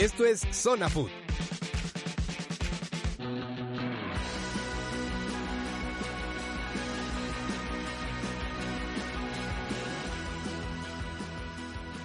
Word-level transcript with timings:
Esto 0.00 0.24
es 0.24 0.40
Zona 0.52 0.88
Food. 0.88 1.10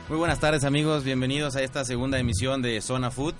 Muy 0.10 0.18
buenas 0.18 0.42
tardes 0.42 0.66
amigos, 0.66 1.06
bienvenidos 1.06 1.56
a 1.56 1.62
esta 1.62 1.86
segunda 1.86 2.20
emisión 2.20 2.62
de 2.62 2.82
Zona 2.82 3.12
Food. 3.12 3.36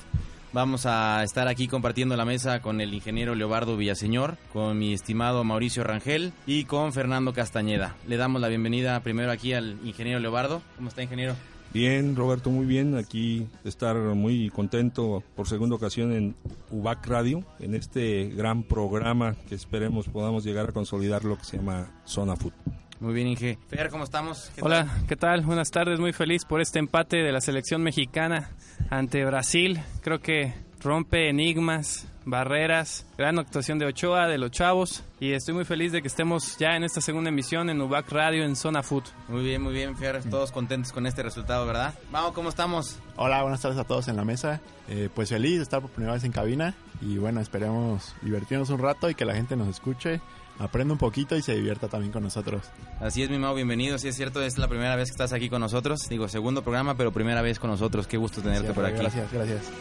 Vamos 0.54 0.86
a 0.86 1.22
estar 1.26 1.50
aquí 1.50 1.68
compartiendo 1.68 2.16
la 2.16 2.24
mesa 2.24 2.62
con 2.62 2.80
el 2.80 2.94
ingeniero 2.94 3.36
Leobardo 3.36 3.76
Villaseñor, 3.76 4.38
con 4.54 4.80
mi 4.80 4.94
estimado 4.94 5.44
Mauricio 5.44 5.84
Rangel 5.84 6.32
y 6.48 6.64
con 6.64 6.94
Fernando 6.94 7.34
Castañeda. 7.34 7.98
Le 8.08 8.16
damos 8.16 8.40
la 8.40 8.48
bienvenida 8.48 8.98
primero 9.02 9.34
aquí 9.34 9.52
al 9.52 9.78
ingeniero 9.84 10.22
Leobardo. 10.22 10.62
¿Cómo 10.78 10.88
está 10.88 11.04
ingeniero? 11.04 11.36
Bien, 11.76 12.16
Roberto, 12.16 12.50
muy 12.52 12.66
bien. 12.66 12.96
Aquí 12.96 13.50
estar 13.66 13.98
muy 13.98 14.50
contento 14.50 15.22
por 15.36 15.46
segunda 15.46 15.76
ocasión 15.76 16.14
en 16.14 16.34
UBAC 16.72 17.06
Radio, 17.06 17.44
en 17.60 17.76
este 17.76 18.30
gran 18.30 18.64
programa 18.64 19.36
que 19.50 19.56
esperemos 19.56 20.08
podamos 20.08 20.46
llegar 20.46 20.70
a 20.70 20.72
consolidar 20.72 21.26
lo 21.26 21.38
que 21.38 21.44
se 21.44 21.58
llama 21.58 21.92
Zona 22.06 22.38
Food. 22.38 22.54
Muy 23.02 23.14
bien, 23.14 23.28
Inge. 23.28 23.60
Fer, 23.68 23.90
¿cómo 23.90 24.06
estamos? 24.06 24.50
¿Qué 24.56 24.62
Hola, 24.62 24.86
tal? 24.86 25.06
¿qué 25.06 25.16
tal? 25.18 25.42
Buenas 25.42 25.70
tardes, 25.70 26.00
muy 26.00 26.14
feliz 26.14 26.46
por 26.46 26.62
este 26.62 26.80
empate 26.80 27.18
de 27.18 27.34
la 27.34 27.42
selección 27.42 27.84
mexicana 27.84 28.52
ante 28.90 29.26
Brasil. 29.26 29.82
Creo 30.02 30.22
que 30.22 30.54
rompe 30.80 31.30
enigmas, 31.30 32.08
barreras, 32.26 33.06
gran 33.18 33.38
actuación 33.40 33.80
de 33.80 33.86
Ochoa, 33.86 34.28
de 34.28 34.38
los 34.38 34.52
chavos 34.52 35.04
y 35.20 35.32
estoy 35.34 35.54
muy 35.54 35.64
feliz 35.64 35.92
de 35.92 36.02
que 36.02 36.08
estemos 36.08 36.58
ya 36.58 36.76
en 36.76 36.84
esta 36.84 37.00
segunda 37.00 37.30
emisión 37.30 37.70
en 37.70 37.80
UBAC 37.80 38.12
Radio 38.12 38.44
en 38.44 38.56
Zona 38.56 38.84
Food. 38.84 39.04
Muy 39.28 39.44
bien, 39.44 39.62
muy 39.62 39.74
bien, 39.74 39.96
Fer. 39.96 40.22
Todos 40.30 40.52
contentos 40.52 40.92
con 40.92 41.06
este 41.06 41.24
resultado, 41.24 41.66
¿verdad? 41.66 41.94
Vamos, 42.12 42.34
¿cómo 42.34 42.50
estamos? 42.50 42.98
Hola, 43.16 43.42
buenas 43.44 43.62
tardes 43.62 43.78
a 43.78 43.84
todos 43.84 44.08
en 44.08 44.16
la 44.16 44.26
mesa. 44.26 44.60
Eh, 44.90 45.10
pues 45.14 45.30
feliz 45.30 45.58
de 45.58 45.64
estar 45.64 45.82
por 45.82 45.92
primera 45.92 46.14
vez 46.14 46.24
en 46.24 46.32
cabina 46.32 46.76
y 47.02 47.18
bueno, 47.18 47.42
esperemos 47.42 48.16
divertirnos 48.22 48.70
un 48.72 48.80
rato 48.80 49.10
y 49.10 49.16
que 49.16 49.26
la 49.26 49.36
gente 49.36 49.56
nos 49.56 49.68
escuche, 49.68 50.22
aprenda 50.60 50.94
un 50.94 51.00
poquito 51.00 51.36
y 51.36 51.42
se 51.42 51.56
divierta 51.56 51.88
también 51.88 52.12
con 52.12 52.24
nosotros. 52.24 52.64
Así 53.00 53.22
es, 53.22 53.30
mi 53.30 53.38
Mau, 53.38 53.56
bienvenido. 53.56 53.98
Sí, 54.00 54.08
es 54.08 54.16
cierto, 54.16 54.42
es 54.42 54.58
la 54.58 54.68
primera 54.68 54.96
vez 54.96 55.10
que 55.10 55.14
estás 55.14 55.34
aquí 55.34 55.50
con 55.50 55.62
nosotros. 55.62 56.00
Digo, 56.10 56.28
segundo 56.28 56.64
programa, 56.64 56.96
pero 56.96 57.12
primera 57.12 57.42
vez 57.42 57.60
con 57.60 57.70
nosotros. 57.70 58.08
Qué 58.08 58.18
gusto 58.18 58.42
tenerte 58.42 58.74
por 58.74 58.86
aquí. 58.86 58.98
Gracias, 58.98 59.32
gracias. 59.32 59.72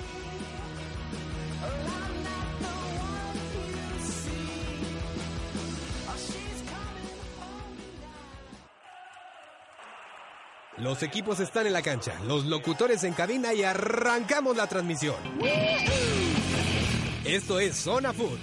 Los 10.85 11.03
equipos 11.03 11.41
están 11.41 11.67
en 11.67 11.73
la 11.73 11.81
cancha, 11.81 12.13
los 12.27 12.45
locutores 12.45 13.05
en 13.05 13.15
cabina 13.15 13.55
y 13.55 13.63
arrancamos 13.63 14.55
la 14.55 14.67
transmisión. 14.67 15.17
Esto 17.25 17.59
es 17.59 17.75
Zona 17.75 18.13
Food. 18.13 18.39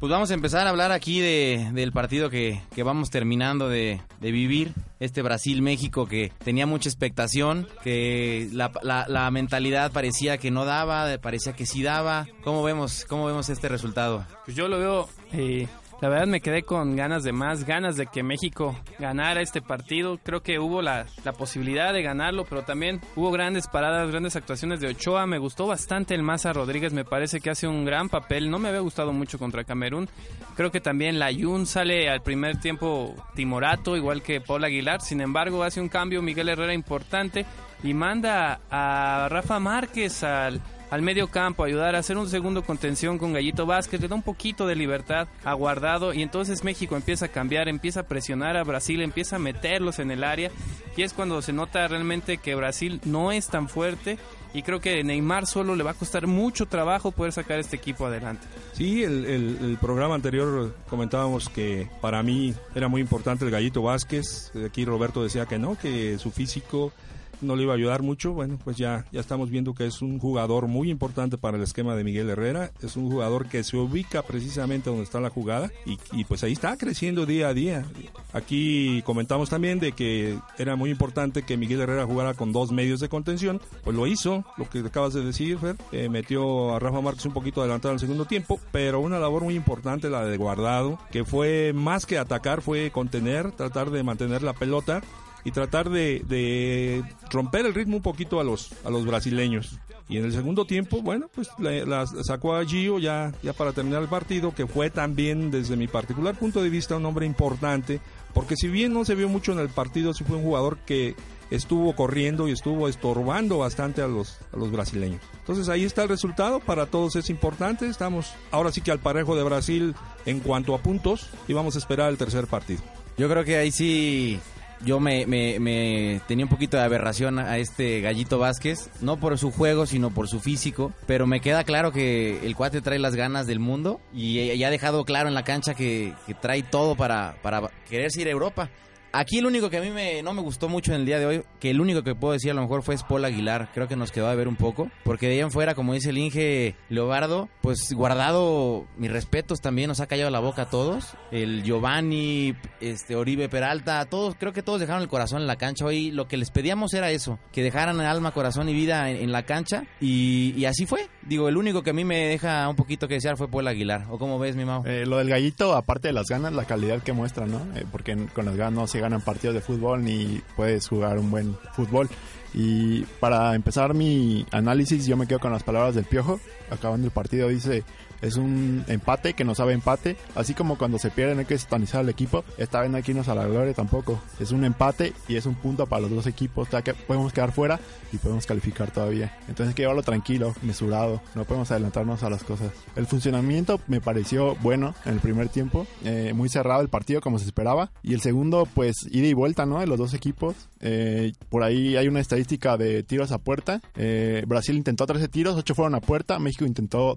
Pues 0.00 0.12
vamos 0.12 0.30
a 0.30 0.34
empezar 0.34 0.64
a 0.66 0.70
hablar 0.70 0.92
aquí 0.92 1.18
de, 1.18 1.70
del 1.72 1.90
partido 1.90 2.30
que, 2.30 2.60
que 2.72 2.84
vamos 2.84 3.10
terminando 3.10 3.68
de, 3.68 4.00
de 4.20 4.30
vivir, 4.30 4.72
este 5.00 5.22
Brasil-México 5.22 6.06
que 6.06 6.30
tenía 6.44 6.66
mucha 6.66 6.88
expectación, 6.88 7.66
que 7.82 8.48
la, 8.52 8.70
la- 8.82 9.06
la 9.08 9.28
mentalidad 9.32 9.90
parecía 9.90 10.38
que 10.38 10.52
no 10.52 10.64
daba, 10.64 11.18
parecía 11.18 11.52
que 11.54 11.66
sí 11.66 11.82
daba. 11.82 12.28
¿Cómo 12.44 12.62
vemos, 12.62 13.04
cómo 13.08 13.26
vemos 13.26 13.48
este 13.48 13.68
resultado? 13.68 14.24
Pues 14.44 14.56
yo 14.56 14.68
lo 14.68 14.78
veo, 14.78 15.08
eh, 15.32 15.66
la 16.00 16.08
verdad 16.08 16.28
me 16.28 16.40
quedé 16.40 16.62
con 16.62 16.94
ganas 16.94 17.24
de 17.24 17.32
más, 17.32 17.64
ganas 17.64 17.96
de 17.96 18.06
que 18.06 18.22
México 18.22 18.76
ganara 19.00 19.40
este 19.40 19.60
partido. 19.60 20.18
Creo 20.22 20.42
que 20.42 20.60
hubo 20.60 20.80
la, 20.80 21.06
posibilidad 21.36 21.92
de 21.92 22.02
ganarlo, 22.02 22.44
pero 22.44 22.62
también 22.62 23.00
hubo 23.16 23.32
grandes 23.32 23.66
paradas, 23.66 24.08
grandes 24.08 24.36
actuaciones 24.36 24.80
de 24.80 24.88
Ochoa. 24.88 25.26
Me 25.26 25.38
gustó 25.38 25.66
bastante 25.66 26.14
el 26.14 26.22
Maza 26.22 26.52
Rodríguez, 26.52 26.92
me 26.92 27.04
parece 27.04 27.40
que 27.40 27.50
hace 27.50 27.66
un 27.66 27.84
gran 27.84 28.08
papel. 28.08 28.48
No 28.48 28.60
me 28.60 28.68
había 28.68 28.80
gustado 28.80 29.12
mucho 29.12 29.40
contra 29.40 29.64
Camerún. 29.64 30.08
Creo 30.54 30.70
que 30.70 30.80
también 30.80 31.18
la 31.18 31.32
Yun 31.32 31.66
sale 31.66 32.08
al 32.08 32.22
primer 32.22 32.60
tiempo 32.60 33.14
timorato, 33.34 33.96
igual 33.96 34.22
que 34.22 34.40
Paul 34.40 34.64
Aguilar. 34.64 35.00
Sin 35.00 35.20
embargo, 35.20 35.64
hace 35.64 35.80
un 35.80 35.88
cambio 35.88 36.22
Miguel 36.22 36.48
Herrera 36.48 36.74
importante 36.74 37.44
y 37.82 37.92
manda 37.92 38.60
a 38.70 39.28
Rafa 39.28 39.58
Márquez 39.58 40.22
al 40.22 40.60
al 40.90 41.02
medio 41.02 41.28
campo, 41.28 41.64
ayudar 41.64 41.94
a 41.94 41.98
hacer 41.98 42.16
un 42.16 42.28
segundo 42.28 42.62
contención 42.62 43.18
con 43.18 43.32
Gallito 43.32 43.66
Vázquez, 43.66 44.00
le 44.00 44.08
da 44.08 44.14
un 44.14 44.22
poquito 44.22 44.66
de 44.66 44.74
libertad 44.76 45.28
a 45.44 45.52
Guardado 45.52 46.14
y 46.14 46.22
entonces 46.22 46.64
México 46.64 46.96
empieza 46.96 47.26
a 47.26 47.28
cambiar, 47.28 47.68
empieza 47.68 48.00
a 48.00 48.06
presionar 48.06 48.56
a 48.56 48.64
Brasil, 48.64 49.02
empieza 49.02 49.36
a 49.36 49.38
meterlos 49.38 49.98
en 49.98 50.10
el 50.10 50.24
área 50.24 50.50
y 50.96 51.02
es 51.02 51.12
cuando 51.12 51.42
se 51.42 51.52
nota 51.52 51.86
realmente 51.88 52.38
que 52.38 52.54
Brasil 52.54 53.00
no 53.04 53.32
es 53.32 53.48
tan 53.48 53.68
fuerte 53.68 54.18
y 54.54 54.62
creo 54.62 54.80
que 54.80 55.04
Neymar 55.04 55.46
solo 55.46 55.76
le 55.76 55.84
va 55.84 55.90
a 55.90 55.94
costar 55.94 56.26
mucho 56.26 56.66
trabajo 56.66 57.12
poder 57.12 57.32
sacar 57.32 57.58
este 57.58 57.76
equipo 57.76 58.06
adelante. 58.06 58.46
Sí, 58.72 59.02
el, 59.02 59.76
programa 59.80 60.14
anterior 60.14 60.74
comentábamos 60.88 61.48
que 61.48 61.88
para 62.00 62.22
mí 62.22 62.54
era 62.74 62.88
muy 62.88 63.00
importante 63.00 63.44
el 63.44 63.50
Gallito 63.50 63.82
Vázquez. 63.82 64.52
Aquí 64.66 64.84
Roberto 64.84 65.22
decía 65.22 65.46
que 65.46 65.58
no, 65.58 65.76
que 65.76 66.18
su 66.18 66.30
físico 66.30 66.92
no 67.40 67.56
le 67.56 67.62
iba 67.64 67.72
a 67.72 67.76
ayudar 67.76 68.02
mucho. 68.02 68.32
Bueno, 68.32 68.58
pues 68.62 68.76
ya, 68.76 69.04
ya 69.12 69.20
estamos 69.20 69.50
viendo 69.50 69.74
que 69.74 69.86
es 69.86 70.02
un 70.02 70.18
jugador 70.18 70.66
muy 70.66 70.90
importante 70.90 71.38
para 71.38 71.56
el 71.56 71.62
esquema 71.62 71.94
de 71.94 72.04
Miguel 72.04 72.30
Herrera. 72.30 72.70
Es 72.82 72.96
un 72.96 73.10
jugador 73.10 73.48
que 73.48 73.64
se 73.64 73.76
ubica 73.76 74.22
precisamente 74.22 74.90
donde 74.90 75.04
está 75.04 75.20
la 75.20 75.30
jugada 75.30 75.70
y, 75.84 76.24
pues 76.24 76.42
ahí 76.42 76.52
está 76.52 76.76
creciendo 76.76 77.26
día 77.26 77.48
a 77.48 77.54
día. 77.54 77.84
Aquí 78.32 79.02
comentamos 79.02 79.50
también 79.50 79.78
de 79.78 79.92
que 79.92 80.38
era 80.58 80.76
muy 80.76 80.90
importante 80.90 81.42
que 81.42 81.56
Miguel 81.56 81.80
Herrera 81.80 82.06
jugara 82.06 82.34
con 82.34 82.52
dos 82.52 82.72
medios 82.72 83.00
de 83.00 83.08
contención. 83.08 83.60
Pues 83.84 83.96
lo 83.96 84.06
hizo, 84.06 84.44
lo 84.56 84.68
que 84.68 84.80
acabas 84.80 85.14
de 85.14 85.24
decir, 85.24 85.58
Fer. 85.58 85.76
Eh, 85.92 86.08
metió 86.08 86.74
a 86.74 86.78
Rafa 86.78 87.00
Márquez 87.00 87.26
un 87.26 87.32
poquito 87.32 87.60
adelantado 87.60 87.92
en 87.92 87.96
el 87.96 88.00
segundo 88.00 88.24
tiempo, 88.24 88.60
pero 88.72 89.00
una 89.00 89.18
labor 89.18 89.44
muy 89.44 89.54
importante 89.54 90.10
la 90.10 90.24
de 90.24 90.36
Guardado, 90.36 90.98
que 91.10 91.24
fue 91.24 91.72
más 91.74 92.06
que 92.06 92.18
atacar, 92.18 92.62
fue 92.62 92.90
contener, 92.90 93.52
tratar 93.52 93.90
de 93.90 94.02
mantener 94.02 94.42
la 94.42 94.52
pelota 94.52 95.02
y 95.44 95.50
tratar 95.50 95.90
de, 95.90 96.22
de 96.26 97.02
romper 97.30 97.66
el 97.66 97.74
ritmo 97.74 97.96
un 97.96 98.02
poquito 98.02 98.40
a 98.40 98.44
los, 98.44 98.72
a 98.84 98.90
los 98.90 99.06
brasileños. 99.06 99.78
Y 100.08 100.16
en 100.16 100.24
el 100.24 100.32
segundo 100.32 100.64
tiempo, 100.64 101.02
bueno, 101.02 101.28
pues 101.34 101.48
la, 101.58 102.06
sacó 102.06 102.56
a 102.56 102.64
Gio 102.64 102.98
ya, 102.98 103.32
ya 103.42 103.52
para 103.52 103.72
terminar 103.72 104.02
el 104.02 104.08
partido, 104.08 104.54
que 104.54 104.66
fue 104.66 104.88
también 104.88 105.50
desde 105.50 105.76
mi 105.76 105.86
particular 105.86 106.34
punto 106.34 106.62
de 106.62 106.70
vista 106.70 106.96
un 106.96 107.04
hombre 107.04 107.26
importante, 107.26 108.00
porque 108.32 108.56
si 108.56 108.68
bien 108.68 108.94
no 108.94 109.04
se 109.04 109.14
vio 109.14 109.28
mucho 109.28 109.52
en 109.52 109.58
el 109.58 109.68
partido, 109.68 110.14
sí 110.14 110.24
fue 110.24 110.36
un 110.36 110.44
jugador 110.44 110.78
que 110.78 111.14
estuvo 111.50 111.94
corriendo 111.94 112.48
y 112.48 112.52
estuvo 112.52 112.88
estorbando 112.88 113.58
bastante 113.58 114.00
a 114.00 114.06
los, 114.06 114.38
a 114.52 114.56
los 114.56 114.70
brasileños. 114.70 115.20
Entonces 115.40 115.68
ahí 115.68 115.84
está 115.84 116.04
el 116.04 116.08
resultado, 116.08 116.60
para 116.60 116.86
todos 116.86 117.16
es 117.16 117.28
importante, 117.28 117.86
estamos 117.86 118.32
ahora 118.50 118.72
sí 118.72 118.80
que 118.80 118.90
al 118.90 119.00
parejo 119.00 119.36
de 119.36 119.42
Brasil 119.42 119.94
en 120.24 120.40
cuanto 120.40 120.74
a 120.74 120.78
puntos 120.78 121.28
y 121.48 121.52
vamos 121.52 121.74
a 121.74 121.78
esperar 121.78 122.10
el 122.10 122.16
tercer 122.16 122.46
partido. 122.46 122.80
Yo 123.18 123.28
creo 123.28 123.44
que 123.44 123.56
ahí 123.56 123.72
sí 123.72 124.38
yo 124.84 125.00
me, 125.00 125.26
me- 125.26 125.58
me 125.60 126.20
tenía 126.28 126.44
un 126.44 126.48
poquito 126.50 126.76
de 126.76 126.82
aberración 126.84 127.38
a 127.38 127.58
este 127.58 128.00
Gallito 128.00 128.38
Vázquez, 128.38 128.90
no 129.00 129.16
por 129.18 129.36
su 129.38 129.50
juego, 129.50 129.86
sino 129.86 130.10
por 130.10 130.28
su 130.28 130.40
físico, 130.40 130.92
pero 131.06 131.26
me 131.26 131.40
queda 131.40 131.64
claro 131.64 131.92
que 131.92 132.44
el 132.46 132.54
cuate 132.56 132.80
trae 132.80 132.98
las 132.98 133.14
ganas 133.14 133.46
del 133.46 133.58
mundo 133.60 134.00
y 134.14 134.56
ya 134.56 134.68
ha 134.68 134.70
dejado 134.70 135.04
claro 135.04 135.28
en 135.28 135.34
la 135.34 135.44
cancha 135.44 135.74
que, 135.74 136.12
que 136.26 136.34
trae 136.34 136.62
todo 136.62 136.94
para, 136.96 137.36
para 137.42 137.70
quererse 137.88 138.20
ir 138.22 138.28
a 138.28 138.30
Europa. 138.30 138.70
Aquí 139.12 139.38
el 139.38 139.46
único 139.46 139.70
que 139.70 139.78
a 139.78 139.80
mí 139.80 139.90
me, 139.90 140.22
no 140.22 140.34
me 140.34 140.42
gustó 140.42 140.68
mucho 140.68 140.92
en 140.92 141.00
el 141.00 141.06
día 141.06 141.18
de 141.18 141.26
hoy, 141.26 141.42
que 141.60 141.70
el 141.70 141.80
único 141.80 142.02
que 142.02 142.14
puedo 142.14 142.32
decir 142.32 142.50
a 142.50 142.54
lo 142.54 142.62
mejor 142.62 142.82
fue 142.82 142.96
Paul 143.08 143.24
Aguilar. 143.24 143.70
Creo 143.72 143.88
que 143.88 143.96
nos 143.96 144.12
quedó 144.12 144.28
a 144.28 144.34
ver 144.34 144.48
un 144.48 144.56
poco. 144.56 144.90
Porque 145.04 145.26
de 145.26 145.34
ahí 145.34 145.40
en 145.40 145.50
fuera, 145.50 145.74
como 145.74 145.94
dice 145.94 146.10
el 146.10 146.18
Inge 146.18 146.76
Leobardo, 146.88 147.48
pues 147.62 147.92
guardado 147.92 148.86
mis 148.96 149.10
respetos 149.10 149.60
también, 149.60 149.88
nos 149.88 150.00
ha 150.00 150.06
callado 150.06 150.30
la 150.30 150.40
boca 150.40 150.62
a 150.62 150.70
todos. 150.70 151.14
El 151.30 151.62
Giovanni, 151.62 152.54
este 152.80 153.16
Oribe 153.16 153.48
Peralta, 153.48 154.04
todos, 154.04 154.34
creo 154.38 154.52
que 154.52 154.62
todos 154.62 154.80
dejaron 154.80 155.02
el 155.02 155.08
corazón 155.08 155.40
en 155.40 155.46
la 155.46 155.56
cancha. 155.56 155.84
Hoy 155.84 156.10
lo 156.10 156.28
que 156.28 156.36
les 156.36 156.50
pedíamos 156.50 156.92
era 156.94 157.10
eso, 157.10 157.38
que 157.52 157.62
dejaran 157.62 158.00
alma, 158.00 158.32
corazón 158.32 158.68
y 158.68 158.74
vida 158.74 159.10
en, 159.10 159.32
la 159.32 159.44
cancha. 159.44 159.84
Y, 160.00 160.64
así 160.64 160.86
fue. 160.86 161.08
Digo, 161.22 161.48
el 161.48 161.56
único 161.56 161.82
que 161.82 161.90
a 161.90 161.92
mí 161.92 162.04
me 162.04 162.26
deja 162.26 162.68
un 162.68 162.76
poquito 162.76 163.08
que 163.08 163.14
desear 163.14 163.36
fue 163.36 163.48
Paul 163.48 163.68
Aguilar. 163.68 164.06
¿O 164.10 164.18
cómo 164.18 164.38
ves, 164.38 164.56
mi 164.56 164.64
Mau? 164.64 164.84
Eh, 164.86 165.06
lo 165.06 165.18
del 165.18 165.28
gallito, 165.28 165.74
aparte 165.74 166.08
de 166.08 166.14
las 166.14 166.26
ganas, 166.26 166.52
la 166.52 166.64
calidad 166.64 167.02
que 167.02 167.12
muestra, 167.12 167.46
¿no? 167.46 167.58
Eh, 167.74 167.84
porque 167.90 168.16
con 168.34 168.44
las 168.44 168.56
ganas 168.56 168.72
no 168.72 168.86
se 168.86 168.97
ganan 169.00 169.20
partidos 169.20 169.54
de 169.54 169.60
fútbol 169.60 170.04
ni 170.04 170.40
puedes 170.56 170.88
jugar 170.88 171.18
un 171.18 171.30
buen 171.30 171.56
fútbol. 171.74 172.08
Y 172.54 173.02
para 173.20 173.54
empezar 173.54 173.94
mi 173.94 174.46
análisis, 174.50 175.06
yo 175.06 175.16
me 175.16 175.26
quedo 175.26 175.38
con 175.38 175.52
las 175.52 175.62
palabras 175.62 175.94
del 175.94 176.04
Piojo. 176.04 176.40
Acabando 176.70 177.06
el 177.06 177.12
partido, 177.12 177.48
dice: 177.48 177.84
es 178.22 178.36
un 178.36 178.84
empate 178.88 179.34
que 179.34 179.44
no 179.44 179.54
sabe 179.54 179.72
empate. 179.72 180.16
Así 180.34 180.54
como 180.54 180.76
cuando 180.78 180.98
se 180.98 181.10
pierden 181.10 181.38
hay 181.38 181.44
que 181.44 181.58
satanizar 181.58 182.00
al 182.00 182.08
equipo. 182.08 182.44
Esta 182.56 182.80
vez 182.80 182.90
no 182.90 182.96
hay 182.96 183.02
que 183.02 183.12
irnos 183.12 183.28
a 183.28 183.34
la 183.34 183.46
gloria 183.46 183.74
tampoco. 183.74 184.20
Es 184.40 184.52
un 184.52 184.64
empate 184.64 185.12
y 185.28 185.36
es 185.36 185.46
un 185.46 185.54
punto 185.54 185.86
para 185.86 186.02
los 186.02 186.10
dos 186.10 186.26
equipos. 186.26 186.68
Ya 186.70 186.82
que 186.82 186.94
podemos 186.94 187.32
quedar 187.32 187.52
fuera 187.52 187.78
y 188.12 188.18
podemos 188.18 188.46
calificar 188.46 188.90
todavía. 188.90 189.36
Entonces 189.42 189.68
hay 189.68 189.74
que 189.74 189.82
llevarlo 189.82 190.02
tranquilo, 190.02 190.54
mesurado. 190.62 191.20
No 191.34 191.44
podemos 191.44 191.70
adelantarnos 191.70 192.22
a 192.22 192.30
las 192.30 192.44
cosas. 192.44 192.72
El 192.96 193.06
funcionamiento 193.06 193.80
me 193.86 194.00
pareció 194.00 194.56
bueno 194.56 194.94
en 195.04 195.14
el 195.14 195.20
primer 195.20 195.48
tiempo. 195.48 195.86
Eh, 196.04 196.32
muy 196.34 196.48
cerrado 196.48 196.80
el 196.80 196.88
partido 196.88 197.20
como 197.20 197.38
se 197.38 197.46
esperaba. 197.46 197.90
Y 198.02 198.14
el 198.14 198.20
segundo, 198.20 198.66
pues 198.74 198.96
ida 199.10 199.26
y 199.26 199.34
vuelta, 199.34 199.66
¿no? 199.66 199.80
De 199.80 199.86
los 199.86 199.98
dos 199.98 200.14
equipos. 200.14 200.56
Eh, 200.80 201.32
por 201.48 201.62
ahí 201.62 201.96
hay 201.96 202.08
una 202.08 202.20
estadística 202.20 202.76
de 202.76 203.02
tiros 203.02 203.32
a 203.32 203.38
puerta. 203.38 203.80
Eh, 203.96 204.44
Brasil 204.46 204.76
intentó 204.76 205.06
13 205.06 205.28
tiros, 205.28 205.56
8 205.56 205.74
fueron 205.74 205.94
a 205.94 206.00
puerta. 206.00 206.38
México 206.38 206.64
intentó 206.64 207.16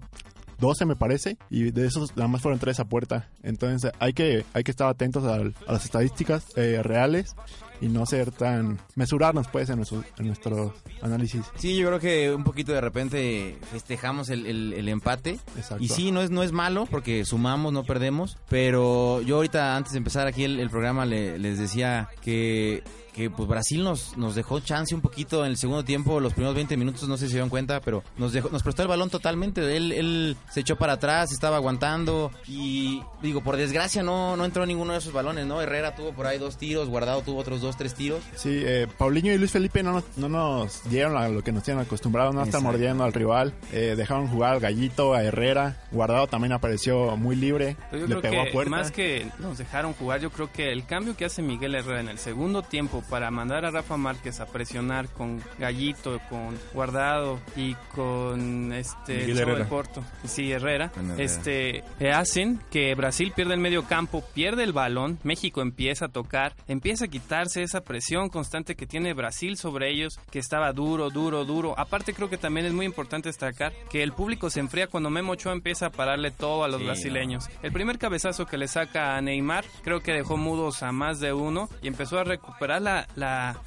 12 0.61 0.85
me 0.85 0.95
parece, 0.95 1.37
y 1.49 1.71
de 1.71 1.85
esos 1.85 2.15
nada 2.15 2.29
más 2.29 2.41
fueron 2.41 2.59
3 2.59 2.79
a 2.79 2.85
puerta. 2.85 3.27
Entonces 3.43 3.91
hay 3.99 4.13
que, 4.13 4.45
hay 4.53 4.63
que 4.63 4.71
estar 4.71 4.87
atentos 4.87 5.25
a, 5.25 5.39
las 5.69 5.83
estadísticas 5.83 6.45
eh, 6.55 6.81
reales 6.81 7.35
y 7.81 7.87
no 7.87 8.05
ser 8.05 8.31
tan 8.31 8.79
mesurarnos 8.95 9.47
pues 9.47 9.69
en 9.69 9.77
nuestro, 9.77 10.03
en 10.17 10.27
nuestro 10.27 10.73
análisis. 11.01 11.41
Sí, 11.55 11.75
yo 11.75 11.87
creo 11.87 11.99
que 11.99 12.33
un 12.33 12.43
poquito 12.43 12.71
de 12.71 12.79
repente 12.79 13.57
festejamos 13.71 14.29
el, 14.29 14.45
el, 14.45 14.87
empate. 14.87 15.39
Exacto. 15.57 15.83
Y 15.83 15.89
sí, 15.89 16.11
no 16.11 16.21
es, 16.21 16.29
no 16.29 16.43
es 16.43 16.51
malo 16.51 16.85
porque 16.89 17.25
sumamos, 17.25 17.73
no 17.73 17.83
perdemos. 17.83 18.37
Pero 18.47 19.21
yo 19.21 19.37
ahorita 19.37 19.75
antes 19.75 19.93
de 19.93 19.97
empezar 19.97 20.27
aquí 20.27 20.43
el, 20.43 20.69
programa 20.69 21.05
les 21.05 21.57
decía 21.57 22.07
que 22.21 22.83
que 23.13 23.29
pues 23.29 23.47
Brasil 23.47 23.83
nos, 23.83 24.17
nos 24.17 24.35
dejó 24.35 24.59
chance 24.59 24.95
un 24.95 25.01
poquito 25.01 25.45
en 25.45 25.51
el 25.51 25.57
segundo 25.57 25.83
tiempo, 25.83 26.19
los 26.19 26.33
primeros 26.33 26.55
20 26.55 26.77
minutos, 26.77 27.07
no 27.07 27.17
sé 27.17 27.25
si 27.25 27.31
se 27.31 27.35
dieron 27.35 27.49
cuenta, 27.49 27.81
pero 27.81 28.03
nos 28.17 28.33
dejó, 28.33 28.49
nos 28.49 28.63
prestó 28.63 28.81
el 28.81 28.87
balón 28.87 29.09
totalmente. 29.09 29.75
Él, 29.75 29.91
él 29.91 30.37
se 30.49 30.61
echó 30.61 30.77
para 30.77 30.93
atrás, 30.93 31.31
estaba 31.31 31.57
aguantando 31.57 32.31
y 32.47 33.01
digo, 33.21 33.41
por 33.41 33.57
desgracia 33.57 34.03
no, 34.03 34.35
no 34.37 34.45
entró 34.45 34.65
ninguno 34.65 34.93
de 34.93 34.99
esos 34.99 35.13
balones, 35.13 35.45
¿no? 35.45 35.61
Herrera 35.61 35.95
tuvo 35.95 36.13
por 36.13 36.27
ahí 36.27 36.37
dos 36.37 36.57
tiros, 36.57 36.89
Guardado 36.89 37.21
tuvo 37.21 37.39
otros 37.39 37.61
dos, 37.61 37.77
tres 37.77 37.93
tiros. 37.93 38.21
Sí, 38.35 38.61
eh, 38.63 38.87
Paulinho 38.97 39.33
y 39.33 39.37
Luis 39.37 39.51
Felipe 39.51 39.83
no 39.83 39.93
nos, 39.93 40.03
no 40.17 40.29
nos 40.29 40.89
dieron 40.89 41.17
a 41.17 41.27
lo 41.27 41.43
que 41.43 41.51
nos 41.51 41.63
tienen 41.63 41.83
acostumbrados, 41.83 42.33
no 42.33 42.43
están 42.43 42.63
mordiendo 42.63 43.03
al 43.03 43.13
rival, 43.13 43.53
eh, 43.71 43.95
dejaron 43.97 44.27
jugar 44.27 44.53
al 44.53 44.59
Gallito, 44.59 45.13
a 45.13 45.23
Herrera, 45.23 45.77
Guardado 45.91 46.27
también 46.27 46.53
apareció 46.53 47.17
muy 47.17 47.35
libre, 47.35 47.75
le 47.91 48.15
pegó 48.17 48.41
a 48.41 48.45
puerta. 48.51 48.71
Más 48.71 48.91
que 48.91 49.27
nos 49.39 49.57
dejaron 49.57 49.93
jugar, 49.93 50.21
yo 50.21 50.31
creo 50.31 50.51
que 50.51 50.71
el 50.71 50.85
cambio 50.85 51.15
que 51.17 51.25
hace 51.25 51.41
Miguel 51.41 51.75
Herrera 51.75 51.99
en 51.99 52.09
el 52.09 52.17
segundo 52.17 52.61
tiempo 52.61 53.00
para 53.09 53.31
mandar 53.31 53.65
a 53.65 53.71
Rafa 53.71 53.97
Márquez 53.97 54.39
a 54.39 54.45
presionar 54.45 55.09
con 55.09 55.41
Gallito, 55.59 56.19
con 56.29 56.57
Guardado 56.73 57.39
y 57.55 57.75
con 57.93 58.73
este. 58.73 59.31
Porto, 59.69 60.03
sí, 60.25 60.51
Herrera, 60.51 60.91
este 61.17 61.83
eh, 61.99 62.11
hacen 62.11 62.59
que 62.69 62.93
Brasil 62.95 63.31
pierda 63.35 63.53
el 63.53 63.59
medio 63.59 63.83
campo, 63.83 64.23
pierde 64.33 64.63
el 64.63 64.73
balón, 64.73 65.19
México 65.23 65.61
empieza 65.61 66.05
a 66.05 66.09
tocar, 66.09 66.55
empieza 66.67 67.05
a 67.05 67.07
quitarse 67.07 67.63
esa 67.63 67.81
presión 67.81 68.29
constante 68.29 68.75
que 68.75 68.87
tiene 68.87 69.13
Brasil 69.13 69.57
sobre 69.57 69.91
ellos, 69.91 70.19
que 70.31 70.39
estaba 70.39 70.73
duro, 70.73 71.09
duro, 71.09 71.45
duro. 71.45 71.77
Aparte 71.77 72.13
creo 72.13 72.29
que 72.29 72.37
también 72.37 72.65
es 72.65 72.73
muy 72.73 72.85
importante 72.85 73.29
destacar 73.29 73.73
que 73.89 74.03
el 74.03 74.13
público 74.13 74.49
se 74.49 74.59
enfría 74.59 74.87
cuando 74.87 75.09
Memo 75.09 75.33
Ochoa 75.33 75.53
empieza 75.53 75.87
a 75.87 75.91
pararle 75.91 76.31
todo 76.31 76.63
a 76.63 76.67
los 76.67 76.83
brasileños. 76.83 77.49
El 77.61 77.71
primer 77.71 77.97
cabezazo 77.97 78.45
que 78.45 78.57
le 78.57 78.67
saca 78.67 79.15
a 79.15 79.21
Neymar 79.21 79.65
creo 79.83 80.01
que 80.01 80.13
dejó 80.13 80.37
mudos 80.37 80.83
a 80.83 80.91
más 80.91 81.19
de 81.19 81.33
uno 81.33 81.69
y 81.81 81.87
empezó 81.87 82.19
a 82.19 82.23
recuperar 82.23 82.81
la, 82.81 82.90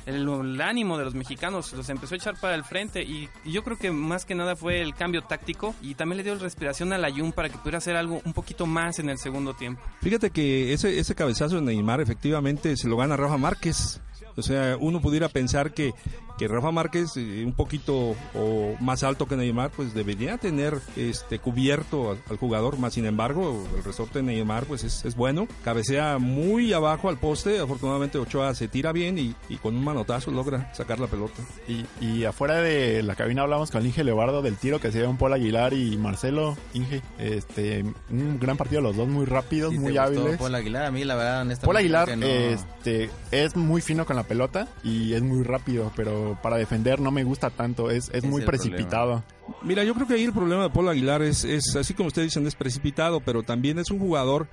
el, 0.07 0.61
ánimo 0.61 0.99
de 0.99 1.05
los 1.05 1.15
mexicanos, 1.15 1.73
los 1.73 1.89
empezó 1.89 2.15
a 2.15 2.19
echar 2.19 2.35
para 2.41 2.55
el 2.55 2.65
frente 2.65 3.03
y, 3.03 3.29
yo 3.45 3.63
creo 3.63 3.77
que 3.77 3.91
más 3.91 4.25
que 4.25 4.35
nada 4.35 4.57
fue 4.57 4.81
el 4.81 4.95
cambio 4.95 5.23
táctico 5.23 5.75
y 5.83 5.95
también 5.95 6.19
le 6.19 6.25
dio 6.25 6.35
respiración 6.37 6.93
a 6.93 6.99
la 6.99 7.11
Jun 7.11 7.33
para 7.33 7.49
que 7.49 7.59
pudiera 7.59 7.79
hacer 7.79 7.97
algo 7.97 8.21
un 8.25 8.33
poquito 8.33 8.67
más 8.67 8.99
en 8.99 9.11
el 9.11 9.19
segundo 9.19 9.55
tiempo. 9.55 9.83
Fíjate 10.03 10.31
que 10.31 10.73
ese, 10.73 10.99
ese 10.99 11.15
cabezazo 11.15 11.57
de 11.57 11.63
Neymar 11.63 12.01
efectivamente 12.01 12.77
se 12.77 12.89
lo 12.89 12.97
gana 12.97 13.17
Rafa 13.17 13.39
Márquez. 13.39 14.01
O 14.37 14.43
sea, 14.43 14.77
uno 14.79 15.01
pudiera 15.01 15.29
pensar 15.29 15.73
que 15.73 15.95
que 16.37 16.49
Rafa 16.49 16.71
Márquez, 16.73 17.17
eh, 17.17 17.43
un 17.45 17.53
poquito 17.53 18.17
o 18.35 18.75
más 18.81 19.03
alto 19.03 19.27
que 19.27 19.37
Neymar, 19.37 19.71
pues 19.71 19.95
debería 19.95 20.39
tener 20.39 20.81
este 20.97 21.39
cubierto 21.39 22.17
al, 22.29 22.37
jugador, 22.37 22.79
más 22.79 22.95
sin 22.95 23.07
embargo, 23.07 23.65
el 23.77 23.85
resorte 23.85 24.19
de 24.19 24.25
Neymar 24.25 24.65
pues 24.65 24.85
es, 24.85 25.05
es, 25.05 25.15
bueno, 25.15 25.47
cabecea 25.63 26.19
muy 26.19 26.73
abajo 26.73 27.09
al 27.09 27.19
poste, 27.19 27.61
afortunadamente 27.61 28.19
Ochoa 28.19 28.55
se 28.55 28.69
tira 28.69 28.93
bien 28.93 29.19
y, 29.19 29.35
y 29.49 29.57
con 29.57 29.77
un 29.77 29.85
manotazo 29.85 30.31
logra 30.31 30.73
sacar 30.75 30.99
la 30.99 31.07
pelota. 31.07 31.43
Y, 31.69 31.87
y, 32.05 32.25
afuera 32.25 32.61
de 32.61 33.03
la 33.03 33.15
cabina 33.15 33.43
hablamos 33.43 33.71
con 33.71 33.85
Inge 33.85 34.03
Leobardo 34.03 34.43
del 34.43 34.57
tiro 34.57 34.81
que 34.81 34.91
se 34.91 34.99
dio 34.99 35.11
un 35.11 35.19
Paul 35.19 35.35
Aguilar 35.35 35.73
y 35.73 35.97
Marcelo. 35.97 36.57
Inge, 36.73 37.03
este 37.19 37.85
un 38.11 38.39
gran 38.41 38.57
partido 38.57 38.81
los 38.81 38.97
dos 38.97 39.09
muy 39.09 39.25
rápidos, 39.25 39.73
muy 39.75 39.97
hábiles. 39.97 40.39
Paul 40.39 40.55
Aguilar, 40.55 40.87
a 40.87 40.91
mí 40.91 41.05
la 41.05 41.15
verdad 41.15 41.59
Paul 41.63 41.77
Aguilar 41.77 42.09
este 42.11 43.11
es 43.31 43.57
muy 43.57 43.81
fino 43.81 44.05
con 44.05 44.17
la 44.17 44.24
pelota 44.25 44.69
y 44.83 45.15
es 45.15 45.23
muy 45.23 45.43
rápido, 45.43 45.93
pero 45.97 46.39
para 46.43 46.57
defender 46.57 47.01
no 47.01 47.11
me 47.11 47.25
gusta 47.25 47.51
tanto, 47.51 47.91
es, 47.91 48.11
es, 48.13 48.25
muy 48.25 48.43
precipitado. 48.43 49.23
Mira, 49.63 49.85
yo 49.85 49.95
creo 49.95 50.07
que 50.07 50.15
ahí 50.15 50.25
el 50.25 50.33
problema 50.33 50.65
de 50.65 50.71
Paul 50.71 50.89
Aguilar 50.89 51.23
es, 51.23 51.45
es, 51.45 51.77
así 51.77 51.95
como 51.95 52.09
ustedes 52.09 52.29
dicen, 52.29 52.47
es 52.47 52.55
precipitado, 52.55 53.21
pero 53.21 53.43
también 53.43 53.79
es 53.79 53.91
un 53.91 53.99
jugador 53.99 54.49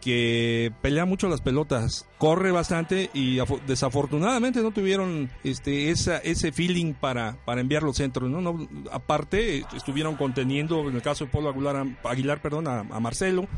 que 0.00 0.72
pelea 0.80 1.04
mucho 1.04 1.28
las 1.28 1.40
pelotas, 1.40 2.06
corre 2.18 2.52
bastante 2.52 3.10
y 3.14 3.38
desafortunadamente 3.66 4.62
no 4.62 4.70
tuvieron 4.70 5.28
este 5.42 5.90
esa, 5.90 6.18
ese 6.18 6.52
feeling 6.52 6.94
para, 6.94 7.36
para 7.44 7.60
enviar 7.60 7.82
los 7.82 7.96
centros, 7.96 8.30
¿no? 8.30 8.40
no 8.40 8.68
aparte 8.92 9.64
estuvieron 9.76 10.14
conteniendo 10.14 10.88
en 10.88 10.94
el 10.94 11.02
caso 11.02 11.24
de 11.24 11.32
Paul 11.32 11.48
Aguilar, 11.48 11.84
Aguilar 12.04 12.40
perdón, 12.40 12.68
a 12.68 13.00
Marcelo, 13.00 13.48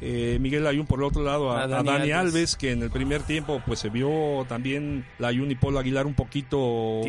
eh, 0.00 0.38
Miguel 0.40 0.66
Ayun 0.66 0.86
por 0.86 0.98
el 0.98 1.04
otro 1.04 1.22
lado 1.22 1.52
a, 1.52 1.66
Dani, 1.66 2.12
Alves. 2.12 2.56
que 2.56 2.72
en 2.72 2.82
el 2.82 2.90
primer 2.90 3.22
tiempo 3.22 3.62
pues 3.64 3.78
se 3.78 3.88
vio 3.88 4.44
también 4.48 5.04
la 5.18 5.28
Ayun 5.28 5.50
y 5.50 5.54
Polo 5.54 5.78
Aguilar 5.78 6.06
un 6.06 6.14
poquito 6.14 7.00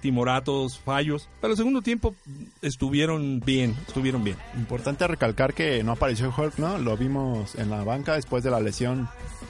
timoratos. 0.00 0.78
fallos, 0.78 1.28
pero 1.40 1.52
el 1.52 1.56
segundo 1.56 1.82
tiempo 1.82 2.14
estuvieron 2.62 3.40
bien, 3.40 3.74
estuvieron 3.86 4.24
bien. 4.24 4.36
Importante 4.56 5.06
recalcar 5.06 5.54
que 5.54 5.82
no 5.82 5.92
apareció 5.92 6.32
Hulk, 6.36 6.58
¿no? 6.58 6.78
Lo 6.78 6.96
vimos 6.96 7.54
en 7.56 7.70
la 7.70 7.84
banca 7.84 8.14
después 8.14 8.44
de 8.44 8.50
la 8.50 8.60
lesión 8.60 9.08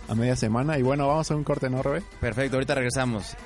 a 0.09 0.15
media 0.15 0.37
semana 0.37 0.79
y 0.79 0.83
bueno, 0.83 1.07
vamos 1.07 1.31
a 1.31 1.37
un 1.37 1.45
corte, 1.45 1.71
¿no, 1.71 1.83
Rebe? 1.83 2.03
Perfecto, 2.21 2.57
ahorita 2.57 2.75
regresamos. 2.75 3.37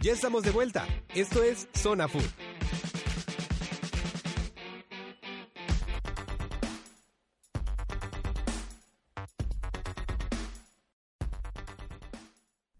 Ya 0.00 0.12
estamos 0.12 0.44
de 0.44 0.52
vuelta. 0.52 0.86
Esto 1.14 1.42
es 1.42 1.68
Zona 1.74 2.06
Food. 2.06 2.22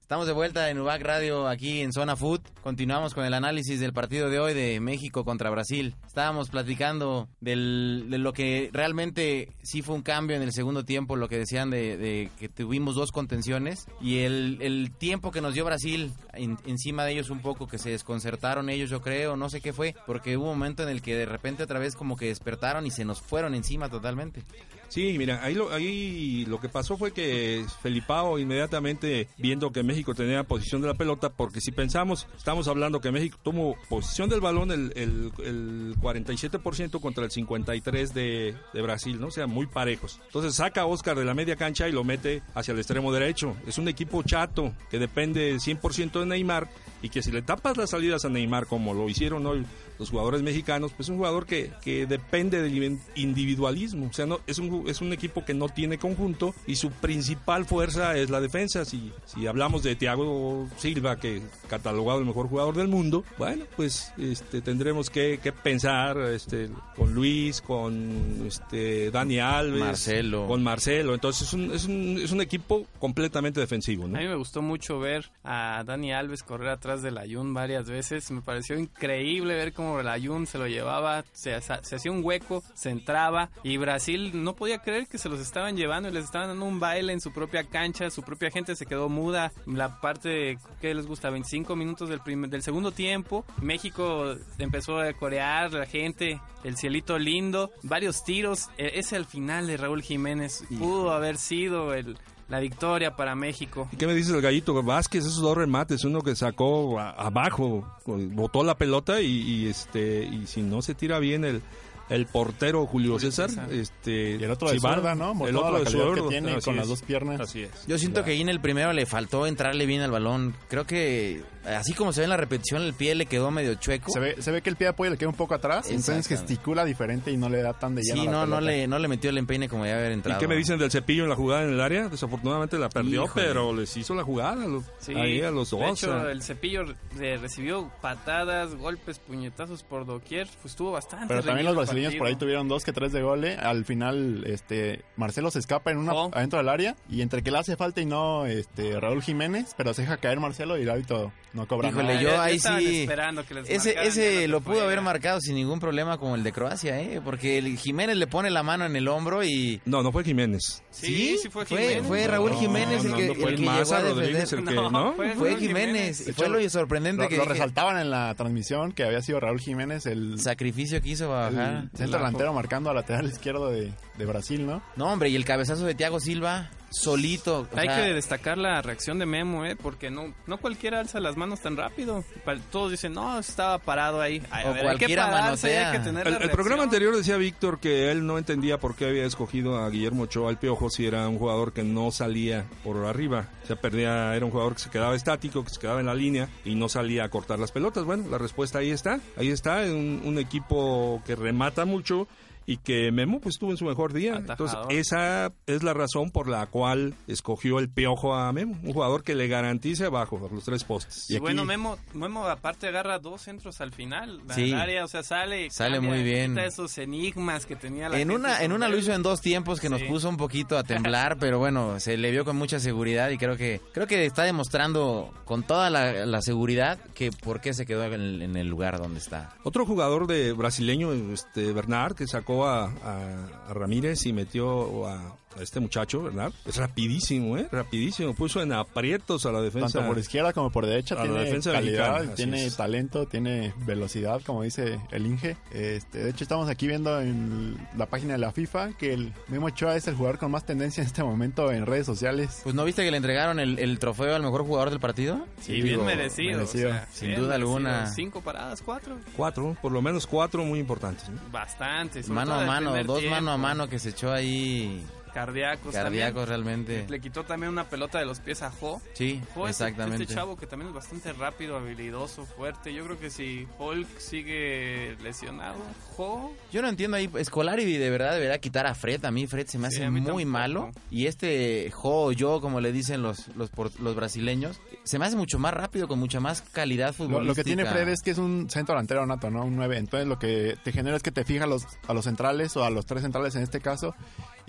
Estamos 0.09 0.27
de 0.27 0.33
vuelta 0.33 0.71
en 0.71 0.79
UBAC 0.79 1.03
Radio 1.03 1.47
aquí 1.47 1.83
en 1.83 1.93
Zona 1.93 2.17
Food. 2.17 2.41
Continuamos 2.62 3.12
con 3.12 3.27
el 3.27 3.35
análisis 3.35 3.79
del 3.79 3.93
partido 3.93 4.31
de 4.31 4.41
hoy 4.41 4.55
de 4.55 4.81
México 4.81 5.23
contra 5.23 5.50
Brasil. 5.50 5.97
Estábamos 6.07 6.49
platicando 6.49 7.29
de 7.43 7.57
lo 7.57 8.33
que 8.33 8.71
realmente 8.73 9.53
sí 9.62 9.83
fue 9.83 9.97
un 9.97 10.00
cambio 10.00 10.35
en 10.35 10.41
el 10.41 10.55
segundo 10.55 10.83
tiempo, 10.83 11.15
lo 11.15 11.29
que 11.29 11.37
decían 11.37 11.69
de, 11.69 12.31
que 12.38 12.49
tuvimos 12.49 12.95
dos 12.95 13.12
contenciones 13.12 13.85
y 14.00 14.21
el, 14.21 14.91
tiempo 14.97 15.31
que 15.31 15.43
nos 15.43 15.53
dio 15.53 15.67
Brasil 15.67 16.11
encima 16.33 17.05
de 17.05 17.12
ellos 17.12 17.29
un 17.29 17.41
poco, 17.41 17.67
que 17.67 17.77
se 17.77 17.91
desconcertaron 17.91 18.71
ellos 18.71 18.88
yo 18.88 19.03
creo, 19.03 19.37
no 19.37 19.50
sé 19.50 19.61
qué 19.61 19.75
fue, 19.75 19.95
porque 20.07 20.38
hubo 20.38 20.45
un 20.45 20.59
momento 20.59 20.83
en 20.83 20.88
el 20.88 21.03
que 21.03 21.17
de 21.17 21.27
repente 21.27 21.65
otra 21.65 21.79
vez 21.79 21.95
como 21.95 22.17
que 22.17 22.29
despertaron 22.29 22.87
y 22.87 22.91
se 22.91 23.05
nos 23.05 23.21
fueron 23.21 23.55
encima 23.55 23.91
totalmente. 23.91 24.43
Sí, 24.88 25.16
mira, 25.18 25.40
ahí 25.42 25.54
lo, 25.54 25.71
ahí 25.73 26.45
lo 26.47 26.61
que 26.61 26.68
pasó 26.68 26.97
fue 26.97 27.12
que 27.12 27.64
Felipao 27.83 28.38
inmediatamente 28.38 29.28
viendo 29.37 29.71
que 29.71 29.83
México 29.83 30.14
tenía 30.14 30.45
posición 30.45 30.80
de 30.80 30.88
la 30.88 30.95
pelota, 30.95 31.30
porque 31.30 31.61
si 31.61 31.73
pensamos, 31.73 32.26
estamos 32.37 32.68
hablando 32.68 33.00
que 33.00 33.12
México 33.12 33.38
tomó 33.42 33.76
posición 33.88 34.28
del 34.28 34.40
balón 34.40 34.71
el, 34.71 34.92
el, 34.97 35.33
el 35.45 35.97
47% 36.00 37.00
contra 37.00 37.25
el 37.25 37.30
53% 37.30 38.12
de, 38.12 38.57
de 38.73 38.83
Brasil, 38.83 39.21
¿no? 39.21 39.26
O 39.28 39.30
sea, 39.30 39.47
muy 39.47 39.66
parejos. 39.66 40.21
Entonces 40.26 40.54
saca 40.54 40.83
a 40.83 40.87
Oscar 40.87 41.18
de 41.18 41.25
la 41.25 41.35
media 41.35 41.57
cancha 41.57 41.88
y 41.88 41.92
lo 41.92 42.04
mete 42.04 42.42
hacia 42.54 42.73
el 42.73 42.78
extremo 42.78 43.12
derecho. 43.12 43.57
Es 43.66 43.78
un 43.78 43.88
equipo 43.88 44.23
chato 44.23 44.73
que 44.90 44.99
depende 44.99 45.57
100% 45.57 46.21
de 46.21 46.26
Neymar 46.26 46.68
y 47.02 47.11
que 47.11 47.23
si 47.23 47.30
le 47.30 47.42
tapas 47.42 47.76
las 47.76 47.90
salidas 47.90 48.25
a 48.25 48.28
Neymar 48.28 48.66
como 48.66 48.95
lo 48.95 49.09
hicieron 49.09 49.47
hoy 49.47 49.64
los 49.99 50.11
jugadores 50.11 50.43
mexicanos, 50.43 50.93
pues 50.93 51.07
es 51.07 51.11
un 51.11 51.17
jugador 51.17 51.47
que, 51.47 51.73
que 51.83 52.07
depende 52.07 52.62
del 52.62 52.99
individualismo. 53.14 54.07
O 54.07 54.12
sea, 54.12 54.26
no, 54.26 54.40
es, 54.47 54.59
un, 54.59 54.88
es 54.88 55.00
un 55.00 55.12
equipo 55.12 55.45
que 55.45 55.55
no 55.55 55.69
tiene 55.69 55.99
conjunto 55.99 56.55
y 56.67 56.76
su 56.76 56.90
principal 56.90 57.64
fuerza 57.64 58.17
es 58.17 58.31
la 58.31 58.40
defensa. 58.40 58.85
Si, 58.85 59.12
si 59.25 59.47
hablamos 59.47 59.83
de 59.83 59.97
Thiago 59.97 60.69
Silva, 60.76 61.19
que 61.19 61.43
catalogado 61.69 62.21
el 62.21 62.26
mejor 62.26 62.49
jugador 62.49 62.76
del 62.76 62.88
mundo, 62.88 63.25
bueno, 63.38 63.64
pues 63.76 64.12
este, 64.19 64.61
tendremos 64.61 65.11
que, 65.11 65.38
que 65.43 65.52
pensar 65.52 66.19
este, 66.19 66.69
con 66.97 67.14
Luis, 67.14 67.61
con 67.61 68.45
este, 68.47 69.11
Dani 69.11 69.40
Alves, 69.40 69.81
Marcelo. 69.81 70.47
con 70.47 70.62
Marcelo. 70.62 71.14
Entonces 71.14 71.49
es 71.49 71.55
un, 71.55 71.73
es 71.73 71.85
un, 71.87 72.19
es 72.23 72.33
un 72.33 72.40
equipo 72.40 72.87
completamente 72.99 73.61
defensivo. 73.61 74.07
¿no? 74.07 74.17
A 74.17 74.21
mí 74.21 74.28
me 74.28 74.37
gustó 74.37 74.62
mucho 74.62 74.99
ver 74.99 75.31
a 75.45 75.83
Dani 75.85 76.12
Alves 76.12 76.43
correr 76.43 76.69
atrás 76.69 77.02
del 77.02 77.19
Ayun 77.19 77.55
varias 77.55 77.88
veces. 77.88 78.31
Me 78.31 78.43
pareció 78.43 78.78
increíble 78.78 79.55
ver 79.55 79.73
cómo 79.73 79.88
el 80.00 80.09
Ayun 80.09 80.47
se 80.47 80.59
lo 80.59 80.66
llevaba, 80.66 81.25
se, 81.33 81.61
se, 81.61 81.73
hacía 81.73 82.12
un 82.12 82.25
hueco, 82.25 82.62
se 82.75 82.90
entraba 82.90 83.50
y 83.62 83.76
Brasil 83.76 84.42
no 84.45 84.54
podía 84.54 84.78
creer 84.78 85.07
que 85.07 85.18
se 85.18 85.28
los 85.28 85.40
estaban 85.40 85.76
llevando 85.76 86.09
y 86.09 86.12
les 86.12 86.25
estaban 86.25 86.49
dando 86.49 86.64
un 86.64 86.80
baile 86.80 87.12
en 87.12 87.21
su 87.21 87.33
propia 87.33 87.64
cancha, 87.64 88.11
su 88.11 88.23
propia 88.23 88.50
gente 88.50 88.76
se 88.76 88.87
quedó 88.87 89.09
muda. 89.09 89.52
La 89.66 90.00
parte 90.00 90.59
que 90.80 90.95
les 90.95 91.07
gusta, 91.07 91.30
25 91.30 91.76
minutos 91.76 92.09
del, 92.09 92.21
primer, 92.21 92.50
del 92.50 92.62
segundo 92.62 92.92
tiempo, 92.92 93.45
México 93.61 94.37
empezó 94.59 94.99
a 94.99 95.12
corear 95.12 95.73
la 95.73 95.87
gente, 95.87 96.40
el 96.64 96.76
cielito 96.76 97.18
lindo, 97.18 97.71
varios 97.83 98.25
tiros. 98.25 98.68
Ese 98.76 99.16
al 99.16 99.26
final 99.26 99.66
de 99.66 99.76
Raúl 99.76 100.02
Jiménez 100.02 100.64
pudo 100.78 101.12
haber 101.12 101.37
sido 101.37 101.95
el 101.95 102.18
la 102.49 102.61
victoria 102.61 103.14
para 103.14 103.35
México. 103.35 103.88
¿Y 103.93 103.97
qué 103.97 104.07
me 104.07 104.14
dices 104.14 104.33
del 104.33 104.43
gallito 104.43 104.83
Vázquez? 104.83 105.25
Esos 105.25 105.40
dos 105.40 105.57
remates, 105.57 106.05
uno 106.05 106.23
que 106.23 106.35
sacó 106.35 106.99
a, 106.99 107.11
abajo, 107.11 107.87
botó 108.07 108.64
la 108.64 108.76
pelota 108.76 109.21
y, 109.21 109.26
y, 109.26 109.67
este 109.69 110.25
y 110.25 110.47
si 110.47 110.62
no 110.62 110.83
se 110.83 110.95
tira 110.95 111.19
bien 111.19 111.45
el 111.45 111.62
el 112.09 112.26
portero 112.26 112.87
Julio, 112.87 113.12
Julio 113.12 113.19
César, 113.19 113.50
César, 113.50 113.73
este 113.73 114.37
y 114.37 114.43
el 114.43 114.50
otro 114.50 114.69
de 114.69 114.76
Chivar, 114.76 114.97
zurda, 114.97 115.14
¿no? 115.14 115.47
El 115.47 115.57
otro 115.57 115.73
la 115.73 115.78
de 116.14 116.23
que 116.23 116.28
tiene 116.28 116.61
con 116.61 116.76
las 116.76 116.85
es. 116.85 116.88
dos 116.88 117.02
piernas. 117.02 117.40
Así 117.40 117.62
es. 117.62 117.87
Yo 117.87 117.99
siento 117.99 118.25
que 118.25 118.33
ahí 118.33 118.40
en 118.40 118.49
el 118.49 118.61
primero 118.61 118.93
le 118.93 119.07
faltó 119.07 119.47
entrarle 119.47 119.87
bien 119.87 120.00
al 120.00 120.11
balón. 120.11 120.55
Creo 120.69 120.87
que 120.87 121.43
así 121.77 121.93
como 121.95 122.13
se 122.13 122.21
ve 122.21 122.25
en 122.25 122.31
la 122.31 122.37
repetición, 122.37 122.83
el 122.83 122.95
pie 122.95 123.15
le 123.15 123.27
quedó 123.27 123.51
medio 123.51 123.75
chueco. 123.75 124.11
Se 124.13 124.21
ve, 124.21 124.41
se 124.41 124.51
ve 124.51 124.63
que 124.63 124.71
el 124.71 124.77
pie 124.77 124.87
de 124.87 124.91
apoyo 124.91 125.11
le 125.11 125.17
queda 125.19 125.29
un 125.29 125.35
poco 125.35 125.55
atrás, 125.55 125.89
entonces 125.91 126.27
gesticula 126.27 126.85
diferente 126.85 127.31
y 127.31 127.37
no 127.37 127.49
le 127.49 127.63
da 127.63 127.73
tan 127.75 127.95
de 127.95 128.03
lleno 128.03 128.15
Sí, 128.23 128.23
a 128.29 128.31
la 128.31 128.33
no, 128.33 128.47
no 128.47 128.61
le, 128.61 128.87
no 128.87 128.99
le 128.99 129.09
metió 129.09 129.31
el 129.31 129.39
empeine 129.39 129.69
como 129.69 129.85
debe 129.85 129.97
haber 129.99 130.11
¿Y 130.11 130.15
entrado. 130.15 130.41
qué 130.41 130.49
me 130.49 130.57
dicen 130.57 130.79
del 130.79 130.91
cepillo 130.91 131.25
en 131.25 131.31
la 131.31 131.37
jugada 131.37 131.65
en 131.65 131.71
el 131.71 131.81
área? 131.81 132.09
Desafortunadamente 132.09 132.79
la 132.79 132.89
perdió, 132.89 133.25
Híjole. 133.25 133.47
pero 133.47 133.73
les 133.75 133.97
hizo 133.97 134.15
la 134.15 134.23
jugada 134.25 134.65
a 134.65 134.67
los- 134.67 134.85
Sí, 134.99 135.15
ahí 135.15 135.41
a 135.43 135.51
los 135.51 135.71
dos. 135.71 135.81
de 135.81 135.87
o 135.87 135.93
hecho, 135.93 136.21
sea. 136.21 136.31
el 136.31 136.43
cepillo 136.43 136.85
eh, 137.21 137.37
recibió 137.41 137.91
patadas, 138.01 138.75
golpes, 138.75 139.19
puñetazos 139.19 139.83
por 139.83 140.07
doquier. 140.07 140.47
Pues 140.63 140.73
estuvo 140.73 140.93
bastante. 140.93 141.27
Pero 141.29 141.43
también 141.43 141.67
los 141.67 141.77
brasileños 141.77 142.15
por 142.17 142.27
ahí 142.27 142.37
tuvieron 142.37 142.69
dos 142.69 142.85
que 142.85 142.93
tres 142.93 143.13
de 143.13 143.23
goles. 143.23 143.59
Al 143.59 143.85
final, 143.85 144.45
este 144.47 145.05
Marcelo 145.17 145.51
se 145.51 145.59
escapa 145.59 145.91
en 145.91 145.99
una 145.99 146.13
Oh. 146.15 146.31
adentro 146.35 146.59
del 146.59 146.69
área 146.69 146.97
y 147.09 147.21
entre 147.23 147.43
que 147.43 147.51
le 147.51 147.59
hace 147.59 147.77
falta 147.77 148.01
y 148.01 148.07
no, 148.07 148.47
este 148.47 148.99
Raúl 148.99 149.23
Jiménez, 149.23 149.75
pero 149.77 149.95
se 149.95 150.03
deja 150.03 150.17
caer 150.17 150.41
Marcelo 150.41 150.79
y 150.79 150.83
el 150.83 150.91
hábito 150.91 151.33
no 151.59 151.67
cobra 151.67 151.88
Híjole, 151.91 152.15
nada. 152.15 152.21
yo 152.23 152.29
Ya- 152.31 152.43
ahí 152.43 152.59
sí- 152.59 153.00
esperando 153.03 153.45
que 153.45 153.55
les 153.55 153.69
Ese, 153.71 153.95
ese 154.03 154.49
lo 154.49 154.61
pudo 154.61 154.83
haber 154.85 155.00
marcado 155.03 155.41
sin 155.41 155.55
ningún 155.57 155.81
problema 155.81 156.17
como 156.19 156.35
el 156.37 156.43
de 156.43 156.53
Croacia, 156.53 157.00
¿eh? 157.00 157.21
Porque 157.23 157.59
el 157.59 157.77
Jiménez 157.77 158.17
le 158.17 158.27
pone 158.27 158.50
la 158.50 158.62
mano 158.62 158.87
en 158.87 158.97
el 158.97 159.09
hombro 159.09 159.45
y... 159.45 159.81
No, 159.85 160.03
no 160.03 160.12
fue 160.12 160.25
Jiménez. 160.25 160.83
Sí, 160.91 161.37
sí 161.43 161.49
fue 161.50 161.67
fue, 161.67 161.79
Jiménez. 161.81 162.07
fue 162.07 162.27
Raúl 162.27 162.50
No, 162.53 162.59
Jiménez 162.61 163.05
el 163.05 163.15
que, 163.15 163.27
no, 163.27 163.33
el 163.33 163.38
fue 163.38 163.45
que 163.49 163.55
el 163.55 163.61
llegó 163.61 163.71
Maza 163.73 163.97
a 163.99 164.00
Rodríguez 164.03 164.53
el 164.53 164.65
que, 164.65 164.75
No, 164.75 164.91
¿no? 164.91 165.12
fue- 165.15 165.57
Jiménez. 165.59 166.33
Fue 166.35 166.49
lo 166.49 166.71
sorprendente 166.71 167.23
Lo, 167.25 167.29
que 167.29 167.37
lo 167.37 167.43
dije, 167.43 167.55
resaltaban 167.55 167.99
en 167.99 168.11
la 168.11 168.35
transmisión 168.35 168.93
que 168.93 169.05
había 169.05 169.21
sido 169.23 169.41
Raúl 169.41 169.61
Jiménez 169.61 170.07
el, 170.07 170.33
el 170.35 170.41
sacrificio 170.41 171.00
que 171.03 171.09
hizo 171.11 171.29
para 171.29 171.50
bajar. 171.50 171.75
el 171.93 171.99
centro 171.99 172.19
delantero 172.19 172.53
marcando 172.53 172.91
a 172.91 172.95
lateral 172.95 173.27
izquierdo 173.27 173.71
de, 173.71 173.93
de 174.17 174.25
Brasil, 174.27 174.67
¿no? 174.67 174.83
No, 174.97 175.12
hombre, 175.12 175.29
y 175.31 175.37
el 175.37 175.45
cabezazo 175.45 175.85
de 175.85 175.95
Thiago 175.95 176.21
Silva 176.21 176.71
solito. 176.90 177.61
o 177.73 177.78
Hay 177.78 177.87
sea, 177.88 177.97
que 178.04 178.14
destacar 178.14 178.59
la 178.59 178.80
reacción 178.83 179.18
de 179.18 179.26
Memo, 179.26 179.64
¿eh? 179.64 179.76
Porque 179.76 180.11
no, 180.11 180.35
no 180.47 180.59
cualquiera 180.59 181.00
alza 181.00 181.21
las 181.21 181.37
manos 181.37 181.61
tan 181.61 181.76
rápido. 181.76 182.25
Todos 182.71 182.90
dicen, 182.90 183.12
no, 183.14 183.38
estaba 183.38 183.78
parado 183.78 184.21
ahí. 184.21 184.42
Ay, 184.50 184.64
O 184.66 184.73
ver, 184.73 184.76
hay 184.87 184.97
que 184.97 184.99
cualquiera 184.99 185.26
pararse, 185.30 185.66
manotea. 185.68 185.90
hay 185.90 185.99
que 185.99 186.04
tener 186.04 186.26
El, 186.26 186.33
la 186.35 186.38
el 186.40 186.50
programa 186.50 186.83
anterior 186.83 187.16
decía 187.16 187.37
Víctor 187.37 187.78
que 187.80 188.11
él 188.11 188.26
no 188.26 188.38
entendía 188.38 188.78
por 188.78 188.95
qué 188.95 189.07
había 189.07 189.25
escogido 189.25 189.76
a 189.78 189.88
Guillermo 189.90 190.25
Ochoa 190.25 190.50
al 190.50 190.59
Piojo 190.59 190.90
si 190.90 191.07
era 191.07 191.28
un 191.28 191.38
jugador 191.38 191.73
que 191.73 191.83
no 191.83 192.11
salía 192.11 192.64
por 192.85 193.04
arriba. 193.07 193.49
O 193.64 193.66
sea, 193.66 193.76
perdía, 193.76 194.35
era 194.35 194.45
un 194.45 194.50
jugador 194.50 194.75
que 194.75 194.80
se 194.80 194.90
quedaba 194.90 195.14
estático, 195.14 195.64
que 195.64 195.71
se 195.71 195.78
quedaba 195.80 196.00
en 196.00 196.07
la 196.07 196.14
línea 196.14 196.49
y 196.64 196.75
no 196.75 196.88
salía 196.88 197.25
a 197.25 197.28
cortar 197.28 197.59
las 197.59 197.73
pelotas. 197.73 198.04
Bueno, 198.04 198.28
la 198.30 198.38
respuesta 198.38 198.78
ahí 198.78 198.90
está. 198.90 199.21
Ahí 199.37 199.49
está, 199.50 199.83
un, 199.83 200.23
un 200.25 200.38
equipo 200.38 201.23
que 201.26 201.37
remata 201.37 201.85
mucho 201.85 202.26
y 202.71 202.77
que 202.77 203.11
Memo 203.11 203.41
pues 203.41 203.57
tuvo 203.59 203.71
en 203.71 203.79
su 203.79 203.87
mejor 203.87 204.13
día. 204.13 204.37
Entonces, 204.37 204.79
esa 204.91 205.53
es 205.67 205.83
la 205.83 205.95
razón 205.95 206.31
por 206.31 206.49
la 206.49 206.67
cual 206.67 207.15
escogió 207.27 207.79
el 207.79 207.89
Piojo 207.89 208.35
a 208.35 208.53
Memo, 208.53 208.79
un 208.83 208.93
jugador 208.93 209.23
que 209.25 209.35
le 209.35 209.49
garantice 209.49 210.05
abajo 210.05 210.39
los 210.53 210.65
tres 210.65 210.85
postes. 210.85 211.31
Y, 211.31 211.37
aquí- 211.37 211.41
bueno, 211.41 211.65
Memo, 211.65 211.97
Memo 212.13 212.47
aparte 212.47 212.87
agarra 212.89 213.19
dos 213.19 213.41
centros 213.41 213.81
al 213.81 213.93
final. 213.93 214.43
Sí. 214.55 214.73
Al 214.75 214.83
área, 214.83 215.05
o 215.05 215.09
sea, 215.09 215.23
sale. 215.23 215.71
Sale 215.71 215.95
cambia, 215.97 216.11
muy 216.11 216.23
bien. 216.23 216.59
esos 216.59 216.99
enigmas 216.99 217.65
que 217.65 217.75
tenía 217.75 218.11
la 218.11 218.17
En 218.21 218.29
gente 218.29 218.35
una, 218.35 218.63
en 218.63 218.73
una 218.73 218.89
lo 218.91 218.99
hizo 218.99 219.15
en 219.15 219.23
dos 219.23 219.41
tiempos 219.41 219.81
que 219.81 219.89
nos 219.89 220.03
puso 220.03 220.29
un 220.29 220.37
poquito 220.37 220.77
a 220.77 220.85
temblar, 220.85 221.37
pero 221.41 221.59
bueno, 221.59 221.99
se 222.01 222.19
le 222.19 222.31
vio 222.31 222.45
con 222.45 222.57
mucha 222.57 222.79
seguridad 222.81 223.31
y 223.31 223.39
creo 223.39 223.57
que 223.57 223.81
creo 223.95 224.07
que 224.07 224.27
está 224.27 224.43
demostrando 224.43 225.33
con 225.47 225.63
toda 225.63 225.89
la, 225.89 226.27
la 226.27 226.43
seguridad 226.43 226.99
que 227.15 227.31
por 227.33 227.63
qué 227.63 227.73
se 227.73 227.87
quedó 227.87 228.05
en, 228.05 228.43
en 228.43 228.57
el 228.57 228.69
lugar 228.69 228.99
donde 228.99 229.21
está. 229.21 229.55
Otro 229.65 229.87
jugador 229.87 230.27
de 230.27 230.53
brasileño, 230.53 231.13
este 231.33 231.73
Bernard, 231.73 232.15
que 232.15 232.27
sacó 232.27 232.58
a, 232.67 232.85
a- 232.85 233.73
Ramírez 233.73 234.25
y 234.27 234.33
metió 234.33 235.07
a 235.07 235.37
este 235.61 235.81
muchacho, 235.81 236.23
Bernard, 236.23 236.52
es 236.67 236.76
rapidísimo, 236.76 237.57
¿eh? 237.57 237.69
Rapidísimo. 237.71 238.35
Puso 238.35 238.62
en 238.62 238.73
aprietos 238.73 239.45
a 239.47 239.52
la 239.52 239.61
defensa. 239.61 239.99
Tanto 239.99 240.09
por 240.09 240.19
izquierda 240.19 240.52
como 240.52 240.71
por 240.71 240.87
derecha 240.87 241.14
a 241.14 241.19
la 241.19 241.25
tiene 241.25 241.45
defensa 241.45 241.73
calidad, 241.73 242.12
mexicana, 242.14 242.35
tiene 242.35 242.67
es. 242.67 242.76
talento, 242.76 243.26
tiene 243.26 243.75
velocidad, 243.78 244.40
como 244.45 244.62
dice 244.62 245.00
el 245.11 245.26
Inge. 245.26 245.57
Este, 245.73 246.19
de 246.25 246.31
hecho, 246.31 246.45
estamos 246.45 246.69
aquí 246.69 246.87
viendo 246.87 247.21
en 247.21 247.76
la 247.97 248.07
página 248.07 248.33
de 248.35 248.38
la 248.38 248.52
FIFA 248.52 248.93
que 248.99 249.12
el 249.12 249.33
Memo 249.49 249.67
Ochoa 249.67 249.97
es 249.97 250.07
el 250.09 250.14
jugador 250.14 250.38
con 250.38 250.50
más 250.50 250.64
tendencia 250.64 251.00
en 251.00 251.07
este 251.07 251.23
momento 251.25 251.73
en 251.73 251.87
redes 251.87 252.07
sociales. 252.07 252.61
Pues 252.62 252.75
no 252.75 252.85
viste 252.85 253.05
que 253.05 253.11
le 253.11 253.17
entregaron 253.17 253.59
el, 253.61 253.78
el 253.78 253.99
trofeo 253.99 254.35
al 254.35 254.43
mejor 254.43 254.64
jugador 254.64 254.90
del 254.90 255.00
partido? 255.00 255.47
Sí, 255.61 255.81
bien 255.83 256.05
merecido. 256.05 256.59
merecido. 256.59 256.90
o 256.90 256.93
sea, 256.93 257.09
Sin 257.12 257.28
bien 257.28 257.40
duda 257.40 257.50
merecido. 257.59 257.76
alguna. 257.76 258.07
Cinco 258.07 258.40
paradas, 258.43 258.83
cuatro. 258.83 259.17
Cuatro, 259.37 259.76
por 259.83 259.93
lo 259.93 260.02
menos 260.02 260.26
cuatro 260.26 260.64
muy 260.64 260.78
importantes. 260.78 261.28
¿no? 261.28 261.40
Bastante. 261.50 262.23
sobre 262.23 262.35
Mano 262.35 262.55
a 262.55 262.64
mano, 262.67 263.05
dos 263.05 263.19
tiempo. 263.21 263.35
mano 263.37 263.50
a 263.52 263.57
mano 263.57 263.88
que 263.88 263.99
se 263.99 264.11
echó 264.11 264.33
ahí 264.33 265.02
Cardíacos. 265.33 265.93
cardíacos 265.95 266.47
también. 266.47 266.49
realmente. 266.49 267.07
Le 267.09 267.21
quitó 267.21 267.45
también 267.45 267.73
una 267.73 267.89
pelota 267.89 268.19
de 268.19 268.25
los 268.27 268.41
pies 268.41 268.63
a 268.63 268.71
Jo. 268.71 269.01
Sí, 269.15 269.41
Jo 269.55 269.67
es 269.69 269.73
exactamente. 269.81 270.23
Este 270.25 270.35
chavo 270.35 270.57
que 270.57 270.67
también 270.67 270.89
es 270.89 270.95
bastante 270.95 271.33
rápido, 271.33 271.77
habilidoso, 271.77 272.45
fuerte. 272.47 272.93
Yo 272.93 273.05
creo 273.05 273.19
que 273.19 273.31
si 273.31 273.67
Hulk 273.79 274.19
sigue 274.19 275.17
lesionado, 275.23 275.77
Jo 276.17 276.53
Yo 276.73 276.83
no 276.83 276.89
entiendo 276.89 277.17
ahí, 277.17 277.31
Escolari 277.39 277.85
de 277.97 278.11
verdad 278.11 278.33
debería 278.33 278.59
quitar 278.59 278.87
a 278.87 278.95
Fred, 278.95 279.25
a 279.25 279.31
mí 279.31 279.47
Fred 279.47 279.67
se 279.67 279.79
me 279.79 279.89
Sí, 279.91 279.97
hace 279.97 280.11
muy 280.11 280.21
tampoco. 280.23 280.45
malo 280.47 280.91
y 281.11 281.27
este 281.27 281.91
Jo 281.93 282.25
o 282.27 282.33
yo 282.33 282.61
como 282.61 282.81
le 282.81 282.93
dicen 282.93 283.23
los, 283.23 283.49
los, 283.57 283.71
por- 283.71 283.99
los 284.01 284.15
brasileños, 284.17 284.81
se 285.05 285.19
me 285.19 285.27
hace 285.27 285.37
mucho 285.37 285.59
más 285.59 285.75
rápido, 285.75 286.09
con 286.09 286.19
mucha 286.19 286.41
más 286.41 286.63
calidad 286.63 287.13
futbolística. 287.15 287.45
lo 287.49 287.55
que 287.55 287.65
tiene 287.65 287.85
Fred 287.87 288.09
es 288.09 288.21
que 288.23 288.31
es 288.33 288.39
un 288.39 288.69
centro 288.71 288.95
delantero 288.95 289.25
nato, 289.27 289.51
¿no? 289.51 289.65
Un 289.65 289.77
9. 289.77 289.97
Entonces 289.99 290.27
lo 290.29 290.39
que 290.39 290.77
te 290.83 290.93
genera 290.93 291.17
es 291.17 291.23
que 291.23 291.31
te 291.33 291.45
fija 291.45 291.65
a 291.65 291.67
los, 291.67 291.85
a 292.07 292.15
los 292.15 292.25
centrales 292.25 292.77
o 292.77 292.85
a 292.85 292.91
los 292.91 293.07
tres 293.07 293.23
centrales 293.23 293.55
en 293.55 293.63
este 293.63 293.81
caso 293.81 294.15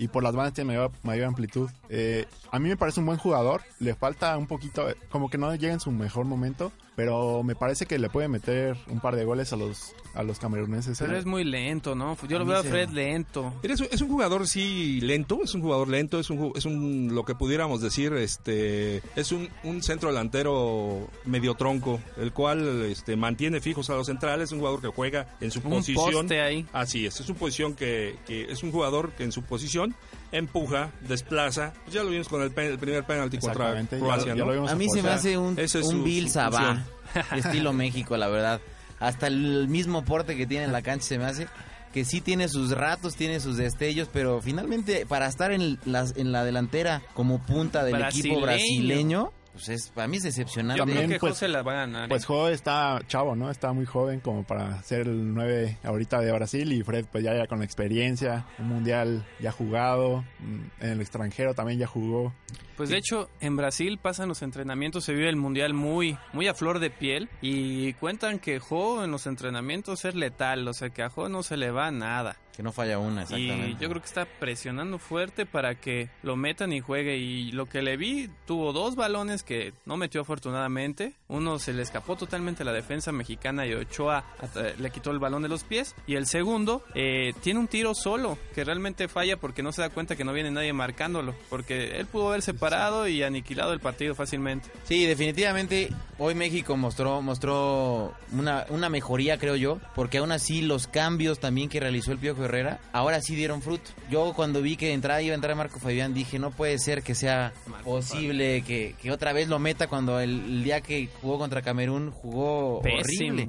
y 0.00 0.08
por 0.08 0.22
las 0.22 0.34
bandas 0.34 0.54
tiene 0.54 0.68
mayor, 0.68 0.90
mayor 1.02 1.26
amplitud. 1.26 1.68
Eh, 1.90 2.24
a 2.50 2.58
mí 2.58 2.70
me 2.70 2.76
parece 2.78 3.00
un 3.00 3.06
buen 3.06 3.18
jugador, 3.18 3.60
le 3.80 3.94
falta 3.94 4.36
un 4.38 4.46
poquito, 4.46 4.86
como 5.10 5.28
que 5.28 5.36
no 5.36 5.54
llega 5.54 5.74
en 5.74 5.80
su 5.80 5.90
mejor 5.90 6.24
momento, 6.24 6.72
pero 7.00 7.42
me 7.42 7.54
parece 7.54 7.86
que 7.86 7.98
le 7.98 8.10
puede 8.10 8.28
meter 8.28 8.76
un 8.88 9.00
par 9.00 9.16
de 9.16 9.24
goles 9.24 9.54
a 9.54 9.56
los 9.56 9.94
a 10.12 10.22
los 10.22 10.38
cameruneses. 10.38 10.98
Pero 10.98 11.14
¿eh? 11.16 11.18
es 11.18 11.24
muy 11.24 11.44
lento, 11.44 11.94
¿no? 11.94 12.14
Yo 12.28 12.38
lo 12.38 12.44
veo 12.44 12.58
a 12.58 12.62
Fred 12.62 12.90
lento. 12.90 13.54
Es, 13.62 13.80
es 13.80 14.02
un 14.02 14.08
jugador 14.08 14.46
sí 14.46 15.00
lento, 15.00 15.40
es 15.42 15.54
un 15.54 15.62
jugador 15.62 15.88
lento, 15.88 16.20
es 16.20 16.28
un 16.28 16.52
es 16.54 16.66
un 16.66 17.14
lo 17.14 17.24
que 17.24 17.34
pudiéramos 17.34 17.80
decir, 17.80 18.12
este 18.12 19.00
es 19.16 19.32
un, 19.32 19.48
un 19.64 19.82
centro 19.82 20.10
delantero 20.10 21.08
medio 21.24 21.54
tronco, 21.54 22.00
el 22.18 22.34
cual 22.34 22.82
este 22.82 23.16
mantiene 23.16 23.62
fijos 23.62 23.88
a 23.88 23.94
los 23.94 24.06
centrales, 24.06 24.50
es 24.50 24.52
un 24.52 24.58
jugador 24.58 24.82
que 24.82 24.88
juega 24.88 25.26
en 25.40 25.50
su 25.50 25.60
Un 25.60 25.70
posición. 25.70 26.12
poste 26.12 26.42
ahí. 26.42 26.66
Así 26.70 27.06
es, 27.06 27.18
es 27.18 27.30
una 27.30 27.38
posición 27.38 27.74
que, 27.76 28.16
que 28.26 28.42
es 28.52 28.62
un 28.62 28.72
jugador 28.72 29.12
que 29.12 29.24
en 29.24 29.32
su 29.32 29.42
posición 29.42 29.94
empuja, 30.32 30.90
desplaza. 31.00 31.72
Pues 31.84 31.94
ya 31.94 32.02
lo 32.04 32.10
vimos 32.10 32.28
con 32.28 32.42
el, 32.42 32.50
pe- 32.50 32.68
el 32.68 32.78
primer 32.78 33.04
penalti 33.04 33.38
contra 33.38 33.66
Croacia, 34.00 34.34
¿no? 34.44 34.46
A 34.70 34.74
mí 34.76 34.86
se 34.94 35.02
me 35.02 35.08
hace 35.14 35.38
un, 35.38 35.58
es 35.58 35.74
un 35.74 35.90
su- 35.98 36.02
Bill 36.04 36.30
Sabá, 36.30 36.84
estilo 37.36 37.72
México, 37.72 38.16
la 38.16 38.28
verdad. 38.28 38.60
Hasta 38.98 39.26
el 39.28 39.66
mismo 39.68 40.04
porte 40.04 40.36
que 40.36 40.46
tiene 40.46 40.64
en 40.66 40.72
la 40.72 40.82
cancha 40.82 41.06
se 41.06 41.18
me 41.18 41.24
hace 41.24 41.46
que 41.92 42.04
sí 42.04 42.20
tiene 42.20 42.48
sus 42.48 42.70
ratos, 42.70 43.16
tiene 43.16 43.40
sus 43.40 43.56
destellos, 43.56 44.08
pero 44.12 44.40
finalmente 44.40 45.06
para 45.06 45.26
estar 45.26 45.50
en, 45.50 45.78
las, 45.86 46.16
en 46.16 46.30
la 46.30 46.44
delantera 46.44 47.02
como 47.14 47.44
punta 47.44 47.82
del 47.82 47.94
equipo 48.18 48.40
Brasileño. 48.42 49.32
Pues 49.52 49.68
es, 49.68 49.88
para 49.90 50.08
mí 50.08 50.18
es 50.18 50.22
decepcionante. 50.22 50.78
Yo 50.78 50.84
creo 50.84 50.96
También, 50.96 51.12
que 51.12 51.20
pues, 51.20 51.32
José 51.32 51.48
la 51.48 51.62
va 51.62 51.72
a 51.72 51.76
ganar. 51.76 52.08
Pues 52.08 52.22
¿eh? 52.22 52.26
Jo 52.26 52.48
está 52.48 53.00
chavo, 53.06 53.34
¿no? 53.34 53.50
Está 53.50 53.72
muy 53.72 53.86
joven 53.86 54.20
como 54.20 54.44
para 54.44 54.82
ser 54.82 55.08
el 55.08 55.34
9 55.34 55.78
ahorita 55.82 56.20
de 56.20 56.32
Brasil 56.32 56.72
y 56.72 56.82
Fred 56.82 57.06
pues 57.10 57.24
ya, 57.24 57.34
ya 57.34 57.46
con 57.46 57.58
la 57.58 57.64
experiencia, 57.64 58.46
un 58.58 58.68
mundial 58.68 59.26
ya 59.40 59.52
jugado, 59.52 60.24
mm, 60.38 60.84
en 60.84 60.90
el 60.90 61.00
extranjero 61.00 61.54
también 61.54 61.78
ya 61.78 61.86
jugó. 61.86 62.32
Pues 62.76 62.88
de 62.88 62.96
hecho, 62.96 63.28
en 63.40 63.56
Brasil 63.56 63.98
pasan 63.98 64.28
los 64.28 64.40
entrenamientos, 64.40 65.04
se 65.04 65.12
vive 65.12 65.28
el 65.28 65.36
mundial 65.36 65.74
muy, 65.74 66.16
muy 66.32 66.48
a 66.48 66.54
flor 66.54 66.78
de 66.78 66.88
piel 66.88 67.28
y 67.42 67.92
cuentan 67.94 68.38
que 68.38 68.58
Jo 68.58 69.04
en 69.04 69.10
los 69.10 69.26
entrenamientos 69.26 70.06
es 70.06 70.14
letal, 70.14 70.66
o 70.66 70.72
sea 70.72 70.88
que 70.88 71.02
a 71.02 71.10
Jo 71.10 71.28
no 71.28 71.42
se 71.42 71.58
le 71.58 71.70
va 71.70 71.90
nada. 71.90 72.38
Que 72.60 72.64
no 72.64 72.72
falla 72.72 72.98
una, 72.98 73.22
Y 73.22 73.22
exactamente. 73.22 73.76
yo 73.80 73.88
creo 73.88 74.02
que 74.02 74.06
está 74.06 74.26
presionando 74.26 74.98
fuerte 74.98 75.46
para 75.46 75.76
que 75.76 76.10
lo 76.22 76.36
metan 76.36 76.74
y 76.74 76.80
juegue. 76.80 77.16
Y 77.16 77.52
lo 77.52 77.64
que 77.64 77.80
le 77.80 77.96
vi, 77.96 78.28
tuvo 78.46 78.74
dos 78.74 78.96
balones 78.96 79.42
que 79.42 79.72
no 79.86 79.96
metió 79.96 80.20
afortunadamente. 80.20 81.14
Uno 81.30 81.58
se 81.58 81.72
le 81.72 81.82
escapó 81.82 82.16
totalmente 82.16 82.62
a 82.62 82.66
la 82.66 82.72
defensa 82.72 83.12
mexicana 83.12 83.66
y 83.66 83.74
Ochoa 83.74 84.24
hasta 84.38 84.74
le 84.76 84.90
quitó 84.90 85.10
el 85.10 85.18
balón 85.18 85.42
de 85.42 85.48
los 85.48 85.64
pies. 85.64 85.94
Y 86.06 86.16
el 86.16 86.26
segundo 86.26 86.82
eh, 86.94 87.32
tiene 87.42 87.60
un 87.60 87.68
tiro 87.68 87.94
solo 87.94 88.36
que 88.54 88.64
realmente 88.64 89.08
falla 89.08 89.36
porque 89.36 89.62
no 89.62 89.72
se 89.72 89.82
da 89.82 89.90
cuenta 89.90 90.16
que 90.16 90.24
no 90.24 90.32
viene 90.32 90.50
nadie 90.50 90.72
marcándolo. 90.72 91.34
Porque 91.48 91.98
él 91.98 92.06
pudo 92.06 92.28
haberse 92.28 92.52
parado 92.54 93.08
y 93.08 93.22
aniquilado 93.22 93.72
el 93.72 93.80
partido 93.80 94.14
fácilmente. 94.14 94.68
Sí, 94.84 95.06
definitivamente 95.06 95.90
hoy 96.18 96.34
México 96.34 96.76
mostró 96.76 97.22
mostró 97.22 98.14
una, 98.32 98.66
una 98.68 98.88
mejoría, 98.88 99.38
creo 99.38 99.56
yo, 99.56 99.78
porque 99.94 100.18
aún 100.18 100.32
así 100.32 100.62
los 100.62 100.86
cambios 100.86 101.38
también 101.40 101.68
que 101.68 101.80
realizó 101.80 102.12
el 102.12 102.18
Piojo 102.18 102.44
Herrera, 102.44 102.80
ahora 102.92 103.20
sí 103.20 103.34
dieron 103.34 103.62
fruto. 103.62 103.90
Yo 104.10 104.32
cuando 104.34 104.60
vi 104.62 104.76
que 104.76 104.92
entraba, 104.92 105.22
iba 105.22 105.32
a 105.32 105.36
entrar 105.36 105.56
Marco 105.56 105.78
Fabián, 105.78 106.12
dije, 106.12 106.38
no 106.38 106.50
puede 106.50 106.78
ser 106.78 107.02
que 107.02 107.14
sea 107.14 107.52
posible 107.84 108.62
que, 108.62 108.94
que 109.00 109.10
otra 109.10 109.32
vez 109.32 109.48
lo 109.48 109.58
meta 109.58 109.86
cuando 109.86 110.20
el, 110.20 110.30
el 110.30 110.64
día 110.64 110.80
que 110.80 111.08
jugó 111.20 111.38
contra 111.38 111.62
Camerún 111.62 112.10
jugó 112.10 112.80
Pésimo. 112.82 113.02
horrible. 113.34 113.48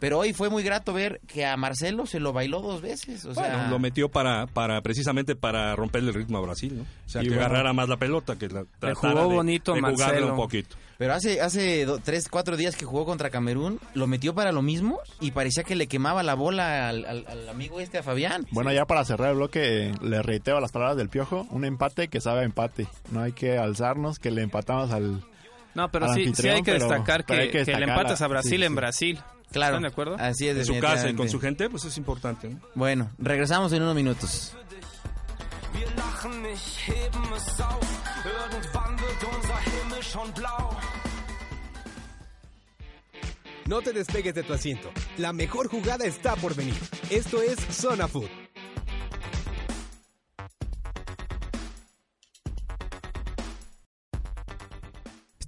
Pero 0.00 0.18
hoy 0.18 0.32
fue 0.32 0.50
muy 0.50 0.64
grato 0.64 0.92
ver 0.92 1.20
que 1.28 1.46
a 1.46 1.56
Marcelo 1.56 2.06
se 2.06 2.18
lo 2.18 2.32
bailó 2.32 2.60
dos 2.60 2.80
veces. 2.82 3.24
O 3.24 3.34
sea, 3.34 3.54
Bueno, 3.56 3.70
lo 3.70 3.78
metió 3.78 4.08
para, 4.08 4.48
para 4.48 4.80
precisamente 4.80 5.36
para 5.36 5.76
romperle 5.76 6.08
el 6.08 6.14
ritmo 6.16 6.38
a 6.38 6.40
Brasil, 6.40 6.78
¿no? 6.78 6.82
O 6.82 7.08
sea, 7.08 7.22
Y 7.22 7.26
que 7.26 7.34
bueno, 7.34 7.44
agarrara 7.46 7.72
más 7.72 7.88
la 7.88 7.96
pelota, 7.98 8.34
que 8.36 8.48
la 8.48 8.64
tratara 8.80 8.94
jugó 8.96 9.28
de, 9.28 9.34
bonito 9.36 9.74
de 9.74 9.80
jugarle 9.80 10.04
Marcelo. 10.06 10.30
un 10.30 10.36
poquito. 10.36 10.74
Pero 10.98 11.14
hace, 11.14 11.40
hace 11.40 11.84
do- 11.84 12.00
tres, 12.00 12.28
cuatro 12.28 12.56
días 12.56 12.74
que 12.74 12.84
jugó 12.84 13.04
contra 13.04 13.30
Camerún, 13.30 13.78
lo 13.94 14.08
metió 14.08 14.34
para 14.34 14.50
lo 14.50 14.60
mismo 14.62 14.98
y 15.20 15.30
parecía 15.30 15.62
que 15.62 15.76
le 15.76 15.86
quemaba 15.86 16.24
la 16.24 16.34
bola 16.34 16.88
al, 16.88 17.04
al- 17.04 17.24
al 17.28 17.48
amigo 17.48 17.78
este, 17.78 17.98
a 17.98 18.02
Fabián. 18.02 18.44
Bueno, 18.50 18.72
ya 18.72 18.86
para 18.86 19.04
cerrar 19.04 19.30
el 19.30 19.36
bloque, 19.36 19.92
le 20.02 20.20
reitero 20.22 20.58
las 20.58 20.72
palabras 20.72 20.96
del 20.96 21.10
Piojo, 21.10 21.46
un 21.50 21.64
empate 21.64 22.08
que 22.08 22.20
sabe 22.20 22.40
a 22.40 22.44
empate. 22.44 22.88
No 23.12 23.20
hay 23.20 23.30
que 23.32 23.56
alzarnos, 23.56 24.18
que 24.18 24.32
le 24.32 24.42
empatamos 24.42 24.90
al... 24.90 25.22
No, 25.74 25.90
pero 25.90 26.12
sí, 26.12 26.32
hay 26.48 26.62
que 26.62 26.72
destacar 26.72 27.24
pero 27.24 27.38
que, 27.38 27.42
hay 27.42 27.46
que 27.48 27.52
que 27.52 27.58
le 27.58 27.64
destacar 27.64 27.88
empatas 27.88 28.22
a 28.22 28.28
Brasil 28.28 28.58
sí, 28.58 28.64
en 28.64 28.72
sí. 28.72 28.76
Brasil. 28.76 29.20
Claro. 29.50 29.76
¿Están 29.76 29.82
de 29.82 29.88
acuerdo? 29.88 30.16
Así 30.18 30.48
es, 30.48 30.56
En 30.56 30.64
su 30.64 30.80
casa 30.80 31.10
y 31.10 31.14
con 31.14 31.28
su 31.28 31.38
gente, 31.40 31.68
pues 31.68 31.84
es 31.84 31.96
importante, 31.98 32.48
¿no? 32.48 32.60
Bueno, 32.74 33.10
regresamos 33.18 33.72
en 33.72 33.82
unos 33.82 33.94
minutos. 33.94 34.54
No 43.66 43.80
te 43.80 43.92
despegues 43.92 44.34
de 44.34 44.42
tu 44.42 44.52
asiento. 44.52 44.90
La 45.18 45.32
mejor 45.32 45.68
jugada 45.68 46.04
está 46.04 46.36
por 46.36 46.54
venir. 46.54 46.74
Esto 47.10 47.40
es 47.42 47.58
Zona 47.70 48.08
Food. 48.08 48.41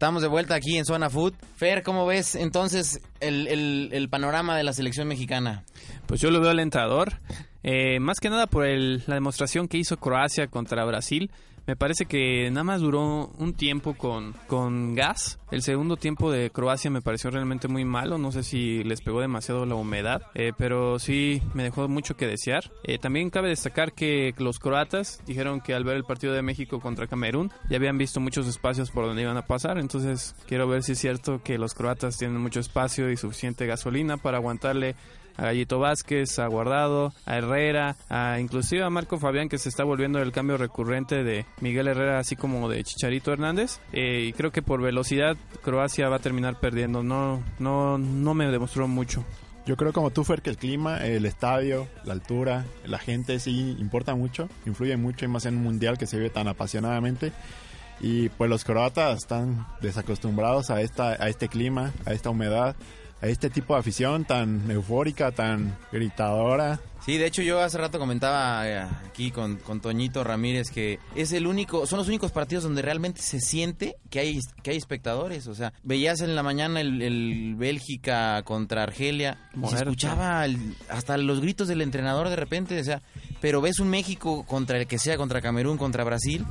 Estamos 0.04 0.20
de 0.20 0.28
vuelta 0.28 0.54
aquí 0.54 0.76
en 0.76 0.84
Zona 0.84 1.08
Food. 1.08 1.32
Fer, 1.56 1.82
¿cómo 1.82 2.04
ves 2.04 2.34
entonces 2.34 3.00
el, 3.20 3.49
el- 3.49 3.88
panorama 4.11 4.54
de 4.54 4.62
la 4.62 4.75
selección 4.75 5.08
mexicana? 5.08 5.64
Pues 6.04 6.20
yo 6.20 6.30
lo 6.30 6.42
veo 6.42 6.50
alentador. 6.50 7.14
Eh, 7.62 7.99
más 8.00 8.20
que 8.20 8.28
nada 8.28 8.46
por 8.46 8.66
el- 8.66 9.02
la 9.06 9.14
demostración 9.14 9.66
que 9.66 9.78
hizo 9.78 9.96
Croacia 9.96 10.46
contra 10.49 10.84
Brasil. 10.84 11.30
Me 11.66 11.76
parece 11.76 12.04
que 12.04 12.50
nada 12.50 12.64
más 12.64 12.80
duró 12.80 13.28
un 13.38 13.54
tiempo 13.54 13.94
con, 13.94 14.35
con 14.47 14.94
gas. 14.94 15.38
El 15.50 15.62
segundo 15.62 15.97
tiempo 15.97 16.30
de 16.30 16.50
Croacia 16.50 16.90
me 16.90 17.00
pareció 17.00 17.31
realmente 17.31 17.68
muy 17.68 17.85
malo. 17.85 18.18
No 18.18 18.33
sé 18.33 18.42
si 18.42 18.85
les 18.85 19.00
pegó 19.00 19.20
demasiado 19.20 19.64
la 19.64 19.74
humedad, 19.74 20.22
eh, 20.35 20.53
pero 20.59 20.98
sí 20.98 21.42
me 21.55 21.62
dejó 21.62 21.88
mucho 21.88 22.16
que 22.16 22.27
desear. 22.27 22.70
Eh, 22.83 22.98
también 22.98 23.31
cabe 23.31 23.48
destacar 23.48 23.92
que 23.92 24.35
los 24.38 24.59
croatas 24.59 25.22
dijeron 25.27 25.61
que 25.61 25.74
al 25.74 25.85
ver 25.85 25.96
el 25.96 26.05
partido 26.05 26.35
de 26.35 26.42
México 26.42 26.81
contra 26.81 27.07
Camerún 27.07 27.50
ya 27.70 27.77
habían 27.77 27.96
visto 27.96 28.20
muchos 28.20 28.46
espacios 28.46 28.90
por 28.90 29.07
donde 29.07 29.22
iban 29.22 29.37
a 29.37 29.46
pasar. 29.46 29.79
Entonces 29.79 30.35
quiero 30.46 30.68
ver 30.68 30.83
si 30.83 30.92
es 30.92 30.98
cierto 30.98 31.42
que 31.42 31.57
los 31.57 31.74
croatas 31.74 32.18
tienen 32.18 32.40
mucho 32.40 32.61
espacio 32.61 33.11
y 33.11 33.16
suficiente 33.16 33.66
gasolina 33.66 34.18
para 34.18 34.37
aguantarle 34.37 34.96
a 35.37 35.44
Gallito 35.44 35.79
Vázquez, 35.79 36.38
a 36.38 36.47
Guardado, 36.47 37.12
a 37.27 37.37
Herrera, 37.37 37.97
a 38.09 38.38
inclusive 38.40 38.83
a 38.83 38.90
Marco 38.90 39.18
Fabián 39.18 39.49
que 39.49 39.59
se 39.59 39.68
está 39.68 39.85
volviendo 39.85 40.20
el 40.20 40.33
cambio 40.33 40.57
recurrente 40.57 41.25
de 41.25 41.47
Miguel 41.61 41.88
Herrera 41.88 42.18
así 42.18 42.37
como 42.37 42.68
de 42.68 42.85
Chicharito 42.85 43.33
Hernández. 43.33 43.81
Eh, 43.92 44.27
y 44.29 44.33
creo 44.33 44.53
que 44.53 44.62
por 44.62 44.81
velocidad 44.81 45.37
Croacia 45.62 46.09
va 46.09 46.16
a 46.16 46.20
terminar 46.20 46.61
perdiendo. 46.61 47.03
No 47.03 47.42
no 47.59 47.99
no 47.99 48.35
me 48.35 48.47
demostró 48.47 48.88
mucho. 48.88 49.25
Yo 49.66 49.79
creo 49.79 49.94
como 49.94 50.11
tú, 50.11 50.25
Fer, 50.25 50.42
que 50.42 50.51
el 50.51 50.59
clima, 50.59 50.99
el 50.99 51.25
estadio, 51.25 51.88
la 52.05 52.12
altura, 52.12 52.66
la 52.85 52.99
gente 52.99 53.38
sí 53.38 53.75
importa 53.79 54.14
mucho, 54.14 54.51
influye 54.66 54.94
mucho 54.99 55.25
y 55.25 55.29
más 55.29 55.47
en 55.47 55.57
un 55.57 55.62
mundial 55.62 55.97
que 55.97 56.07
se 56.07 56.18
vive 56.18 56.29
tan 56.29 56.49
apasionadamente. 56.49 57.33
Y 58.01 58.29
pues 58.29 58.51
los 58.51 58.64
croatas 58.64 59.18
están 59.18 59.66
desacostumbrados 59.81 60.68
a, 60.68 60.83
esta, 60.83 61.11
a 61.12 61.29
este 61.31 61.49
clima, 61.49 61.92
a 62.05 62.12
esta 62.12 62.29
humedad, 62.29 62.77
a 63.24 63.28
este 63.28 63.48
tipo 63.48 63.72
de 63.74 63.80
afición 63.80 64.24
tan 64.24 64.70
eufórica, 64.70 65.32
tan 65.32 65.76
gritadora. 65.90 66.78
Sí, 67.04 67.18
de 67.18 67.26
hecho 67.26 67.42
yo 67.42 67.60
hace 67.60 67.76
rato 67.76 67.98
comentaba 67.98 68.66
eh, 68.68 68.78
aquí 69.06 69.30
con, 69.30 69.56
con 69.56 69.80
Toñito 69.80 70.24
Ramírez 70.24 70.70
que 70.70 70.98
es 71.14 71.32
el 71.32 71.46
único, 71.46 71.87
son 71.87 71.98
los 71.98 72.08
únicos 72.08 72.32
partidos 72.32 72.64
donde 72.64 72.80
realmente 72.80 73.20
se 73.20 73.40
siente 73.40 73.96
que 74.10 74.20
hay, 74.20 74.38
que 74.62 74.70
hay 74.70 74.76
espectadores. 74.78 75.46
O 75.46 75.54
sea, 75.54 75.72
veías 75.82 76.20
en 76.22 76.34
la 76.34 76.42
mañana 76.42 76.80
el, 76.80 77.02
el 77.02 77.54
Bélgica 77.56 78.42
contra 78.44 78.82
Argelia 78.84 79.37
y 79.50 79.54
se 79.54 79.58
Muerto. 79.58 79.76
escuchaba 79.78 80.44
el- 80.46 80.74
hasta 80.88 81.16
los 81.18 81.40
gritos 81.40 81.68
del 81.68 81.82
entrenador 81.82 82.28
de 82.30 82.37
repente, 82.37 82.78
o 82.80 82.84
sea, 82.84 83.02
pero 83.40 83.60
ves 83.60 83.80
un 83.80 83.88
México 83.88 84.44
contra 84.46 84.78
el 84.78 84.87
que 84.87 84.98
sea, 84.98 85.16
contra 85.18 85.42
Camerún, 85.42 85.76
contra 85.76 86.04
Brasil 86.04 86.44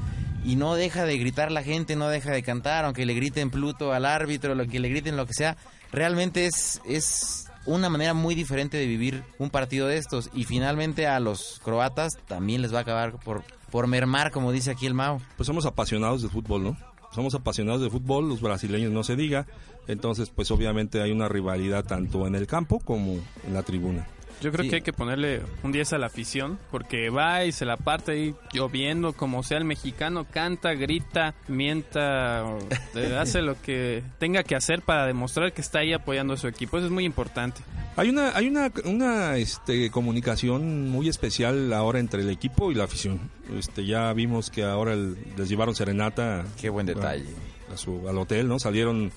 y 0.46 0.56
no 0.56 0.76
deja 0.76 1.06
de 1.06 1.18
gritar 1.18 1.52
la 1.52 1.64
gente, 1.64 1.96
no 1.96 2.10
deja 2.10 2.32
de 2.32 2.44
cantar, 2.44 2.86
aunque 2.86 3.06
le 3.08 3.14
griten 3.16 3.50
Pluto 3.50 3.92
al 3.94 4.06
árbitro, 4.06 4.54
lo 4.56 4.68
que 4.68 4.80
le 4.80 4.90
griten 4.90 5.18
lo 5.18 5.26
que 5.26 5.34
sea, 5.34 5.58
realmente 5.94 6.46
es 6.46 6.82
es 6.86 7.48
una 7.66 7.88
manera 7.88 8.14
muy 8.14 8.36
diferente 8.36 8.76
de 8.76 8.86
vivir 8.86 9.24
un 9.40 9.50
partido 9.50 9.88
de 9.88 9.98
estos 9.98 10.30
y 10.34 10.44
finalmente 10.44 11.08
a 11.08 11.22
los 11.22 11.62
croatas 11.64 12.18
también 12.28 12.62
les 12.62 12.74
va 12.74 12.80
a 12.80 12.82
acabar 12.82 13.20
por 13.20 13.44
por 13.74 13.88
mermar, 13.88 14.30
como 14.30 14.52
dice 14.52 14.70
aquí 14.70 14.86
el 14.86 14.94
Mao. 14.94 15.20
Pues 15.36 15.48
somos 15.48 15.66
apasionados 15.66 16.22
de 16.22 16.30
fútbol, 16.30 16.64
¿no? 16.64 16.78
Somos 17.12 17.34
apasionados 17.34 17.82
de 17.82 17.90
fútbol, 17.90 18.30
los 18.30 18.40
brasileños 18.40 18.92
no 18.92 19.04
se 19.04 19.16
diga. 19.16 19.48
Entonces, 19.88 20.30
pues 20.30 20.52
obviamente 20.52 21.02
hay 21.02 21.12
una 21.12 21.28
rivalidad 21.28 21.84
tanto 21.84 22.28
en 22.28 22.36
el 22.36 22.46
campo 22.46 22.80
como 22.80 23.14
en 23.48 23.54
la 23.54 23.64
tribuna. 23.64 24.06
Yo 24.44 24.52
creo 24.52 24.64
Sí. 24.64 24.70
que 24.70 24.76
hay 24.78 24.82
que 24.84 24.94
ponerle 24.94 25.42
un 25.64 25.72
10 25.72 25.94
a 25.94 25.98
la 25.98 26.06
afición 26.08 26.60
porque 26.70 27.10
va 27.10 27.44
y 27.46 27.52
se 27.52 27.66
la 27.66 27.78
parte 27.78 28.12
ahí 28.12 28.36
lloviendo 28.54 29.14
como 29.14 29.42
sea 29.42 29.58
el 29.58 29.66
mexicano 29.66 30.26
canta 30.30 30.74
grita 30.74 31.34
mienta 31.48 32.44
o, 32.46 32.60
eh, 32.96 33.16
hace 33.20 33.42
lo 33.42 33.60
que 33.62 34.04
tenga 34.20 34.44
que 34.44 34.56
hacer 34.56 34.82
para 34.82 35.06
demostrar 35.08 35.54
que 35.54 35.62
está 35.62 35.80
ahí 35.80 35.94
apoyando 35.94 36.34
a 36.34 36.38
su 36.38 36.48
equipo 36.48 36.78
eso 36.78 36.86
es 36.88 36.92
muy 36.92 37.06
importante 37.06 37.62
Hay 37.96 38.10
una, 38.10 38.36
hay 38.36 38.48
una, 38.48 38.72
una 38.86 39.38
este, 39.38 39.90
comunicación 39.92 40.90
muy 40.90 41.08
especial 41.10 41.72
ahora 41.74 42.00
entre 42.00 42.22
el 42.22 42.30
equipo 42.30 42.72
y 42.72 42.76
la 42.76 42.86
afición. 42.86 43.30
Este, 43.58 43.86
ya 43.86 44.12
vimos 44.14 44.50
que 44.50 44.64
ahora 44.64 44.94
el- 44.94 45.16
les 45.38 45.48
llevaron 45.48 45.76
serenata 45.76 46.44
Qué 46.60 46.70
buen 46.70 46.88
detalle. 46.88 47.26
a 47.72 47.78
su, 47.78 48.10
al 48.10 48.18
hotel, 48.18 48.48
¿no? 48.48 48.58
Salieron 48.58 49.12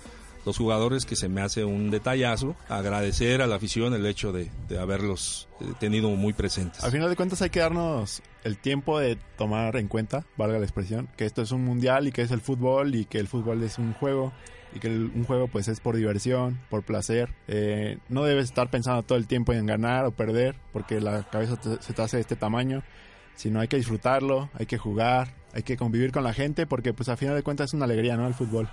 los 0.46 0.56
jugadores 0.56 1.04
que 1.04 1.16
se 1.16 1.28
me 1.28 1.42
hace 1.42 1.64
un 1.64 1.90
detallazo. 1.90 2.56
Agradecer 2.68 3.42
a 3.42 3.46
la 3.46 3.56
afición 3.56 3.92
el 3.92 4.06
hecho 4.06 4.32
de, 4.32 4.48
de 4.68 4.78
haberlos 4.78 5.48
eh, 5.60 5.64
tenido 5.78 6.08
muy 6.10 6.32
presentes. 6.32 6.82
Al 6.84 6.92
final 6.92 7.10
de 7.10 7.16
cuentas 7.16 7.42
hay 7.42 7.50
que 7.50 7.60
darnos 7.60 8.22
el 8.44 8.56
tiempo 8.56 8.98
de 8.98 9.18
tomar 9.36 9.76
en 9.76 9.88
cuenta, 9.88 10.24
valga 10.36 10.58
la 10.58 10.64
expresión, 10.64 11.08
que 11.16 11.26
esto 11.26 11.42
es 11.42 11.50
un 11.50 11.64
mundial 11.64 12.06
y 12.06 12.12
que 12.12 12.22
es 12.22 12.30
el 12.30 12.40
fútbol 12.40 12.94
y 12.94 13.04
que 13.04 13.18
el 13.18 13.26
fútbol 13.28 13.62
es 13.64 13.76
un 13.78 13.92
juego 13.92 14.32
y 14.74 14.78
que 14.78 14.86
el- 14.88 15.10
un 15.14 15.24
juego 15.24 15.48
pues 15.48 15.66
es 15.68 15.80
por 15.80 15.96
diversión, 15.96 16.60
por 16.70 16.84
placer. 16.84 17.34
Eh, 17.48 17.98
no 18.08 18.22
debes 18.24 18.44
estar 18.44 18.70
pensando 18.70 19.02
todo 19.02 19.18
el 19.18 19.26
tiempo 19.26 19.52
en 19.52 19.66
ganar 19.66 20.04
o 20.06 20.12
perder 20.12 20.54
porque 20.72 21.00
la 21.00 21.24
cabeza 21.24 21.56
te- 21.56 21.82
se 21.82 21.92
te 21.92 22.02
hace 22.02 22.18
de 22.18 22.20
este 22.20 22.36
tamaño, 22.36 22.82
sino 23.34 23.58
hay 23.60 23.66
que 23.68 23.76
disfrutarlo, 23.78 24.48
hay 24.54 24.66
que 24.66 24.78
jugar, 24.78 25.34
hay 25.54 25.62
que 25.64 25.76
convivir 25.76 26.12
con 26.12 26.22
la 26.22 26.32
gente 26.32 26.66
porque 26.66 26.92
pues 26.94 27.08
al 27.08 27.16
final 27.16 27.34
de 27.34 27.42
cuentas 27.42 27.70
es 27.70 27.74
una 27.74 27.84
alegría, 27.86 28.16
¿no? 28.16 28.26
El 28.28 28.34
fútbol. 28.34 28.68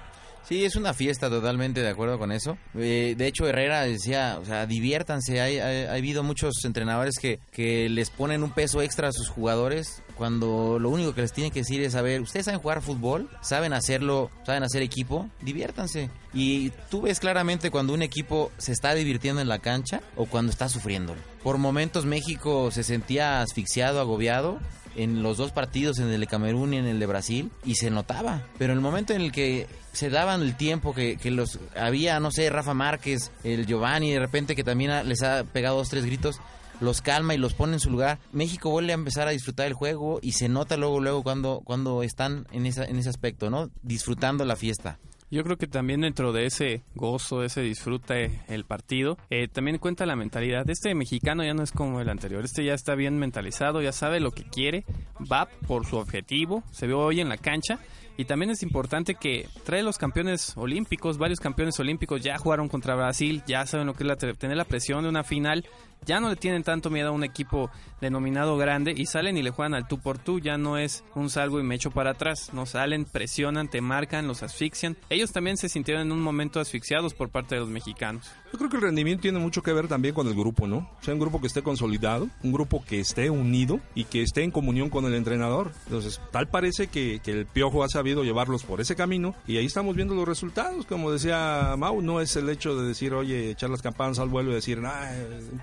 Sí, 0.48 0.66
es 0.66 0.76
una 0.76 0.94
fiesta, 0.94 1.30
totalmente 1.30 1.82
de 1.82 1.90
acuerdo 1.90 2.20
con 2.20 2.32
eso. 2.32 2.58
Eh, 2.76 3.16
de 3.18 3.28
hecho, 3.28 3.48
Herrera 3.48 3.84
decía, 3.84 4.38
o 4.42 4.46
sea, 4.46 4.66
diviértanse. 4.66 5.40
Hay, 5.40 5.58
ha 5.60 5.94
habido 5.94 6.24
muchos 6.24 6.54
entrenadores 6.66 7.16
que, 7.20 7.40
que 7.52 7.88
les 7.90 8.10
ponen 8.10 8.44
un 8.44 8.52
peso 8.52 8.82
extra 8.82 9.08
a 9.08 9.12
sus 9.14 9.30
jugadores 9.30 10.04
cuando 10.16 10.78
lo 10.80 10.90
único 10.90 11.14
que 11.14 11.22
les 11.22 11.34
tienen 11.34 11.52
que 11.52 11.60
decir 11.60 11.82
es, 11.82 11.96
a 11.96 12.02
ver, 12.02 12.22
¿ustedes 12.22 12.46
saben 12.46 12.60
jugar 12.60 12.82
fútbol? 12.82 13.30
¿Saben 13.42 13.74
hacerlo? 13.74 14.30
¿Saben 14.46 14.64
hacer 14.64 14.82
equipo? 14.82 15.30
Diviértanse. 15.42 16.10
Y 16.34 16.72
tú 16.90 17.02
ves 17.02 17.20
claramente 17.20 17.72
cuando 17.72 17.94
un 17.94 18.02
equipo 18.02 18.52
se 18.58 18.74
está 18.74 18.94
divirtiendo 18.94 19.42
en 19.42 19.48
la 19.48 19.60
cancha 19.60 20.02
o 20.16 20.26
cuando 20.26 20.52
está 20.52 20.70
sufriendo. 20.70 21.16
Por 21.42 21.58
momentos 21.58 22.06
México 22.06 22.70
se 22.72 22.84
sentía 22.84 23.42
asfixiado, 23.42 24.00
agobiado 24.00 24.60
en 24.96 25.24
los 25.24 25.38
dos 25.38 25.52
partidos, 25.52 26.00
en 26.00 26.10
el 26.10 26.20
de 26.20 26.28
Camerún 26.28 26.74
y 26.74 26.78
en 26.78 26.86
el 26.86 27.00
de 27.00 27.06
Brasil, 27.06 27.52
y 27.66 27.76
se 27.76 27.90
notaba. 27.90 28.44
Pero 28.58 28.74
en 28.74 28.80
el 28.80 28.84
momento 28.84 29.14
en 29.14 29.22
el 29.22 29.32
que 29.32 29.68
se 29.92 30.10
daban 30.10 30.42
el 30.42 30.56
tiempo 30.56 30.94
que, 30.94 31.18
que 31.18 31.32
los 31.32 31.60
había, 31.76 32.20
no 32.20 32.32
sé, 32.32 32.50
Rafa 32.50 32.74
Márquez, 32.74 33.32
el 33.44 33.66
Giovanni, 33.66 34.12
de 34.12 34.20
repente 34.20 34.56
que 34.56 34.64
también 34.64 35.08
les 35.08 35.24
ha 35.24 35.44
pegado 35.44 35.78
dos, 35.78 35.90
tres 35.90 36.06
gritos, 36.06 36.40
los 36.80 37.02
calma 37.02 37.34
y 37.34 37.38
los 37.38 37.54
pone 37.54 37.74
en 37.74 37.80
su 37.80 37.90
lugar. 37.90 38.20
México 38.32 38.70
vuelve 38.70 38.92
a 38.92 38.96
empezar 38.96 39.28
a 39.28 39.32
disfrutar 39.32 39.68
el 39.68 39.74
juego 39.74 40.20
y 40.22 40.34
se 40.34 40.50
nota 40.50 40.78
luego, 40.78 41.00
luego 41.00 41.24
cuando, 41.24 41.62
cuando 41.64 42.04
están 42.04 42.48
en, 42.52 42.66
esa, 42.66 42.86
en 42.86 42.98
ese 42.98 43.10
aspecto, 43.10 43.50
¿no? 43.50 43.70
Disfrutando 43.82 44.46
la 44.46 44.56
fiesta. 44.56 45.00
Yo 45.32 45.44
creo 45.44 45.58
que 45.58 45.68
también 45.68 46.02
dentro 46.02 46.32
de 46.32 46.46
ese 46.46 46.84
gozo, 46.96 47.44
ese 47.44 47.62
disfrute 47.62 48.42
el 48.48 48.66
partido, 48.66 49.18
eh, 49.30 49.48
también 49.48 49.78
cuenta 49.78 50.06
la 50.06 50.16
mentalidad. 50.16 50.70
Este 50.70 50.94
mexicano 50.96 51.44
ya 51.44 51.54
no 51.54 51.64
es 51.64 51.72
como 51.72 52.02
el 52.02 52.10
anterior, 52.10 52.44
este 52.44 52.64
ya 52.64 52.74
está 52.74 52.96
bien 52.96 53.18
mentalizado, 53.18 53.82
ya 53.82 53.92
sabe 53.92 54.20
lo 54.20 54.32
que 54.32 54.44
quiere, 54.44 54.86
va 55.32 55.48
por 55.68 55.86
su 55.86 55.98
objetivo, 55.98 56.64
se 56.72 56.88
ve 56.88 56.94
hoy 56.94 57.22
en 57.22 57.30
la 57.30 57.38
cancha 57.38 57.80
y 58.16 58.26
también 58.26 58.52
es 58.52 58.62
importante 58.62 59.16
que 59.16 59.48
trae 59.66 59.82
los 59.82 59.98
campeones 59.98 60.54
olímpicos, 60.56 61.18
varios 61.18 61.40
campeones 61.40 61.80
olímpicos 61.80 62.22
ya 62.22 62.38
jugaron 62.38 62.70
contra 62.70 62.96
Brasil, 62.96 63.42
ya 63.48 63.66
saben 63.66 63.88
lo 63.88 63.96
que 63.96 64.04
es 64.04 64.08
la, 64.08 64.16
tener 64.16 64.56
la 64.56 64.66
presión 64.66 65.04
de 65.04 65.10
una 65.10 65.24
final, 65.24 65.66
ya 66.06 66.20
no 66.20 66.30
le 66.30 66.36
tienen 66.36 66.64
tanto 66.64 66.90
miedo 66.90 67.10
a 67.10 67.12
un 67.12 67.24
equipo 67.24 67.70
denominado 68.02 68.58
grande 68.58 68.94
y 68.96 69.06
salen 69.06 69.38
y 69.38 69.44
le 69.44 69.52
juegan 69.52 69.74
al 69.74 69.88
tú 69.88 70.00
por 70.00 70.18
tú, 70.18 70.40
ya 70.40 70.58
no 70.58 70.78
es 70.78 71.04
un 71.16 71.30
salgo 71.30 71.60
y 71.60 71.64
me 71.64 71.76
echo 71.76 71.92
para 71.92 72.12
atrás, 72.12 72.52
no 72.54 72.66
salen, 72.66 73.06
presionan, 73.06 73.70
te 73.70 73.82
marcan, 73.82 74.28
los 74.28 74.44
asfixian. 74.44 74.98
Ellos 75.10 75.32
también 75.32 75.58
se 75.58 75.70
sintieron 75.70 76.04
en 76.04 76.12
un 76.12 76.22
momento 76.22 76.60
asfixiados 76.60 77.14
por 77.14 77.30
parte 77.30 77.56
de 77.56 77.62
los 77.62 77.70
mexicanos. 77.70 78.30
Yo 78.52 78.60
creo 78.60 78.70
que 78.70 78.76
el 78.76 78.84
rendimiento 78.84 79.24
tiene 79.24 79.40
mucho 79.40 79.64
que 79.64 79.74
ver 79.74 79.88
también 79.88 80.14
con 80.14 80.28
el 80.28 80.36
grupo, 80.36 80.68
¿no? 80.68 80.78
O 80.78 81.04
sea, 81.04 81.14
un 81.14 81.20
grupo 81.20 81.42
que 81.42 81.48
esté 81.48 81.64
consolidado, 81.64 82.28
un 82.44 82.52
grupo 82.52 82.84
que 82.86 83.00
esté 83.00 83.30
unido 83.30 83.80
y 83.96 84.04
que 84.04 84.22
esté 84.22 84.44
en 84.44 84.52
comunión 84.52 84.90
con 84.90 85.06
el 85.06 85.16
entrenador. 85.16 85.72
Entonces, 85.86 86.22
tal 86.32 86.48
parece 86.50 86.88
que, 86.88 87.22
el 87.26 87.48
Piojo 87.48 87.84
ha 87.84 87.90
sabido 87.90 88.24
llevarlos 88.24 88.64
por 88.64 88.80
ese 88.80 88.96
camino 88.96 89.34
y 89.48 89.58
ahí 89.58 89.66
estamos 89.66 89.96
viendo 89.96 90.14
los 90.14 90.28
resultados. 90.28 90.86
Como 90.86 91.12
decía 91.12 91.74
Mau, 91.78 92.02
no 92.02 92.22
es 92.22 92.36
el 92.36 92.48
hecho 92.50 92.76
de 92.76 92.88
decir, 92.88 93.14
oye, 93.14 93.50
echar 93.50 93.72
las 93.72 93.82
campanas 93.82 94.20
al 94.20 94.30
vuelo 94.30 94.52
y 94.52 94.56
decir, 94.56 94.80
ah, 94.86 95.12
un 95.52 95.60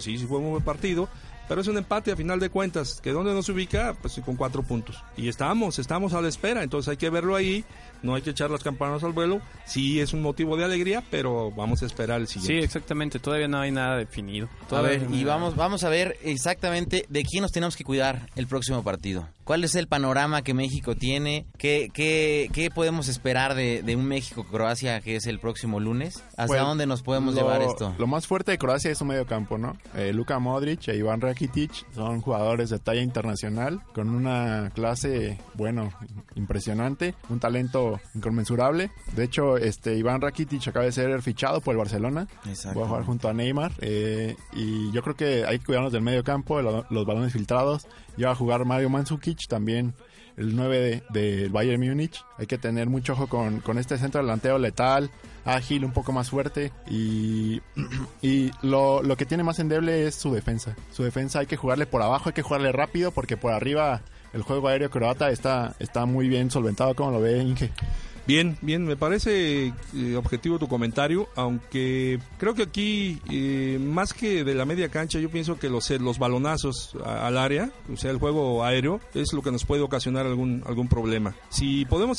sí, 0.00 0.18
sí 0.18 0.26
fue 0.26 0.38
un 0.38 0.50
buen 0.50 0.62
partido, 0.62 1.08
pero 1.48 1.60
es 1.60 1.66
un 1.68 1.76
empate 1.78 2.12
a 2.12 2.16
final 2.16 2.40
de 2.40 2.50
cuentas, 2.50 3.00
que 3.00 3.12
donde 3.12 3.32
nos 3.34 3.48
ubica, 3.48 3.94
pues 4.00 4.20
con 4.24 4.36
cuatro 4.36 4.62
puntos. 4.62 5.02
Y 5.16 5.28
estamos, 5.28 5.78
estamos 5.78 6.12
a 6.14 6.20
la 6.20 6.28
espera, 6.28 6.62
entonces 6.62 6.88
hay 6.90 6.96
que 6.96 7.10
verlo 7.10 7.36
ahí, 7.36 7.64
no 8.02 8.14
hay 8.14 8.22
que 8.22 8.30
echar 8.30 8.50
las 8.50 8.62
campanas 8.62 9.02
al 9.04 9.12
vuelo, 9.12 9.40
sí 9.64 10.00
es 10.00 10.12
un 10.12 10.22
motivo 10.22 10.56
de 10.56 10.64
alegría, 10.64 11.02
pero 11.10 11.50
vamos 11.52 11.82
a 11.82 11.86
esperar 11.86 12.20
el 12.20 12.26
Sí, 12.28 12.40
siguiente. 12.40 12.64
exactamente, 12.64 13.18
todavía 13.18 13.48
no 13.48 13.58
hay 13.58 13.70
nada 13.70 13.96
definido. 13.96 14.48
A 14.64 14.68
Todavía 14.68 14.90
ver, 14.90 15.02
no 15.02 15.08
hay 15.14 15.20
y 15.20 15.24
nada. 15.24 15.34
vamos, 15.36 15.56
vamos 15.56 15.84
a 15.84 15.88
ver 15.88 16.16
exactamente 16.22 17.06
de 17.08 17.22
quién 17.24 17.42
nos 17.42 17.52
tenemos 17.52 17.76
que 17.76 17.84
cuidar 17.84 18.28
el 18.36 18.46
próximo 18.46 18.82
partido. 18.82 19.28
¿Cuál 19.44 19.62
es 19.64 19.74
el 19.76 19.86
panorama 19.86 20.42
que 20.42 20.54
México 20.54 20.96
tiene? 20.96 21.46
¿Qué, 21.56 21.88
qué, 21.94 22.50
qué 22.52 22.68
podemos 22.70 23.06
esperar 23.08 23.54
de, 23.54 23.82
de 23.82 23.94
un 23.94 24.04
México-Croacia 24.06 25.00
que 25.00 25.16
es 25.16 25.26
el 25.26 25.38
próximo 25.38 25.78
lunes? 25.80 26.16
¿Hasta 26.30 26.46
Pues, 26.48 26.60
dónde 26.60 26.86
nos 26.86 27.02
podemos 27.02 27.34
lo- 27.34 27.40
llevar 27.42 27.62
esto? 27.62 27.94
Lo 27.98 28.06
más 28.06 28.26
fuerte 28.26 28.50
de 28.52 28.58
Croacia 28.58 28.90
es 28.90 28.98
su 28.98 29.04
medio 29.04 29.24
campo, 29.26 29.56
¿no? 29.58 29.76
Eh, 29.94 30.12
Luka 30.12 30.38
Modric 30.40 30.88
e 30.88 30.96
Iván 30.96 31.20
Rakitic 31.36 31.84
son 31.94 32.22
jugadores 32.22 32.70
de 32.70 32.78
talla 32.78 33.02
internacional 33.02 33.82
con 33.94 34.08
una 34.08 34.70
clase, 34.74 35.38
bueno, 35.54 35.92
impresionante, 36.34 37.14
un 37.28 37.38
talento 37.40 38.00
inconmensurable. 38.14 38.90
De 39.14 39.24
hecho, 39.24 39.58
este 39.58 39.96
Iván 39.96 40.20
Rakitic 40.22 40.66
acaba 40.68 40.86
de 40.86 40.92
ser 40.92 41.20
fichado 41.20 41.60
por 41.60 41.72
el 41.72 41.78
Barcelona. 41.78 42.26
Exacto. 42.46 42.80
Va 42.80 42.86
a 42.86 42.88
jugar 42.88 43.04
junto 43.04 43.28
a 43.28 43.34
Neymar. 43.34 43.72
eh, 43.80 44.34
y 44.54 44.90
yo 44.92 45.02
creo 45.02 45.14
que 45.14 45.44
hay 45.44 45.58
que 45.58 45.66
cuidarnos 45.66 45.92
del 45.92 46.02
medio 46.02 46.24
campo, 46.24 46.56
de 46.56 46.62
lo- 46.62 46.86
los 46.88 47.04
balones 47.06 47.32
filtrados. 47.34 47.86
Ya 48.16 48.28
va 48.28 48.32
a 48.32 48.36
jugar 48.36 48.64
Mario 48.64 48.88
Mandzukic 48.88 49.46
también. 49.46 49.92
El 50.36 50.54
9 50.54 51.02
de- 51.12 51.20
del 51.20 51.50
Bayern 51.50 51.80
Múnich. 51.80 52.22
Hay 52.38 52.46
que 52.46 52.58
tener 52.58 52.88
mucho 52.88 53.14
ojo 53.14 53.26
con, 53.26 53.60
con 53.60 53.78
este 53.78 53.96
centro 53.98 54.20
delantero 54.20 54.58
letal, 54.58 55.10
ágil, 55.44 55.84
un 55.84 55.92
poco 55.92 56.12
más 56.12 56.28
fuerte. 56.30 56.72
Y, 56.90 57.60
y 58.22 58.50
lo, 58.62 59.02
lo 59.02 59.16
que 59.16 59.24
tiene 59.26 59.42
más 59.44 59.58
endeble 59.58 60.06
es 60.06 60.14
su 60.14 60.32
defensa. 60.32 60.76
Su 60.92 61.02
defensa 61.04 61.38
hay 61.40 61.46
que 61.46 61.56
jugarle 61.56 61.86
por 61.86 62.02
abajo, 62.02 62.28
hay 62.28 62.34
que 62.34 62.42
jugarle 62.42 62.72
rápido 62.72 63.10
porque 63.12 63.36
por 63.36 63.52
arriba 63.52 64.02
el 64.34 64.42
juego 64.42 64.68
aéreo 64.68 64.90
croata 64.90 65.30
está, 65.30 65.74
está 65.78 66.04
muy 66.04 66.28
bien 66.28 66.50
solventado. 66.50 66.94
como 66.94 67.12
lo 67.12 67.20
ve 67.20 67.38
Inge? 67.38 67.70
Bien, 68.26 68.58
bien, 68.60 68.84
me 68.84 68.96
parece 68.96 69.72
eh, 69.94 70.16
objetivo 70.16 70.58
tu 70.58 70.66
comentario, 70.66 71.28
aunque 71.36 72.18
creo 72.38 72.54
que 72.54 72.64
aquí, 72.64 73.20
eh, 73.30 73.78
más 73.80 74.12
que 74.12 74.42
de 74.42 74.54
la 74.54 74.64
media 74.64 74.88
cancha, 74.88 75.20
yo 75.20 75.30
pienso 75.30 75.60
que 75.60 75.70
los, 75.70 75.88
eh, 75.92 76.00
los 76.00 76.18
balonazos 76.18 76.96
al 77.04 77.38
área, 77.38 77.70
o 77.92 77.96
sea, 77.96 78.10
el 78.10 78.18
juego 78.18 78.64
aéreo, 78.64 79.00
es 79.14 79.32
lo 79.32 79.42
que 79.42 79.52
nos 79.52 79.64
puede 79.64 79.82
ocasionar 79.82 80.26
algún, 80.26 80.64
algún 80.66 80.88
problema. 80.88 81.36
Si 81.50 81.84
podemos 81.84 82.18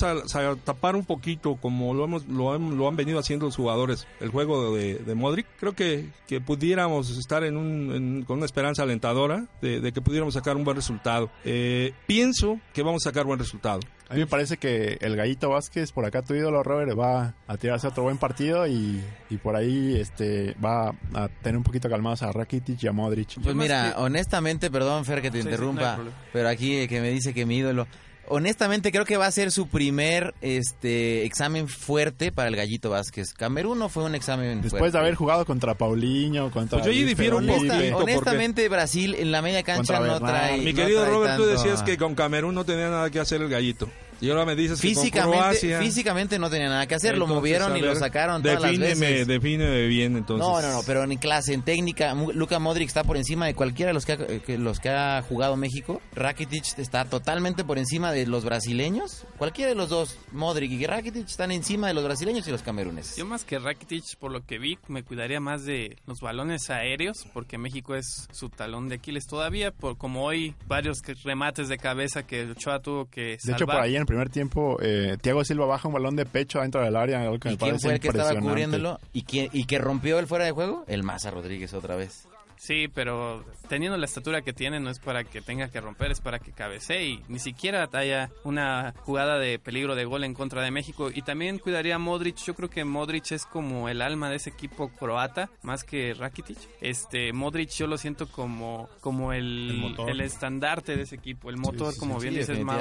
tapar 0.63 0.95
un 0.95 1.03
poquito, 1.03 1.55
como 1.57 1.93
lo, 1.93 2.05
hemos, 2.05 2.25
lo, 2.27 2.53
han, 2.53 2.77
lo 2.77 2.87
han 2.87 2.95
venido 2.95 3.19
haciendo 3.19 3.45
los 3.47 3.57
jugadores, 3.57 4.07
el 4.21 4.29
juego 4.29 4.73
de, 4.75 4.95
de 4.99 5.13
Modric, 5.15 5.45
creo 5.59 5.73
que, 5.73 6.09
que 6.25 6.39
pudiéramos 6.39 7.09
estar 7.17 7.43
en 7.43 7.57
un, 7.57 7.93
en- 7.93 8.23
con 8.23 8.37
una 8.37 8.45
esperanza 8.45 8.83
alentadora 8.83 9.45
de, 9.61 9.81
de 9.81 9.91
que 9.91 9.99
pudiéramos 10.01 10.35
sacar 10.35 10.55
un 10.55 10.63
buen 10.63 10.77
resultado. 10.77 11.29
Eh, 11.43 11.91
pienso 12.07 12.61
que 12.73 12.81
vamos 12.81 13.05
a 13.05 13.09
sacar 13.09 13.25
buen 13.25 13.39
resultado. 13.39 13.81
A 14.09 14.13
mí 14.13 14.21
me 14.21 14.27
parece 14.27 14.57
que 14.57 14.97
el 15.01 15.15
Gallito 15.17 15.49
Vázquez, 15.49 15.91
por 15.91 16.05
acá 16.05 16.21
tu 16.21 16.33
ídolo, 16.33 16.63
Robert, 16.63 16.97
va 16.97 17.33
a 17.45 17.57
tirarse 17.57 17.87
otro 17.87 18.03
buen 18.03 18.17
partido 18.17 18.65
y, 18.65 19.03
y 19.29 19.37
por 19.37 19.55
ahí 19.55 19.95
este 19.99 20.55
va 20.63 20.95
a 21.13 21.27
tener 21.41 21.57
un 21.57 21.63
poquito 21.63 21.89
calmados 21.89 22.23
a 22.23 22.31
Rakitic 22.31 22.83
y 22.83 22.87
a 22.87 22.93
Modric. 22.93 23.41
Pues 23.43 23.53
mira, 23.55 23.93
que- 23.95 24.01
honestamente, 24.01 24.71
perdón 24.71 25.03
Fer 25.03 25.21
que 25.21 25.29
te 25.29 25.37
Sí, 25.37 25.43
sí, 25.43 25.43
no 25.43 25.49
hay 25.49 25.53
interrumpa, 25.55 25.97
pero 26.31 26.47
aquí 26.49 26.77
eh, 26.77 26.87
que 26.87 27.01
me 27.01 27.09
dice 27.09 27.33
que 27.33 27.45
mi 27.45 27.57
ídolo. 27.57 27.85
Honestamente 28.29 28.91
creo 28.91 29.05
que 29.05 29.17
va 29.17 29.25
a 29.25 29.31
ser 29.31 29.51
su 29.51 29.67
primer 29.67 30.33
este 30.41 31.25
examen 31.25 31.67
fuerte 31.67 32.31
para 32.31 32.49
el 32.49 32.55
Gallito 32.55 32.89
Vázquez. 32.89 33.33
Camerún 33.33 33.79
no 33.79 33.89
fue 33.89 34.03
un 34.03 34.15
examen 34.15 34.61
Después 34.61 34.79
fuerte. 34.79 34.97
de 34.97 35.01
haber 35.03 35.15
jugado 35.15 35.45
contra 35.45 35.75
Paulinho, 35.75 36.51
contra... 36.51 36.77
Pues 36.79 36.85
yo 36.85 36.91
ahí 36.91 37.03
Luis 37.03 37.09
difiero 37.17 37.37
un 37.37 37.47
poquito, 37.47 37.73
porque- 37.73 37.93
honestamente 37.93 38.67
Brasil 38.69 39.15
en 39.15 39.31
la 39.31 39.41
media 39.41 39.63
cancha 39.63 39.97
Contra 39.97 39.99
no 40.07 40.19
trae 40.19 40.57
Mi 40.59 40.73
no 40.73 40.77
querido 40.77 41.01
trae 41.01 41.13
Robert, 41.13 41.37
tú 41.37 41.43
tanto- 41.45 41.57
decías 41.63 41.83
que 41.83 41.97
con 41.97 42.15
Camerún 42.15 42.55
no 42.55 42.65
tenía 42.65 42.89
nada 42.89 43.09
que 43.09 43.19
hacer 43.19 43.41
el 43.41 43.49
gallito. 43.49 43.89
Y 44.19 44.29
ahora 44.29 44.45
me 44.45 44.55
dices 44.55 44.81
que 44.81 44.93
con 44.93 45.03
físicamente 45.03 45.37
Croacia... 45.37 45.79
físicamente 45.79 46.39
no 46.39 46.49
tenía 46.49 46.69
nada 46.69 46.87
que 46.87 46.95
hacer, 46.95 47.17
lo 47.17 47.27
movieron 47.27 47.75
y 47.77 47.81
lo 47.81 47.95
sacaron 47.95 48.41
todas 48.41 48.61
las 48.61 48.77
veces. 48.77 49.27
Defíneme 49.27 49.87
bien, 49.87 50.17
entonces. 50.17 50.45
No, 50.45 50.61
no, 50.61 50.71
no, 50.73 50.81
pero 50.85 51.03
en 51.03 51.15
clase, 51.17 51.53
en 51.53 51.61
técnica, 51.61 52.13
Luka 52.33 52.59
Modric 52.59 52.87
está 52.87 53.03
por 53.03 53.17
encima 53.17 53.45
de 53.45 53.53
cualquiera 53.53 53.89
de 53.89 53.93
los 53.93 54.05
que 54.05 54.13
ha, 54.13 54.17
que- 54.17 54.57
los 54.57 54.79
que 54.79 54.89
ha 54.89 55.21
jugado 55.21 55.55
México. 55.55 56.01
Rakitic 56.13 56.77
está 56.79 57.05
totalmente 57.05 57.63
por 57.63 57.77
encima 57.77 58.11
de 58.11 58.25
los 58.25 58.43
brasileños. 58.43 59.25
Cualquiera 59.37 59.69
de 59.69 59.75
los 59.75 59.89
dos, 59.89 60.17
Modric 60.31 60.71
y 60.71 60.85
Rakitic, 60.85 61.27
están 61.27 61.51
encima 61.51 61.87
de 61.87 61.93
los 61.93 62.03
brasileños 62.03 62.47
y 62.47 62.51
los 62.51 62.63
camerunes. 62.63 63.15
Yo 63.17 63.25
más 63.25 63.43
que 63.43 63.59
Rakitic, 63.59 64.17
por 64.19 64.31
lo 64.31 64.45
que 64.45 64.57
vi, 64.57 64.77
me 64.87 65.03
cuidaría 65.03 65.39
más 65.39 65.63
de 65.63 65.97
los 66.07 66.19
balones 66.21 66.69
aéreos, 66.69 67.27
porque 67.33 67.57
México 67.57 67.95
es 67.95 68.27
su 68.31 68.49
talón 68.49 68.89
de 68.89 68.95
Aquiles 68.95 69.27
todavía, 69.27 69.71
por 69.71 69.97
como 69.97 70.23
hoy 70.23 70.55
varios 70.67 71.01
que- 71.01 71.13
remates 71.23 71.67
de 71.69 71.77
cabeza 71.77 72.25
que 72.25 72.43
Ochoa 72.51 72.79
tuvo 72.81 73.09
que 73.09 73.21
De 73.21 73.39
salvar. 73.39 73.57
hecho, 73.61 73.65
por 73.67 73.75
ahí 73.81 73.95
en 73.95 74.06
el 74.07 74.15
primer 74.15 74.29
tiempo, 74.29 74.77
eh, 74.81 75.17
Thiago 75.19 75.43
Silva 75.43 75.65
baja 75.65 75.89
un 75.89 75.93
balón 75.93 76.15
de 76.15 76.25
pecho 76.25 76.61
dentro 76.61 76.81
del 76.81 76.95
área, 76.95 77.21
algo 77.21 77.39
que 77.39 77.49
¿Y 77.49 77.51
me 77.51 77.57
quién 77.57 77.71
parece 77.71 77.87
fue 77.87 77.93
el 77.95 77.99
que 77.99 78.07
estaba 78.07 78.39
cubriéndolo? 78.39 78.99
¿Y, 79.11 79.23
quién, 79.23 79.49
¿Y 79.51 79.65
que 79.65 79.79
rompió 79.79 80.17
el 80.17 80.27
fuera 80.27 80.45
de 80.45 80.51
juego? 80.51 80.85
El 80.87 81.03
Maza 81.03 81.29
Rodríguez 81.29 81.73
otra 81.73 81.97
vez. 81.97 82.25
Sí, 82.57 82.87
pero 82.87 83.43
teniendo 83.69 83.97
la 83.97 84.05
estatura 84.05 84.41
que 84.41 84.51
tiene 84.53 84.79
no 84.79 84.89
es 84.89 84.99
para 84.99 85.23
que 85.23 85.41
tenga 85.41 85.69
que 85.69 85.79
romper, 85.79 86.11
es 86.11 86.21
para 86.21 86.39
que 86.39 86.51
cabecee 86.51 87.05
y 87.05 87.23
ni 87.27 87.39
siquiera 87.39 87.87
haya 87.93 88.29
una 88.43 88.93
jugada 89.03 89.37
de 89.39 89.59
peligro 89.59 89.95
de 89.95 90.05
gol 90.05 90.23
en 90.23 90.33
contra 90.33 90.61
de 90.61 90.71
México. 90.71 91.09
Y 91.13 91.21
también 91.21 91.59
cuidaría 91.59 91.95
a 91.95 91.99
Modric. 91.99 92.37
Yo 92.37 92.55
creo 92.55 92.69
que 92.69 92.83
Modric 92.83 93.31
es 93.31 93.45
como 93.45 93.89
el 93.89 94.01
alma 94.01 94.29
de 94.29 94.37
ese 94.37 94.49
equipo 94.49 94.89
croata, 94.89 95.49
más 95.61 95.83
que 95.83 96.13
Rakitic. 96.13 96.57
Este, 96.81 97.31
Modric 97.33 97.69
yo 97.69 97.87
lo 97.87 97.97
siento 97.97 98.27
como, 98.27 98.89
como 99.01 99.33
el, 99.33 99.69
El 100.09 100.21
estandarte 100.21 100.95
de 100.97 101.03
ese 101.03 101.15
equipo, 101.15 101.49
el 101.49 101.57
motor, 101.57 101.93
sí, 101.93 101.99
como 101.99 102.19
Sí, 102.19 102.27
bien 102.29 102.39
dices, 102.41 102.57
Mau. 102.65 102.75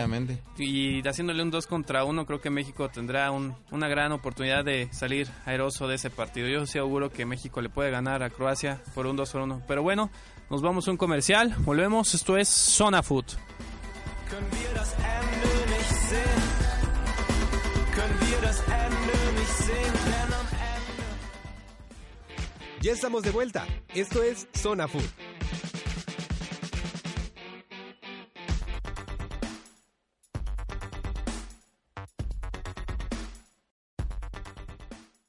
Y 0.58 1.06
haciéndole 1.06 1.42
un 1.42 1.50
2 1.50 1.66
contra 1.66 2.04
1, 2.04 2.24
creo 2.26 2.40
que 2.40 2.50
México 2.50 2.88
tendrá 2.88 3.30
un- 3.30 3.54
una 3.70 3.88
gran 3.88 4.12
oportunidad 4.12 4.64
de 4.64 4.88
salir 4.92 5.28
airoso 5.44 5.86
de 5.88 5.96
ese 5.96 6.10
partido. 6.10 6.48
Yo 6.48 6.66
sí 6.66 6.78
auguro 6.78 7.10
que 7.10 7.26
México 7.26 7.60
le 7.60 7.68
puede 7.68 7.90
ganar 7.90 8.22
a 8.22 8.30
Croacia 8.30 8.80
por 8.94 9.06
un 9.06 9.16
2 9.16 9.30
por 9.30 9.42
1. 9.42 9.65
Pero 9.66 9.82
bueno, 9.82 10.10
nos 10.50 10.62
vamos 10.62 10.86
a 10.88 10.90
un 10.90 10.96
comercial. 10.96 11.54
Volvemos. 11.58 12.14
Esto 12.14 12.36
es 12.36 12.48
Zona 12.48 13.02
Food. 13.02 13.24
Ya 22.80 22.92
estamos 22.92 23.22
de 23.24 23.30
vuelta. 23.32 23.66
Esto 23.94 24.22
es 24.22 24.46
Zona 24.54 24.86
Food. 24.86 25.02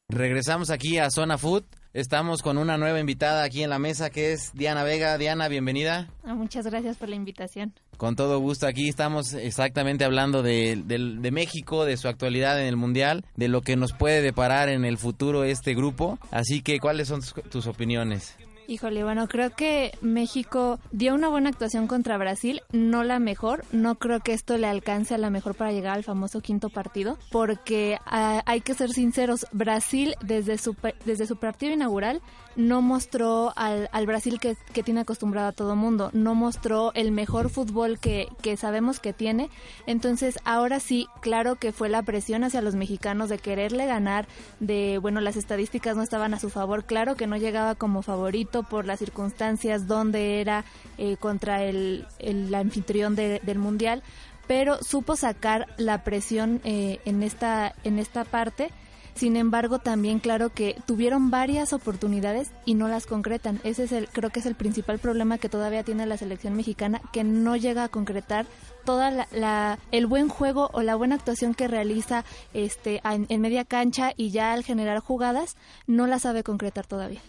Regresamos 0.09 0.69
aquí 0.69 0.97
a 0.97 1.09
Zona 1.11 1.37
Food. 1.37 1.65
Estamos 1.97 2.43
con 2.43 2.59
una 2.59 2.77
nueva 2.77 2.99
invitada 2.99 3.43
aquí 3.43 3.63
en 3.63 3.71
la 3.71 3.79
mesa 3.79 4.11
que 4.11 4.31
es 4.31 4.51
Diana 4.53 4.83
Vega. 4.83 5.17
Diana, 5.17 5.47
bienvenida. 5.47 6.07
Ah, 6.23 6.35
Muchas 6.35 6.67
gracias 6.67 6.95
por 6.95 7.09
la 7.09 7.15
invitación. 7.15 7.73
Con 7.97 8.15
todo 8.15 8.37
gusto 8.37 8.67
aquí 8.67 8.87
estamos 8.87 9.33
exactamente 9.33 10.05
hablando 10.05 10.43
de, 10.43 10.79
de 10.85 11.31
México, 11.31 11.85
de 11.85 11.97
su 11.97 12.07
actualidad 12.07 12.61
en 12.61 12.67
el 12.67 12.75
Mundial, 12.75 13.25
de 13.35 13.47
lo 13.47 13.61
que 13.61 13.77
nos 13.77 13.93
puede 13.93 14.21
deparar 14.21 14.69
en 14.69 14.85
el 14.85 14.99
futuro 14.99 15.43
este 15.43 15.73
grupo. 15.73 16.19
Así 16.29 16.61
que, 16.61 16.79
¿cuáles 16.79 17.07
son 17.07 17.21
tus, 17.21 17.33
tus 17.49 17.65
opiniones? 17.65 18.35
Híjole, 18.69 19.05
bueno, 19.05 19.29
creo 19.29 19.51
que 19.51 19.97
México 20.01 20.81
dio 20.91 21.15
una 21.15 21.29
buena 21.29 21.49
actuación 21.49 21.87
contra 21.87 22.17
Brasil, 22.17 22.61
no 22.73 23.05
la 23.05 23.17
mejor. 23.17 23.63
No 23.71 23.95
creo 23.95 24.19
que 24.19 24.33
esto 24.33 24.57
le 24.57 24.67
alcance 24.67 25.15
a 25.15 25.17
la 25.17 25.29
mejor 25.29 25.55
para 25.55 25.71
llegar 25.71 25.95
al 25.95 26.03
famoso 26.03 26.41
quinto 26.41 26.69
partido, 26.69 27.17
porque 27.31 27.97
ah, 28.05 28.43
hay 28.45 28.59
que 28.59 28.73
ser 28.73 28.89
sinceros, 28.89 29.47
Brasil 29.53 30.15
desde 30.21 30.57
su, 30.57 30.75
desde 31.05 31.27
su 31.27 31.37
partido 31.37 31.71
inaugural 31.71 32.21
no 32.57 32.81
mostró 32.81 33.53
al, 33.55 33.87
al 33.93 34.05
Brasil 34.05 34.39
que, 34.41 34.57
tiene 34.83 34.99
acostumbrado 35.01 35.47
a 35.47 35.51
todo 35.53 35.75
mundo, 35.77 36.09
no 36.11 36.35
mostró 36.35 36.91
el 36.95 37.11
mejor 37.11 37.49
fútbol 37.49 37.99
que, 37.99 38.27
que 38.41 38.57
sabemos 38.57 38.99
que 38.99 39.13
tiene. 39.13 39.49
Entonces, 39.85 40.39
ahora 40.43 40.79
sí, 40.81 41.07
claro 41.21 41.55
que 41.55 41.71
fue 41.71 41.87
la 41.87 42.01
presión 42.03 42.43
hacia 42.43 42.61
los 42.61 42.75
mexicanos 42.75 43.29
de 43.29 43.37
quererle 43.37 43.85
ganar, 43.85 44.27
de, 44.59 44.97
bueno, 44.99 45.21
las 45.21 45.37
estadísticas 45.37 45.95
no 45.95 46.03
estaban 46.03 46.33
a 46.33 46.39
su 46.39 46.49
favor, 46.49 46.83
claro 46.83 47.15
que 47.15 47.27
no 47.27 47.37
llegaba 47.37 47.75
como 47.75 48.01
favorito 48.01 48.63
por 48.63 48.85
las 48.85 48.99
circunstancias 48.99 49.87
donde 49.87 50.41
era 50.41 50.65
eh, 50.97 51.15
contra 51.17 51.63
el, 51.63 52.05
el 52.19 52.53
anfitrión 52.53 53.15
de- 53.15 53.39
del 53.43 53.59
Mundial, 53.59 54.01
pero 54.47 54.81
supo 54.83 55.15
sacar 55.15 55.67
la 55.77 56.03
presión 56.03 56.59
eh, 56.63 56.99
en, 57.05 57.21
esta, 57.21 57.75
en 57.83 57.99
esta 57.99 58.23
parte. 58.25 58.71
Sin 59.17 59.35
embargo, 59.35 59.79
también 59.79 60.19
claro 60.19 60.51
que 60.51 60.75
tuvieron 60.85 61.31
varias 61.31 61.73
oportunidades 61.73 62.51
y 62.65 62.75
no 62.75 62.87
las 62.87 63.07
concretan. 63.07 63.59
Ese 63.63 63.85
es 63.85 63.91
el, 63.91 64.07
creo 64.09 64.29
que 64.29 64.39
es 64.39 64.45
el 64.45 64.53
principal 64.53 64.99
problema 64.99 65.39
que 65.39 65.49
todavía 65.49 65.81
tiene 65.81 66.05
la 66.05 66.17
selección 66.17 66.55
mexicana, 66.55 67.01
que 67.11 67.23
no 67.23 67.55
llega 67.55 67.83
a 67.83 67.89
concretar 67.89 68.45
toda 68.87 69.11
la, 69.11 69.27
la- 69.33 69.77
el 69.91 70.07
buen 70.07 70.29
juego 70.29 70.69
o 70.71 70.81
la 70.81 70.95
buena 70.95 71.15
actuación 71.15 71.53
que 71.53 71.67
realiza 71.67 72.23
este 72.53 73.01
en, 73.03 73.25
en 73.27 73.41
media 73.41 73.65
cancha 73.65 74.13
y 74.15 74.31
ya 74.31 74.53
al 74.53 74.63
generar 74.63 74.99
jugadas 74.99 75.57
no 75.87 76.07
la 76.07 76.19
sabe 76.19 76.41
concretar 76.43 76.87
todavía. 76.87 77.19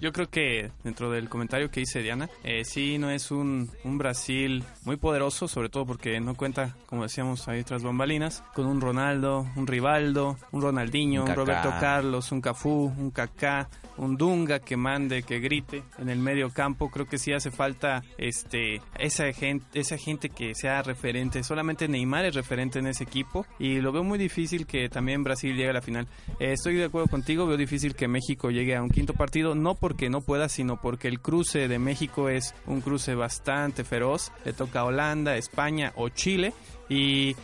Yo, 0.00 0.12
creo 0.12 0.30
que 0.30 0.70
dentro 0.84 1.10
del 1.10 1.28
comentario 1.28 1.72
que 1.72 1.80
dice 1.80 2.00
Diana, 2.02 2.30
eh, 2.44 2.64
sí 2.64 2.98
no 2.98 3.10
es 3.10 3.32
un, 3.32 3.68
un 3.82 3.98
Brasil 3.98 4.62
muy 4.84 4.96
poderoso, 4.96 5.48
sobre 5.48 5.68
todo 5.68 5.84
porque 5.86 6.20
no 6.20 6.36
cuenta, 6.36 6.76
como 6.86 7.02
decíamos 7.02 7.48
ahí 7.48 7.64
tras 7.64 7.82
bambalinas, 7.82 8.44
con 8.54 8.66
un 8.66 8.80
Ronaldo, 8.80 9.44
un 9.56 9.66
Rivaldo, 9.66 10.36
un 10.52 10.62
Ronaldinho, 10.62 11.24
Un. 11.24 11.34
Roberto 11.34 11.70
Carlos, 11.80 12.30
un 12.30 12.40
Cafú, 12.40 12.92
un 12.96 13.10
Kaká, 13.10 13.68
un 13.96 14.16
Dunga 14.16 14.60
que 14.60 14.76
mande, 14.76 15.24
que 15.24 15.40
grite 15.40 15.82
en 15.98 16.08
el 16.08 16.20
medio 16.20 16.50
campo. 16.50 16.90
Creo 16.90 17.06
que 17.06 17.18
sí 17.18 17.32
hace 17.32 17.50
falta 17.50 18.04
este 18.18 18.80
esa 19.00 19.32
gente, 19.32 19.80
esa 19.80 19.98
gente 19.98 20.28
que 20.30 20.54
sea 20.54 20.67
referente. 20.82 21.42
Solamente 21.42 21.88
Neymar 21.88 22.24
es 22.26 22.34
referente 22.34 22.78
en 22.78 22.86
ese 22.86 23.04
equipo 23.04 23.46
y 23.58 23.80
lo 23.80 23.92
veo 23.92 24.04
muy 24.04 24.18
difícil 24.18 24.66
que 24.66 24.88
también 24.88 25.24
Brasil 25.24 25.54
llegue 25.56 25.70
a 25.70 25.72
la 25.72 25.82
final. 25.82 26.06
Eh, 26.38 26.52
estoy 26.52 26.74
de 26.76 26.84
acuerdo 26.84 27.08
contigo, 27.08 27.46
veo 27.46 27.56
difícil 27.56 27.94
que 27.94 28.08
México 28.08 28.50
llegue 28.50 28.76
a 28.76 28.82
un 28.82 28.90
quinto 28.90 29.14
partido, 29.14 29.54
no 29.54 29.74
porque 29.74 30.10
no 30.10 30.20
pueda, 30.20 30.48
sino 30.48 30.80
porque 30.80 31.08
el 31.08 31.20
cruce 31.20 31.68
de 31.68 31.78
México 31.78 32.28
es 32.28 32.54
un 32.66 32.80
cruce 32.80 33.14
bastante 33.14 33.84
feroz. 33.84 34.30
Le 34.44 34.52
toca 34.52 34.80
a 34.80 34.84
Holanda, 34.84 35.36
España 35.36 35.92
o 35.96 36.08
Chile 36.08 36.52
y 36.88 37.34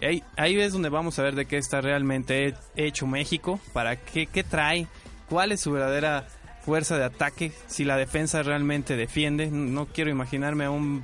ahí, 0.00 0.22
ahí 0.36 0.58
es 0.60 0.72
donde 0.72 0.88
vamos 0.88 1.18
a 1.18 1.22
ver 1.22 1.34
de 1.34 1.46
qué 1.46 1.56
está 1.58 1.80
realmente 1.80 2.48
he- 2.48 2.54
hecho 2.86 3.06
México, 3.06 3.60
para 3.72 3.96
qué, 3.96 4.26
qué 4.26 4.42
trae, 4.44 4.86
cuál 5.28 5.52
es 5.52 5.60
su 5.60 5.72
verdadera 5.72 6.26
fuerza 6.64 6.96
de 6.96 7.04
ataque, 7.04 7.50
si 7.66 7.84
la 7.84 7.96
defensa 7.96 8.42
realmente 8.44 8.96
defiende. 8.96 9.50
No 9.50 9.86
quiero 9.86 10.10
imaginarme 10.10 10.64
a 10.64 10.70
un 10.70 11.02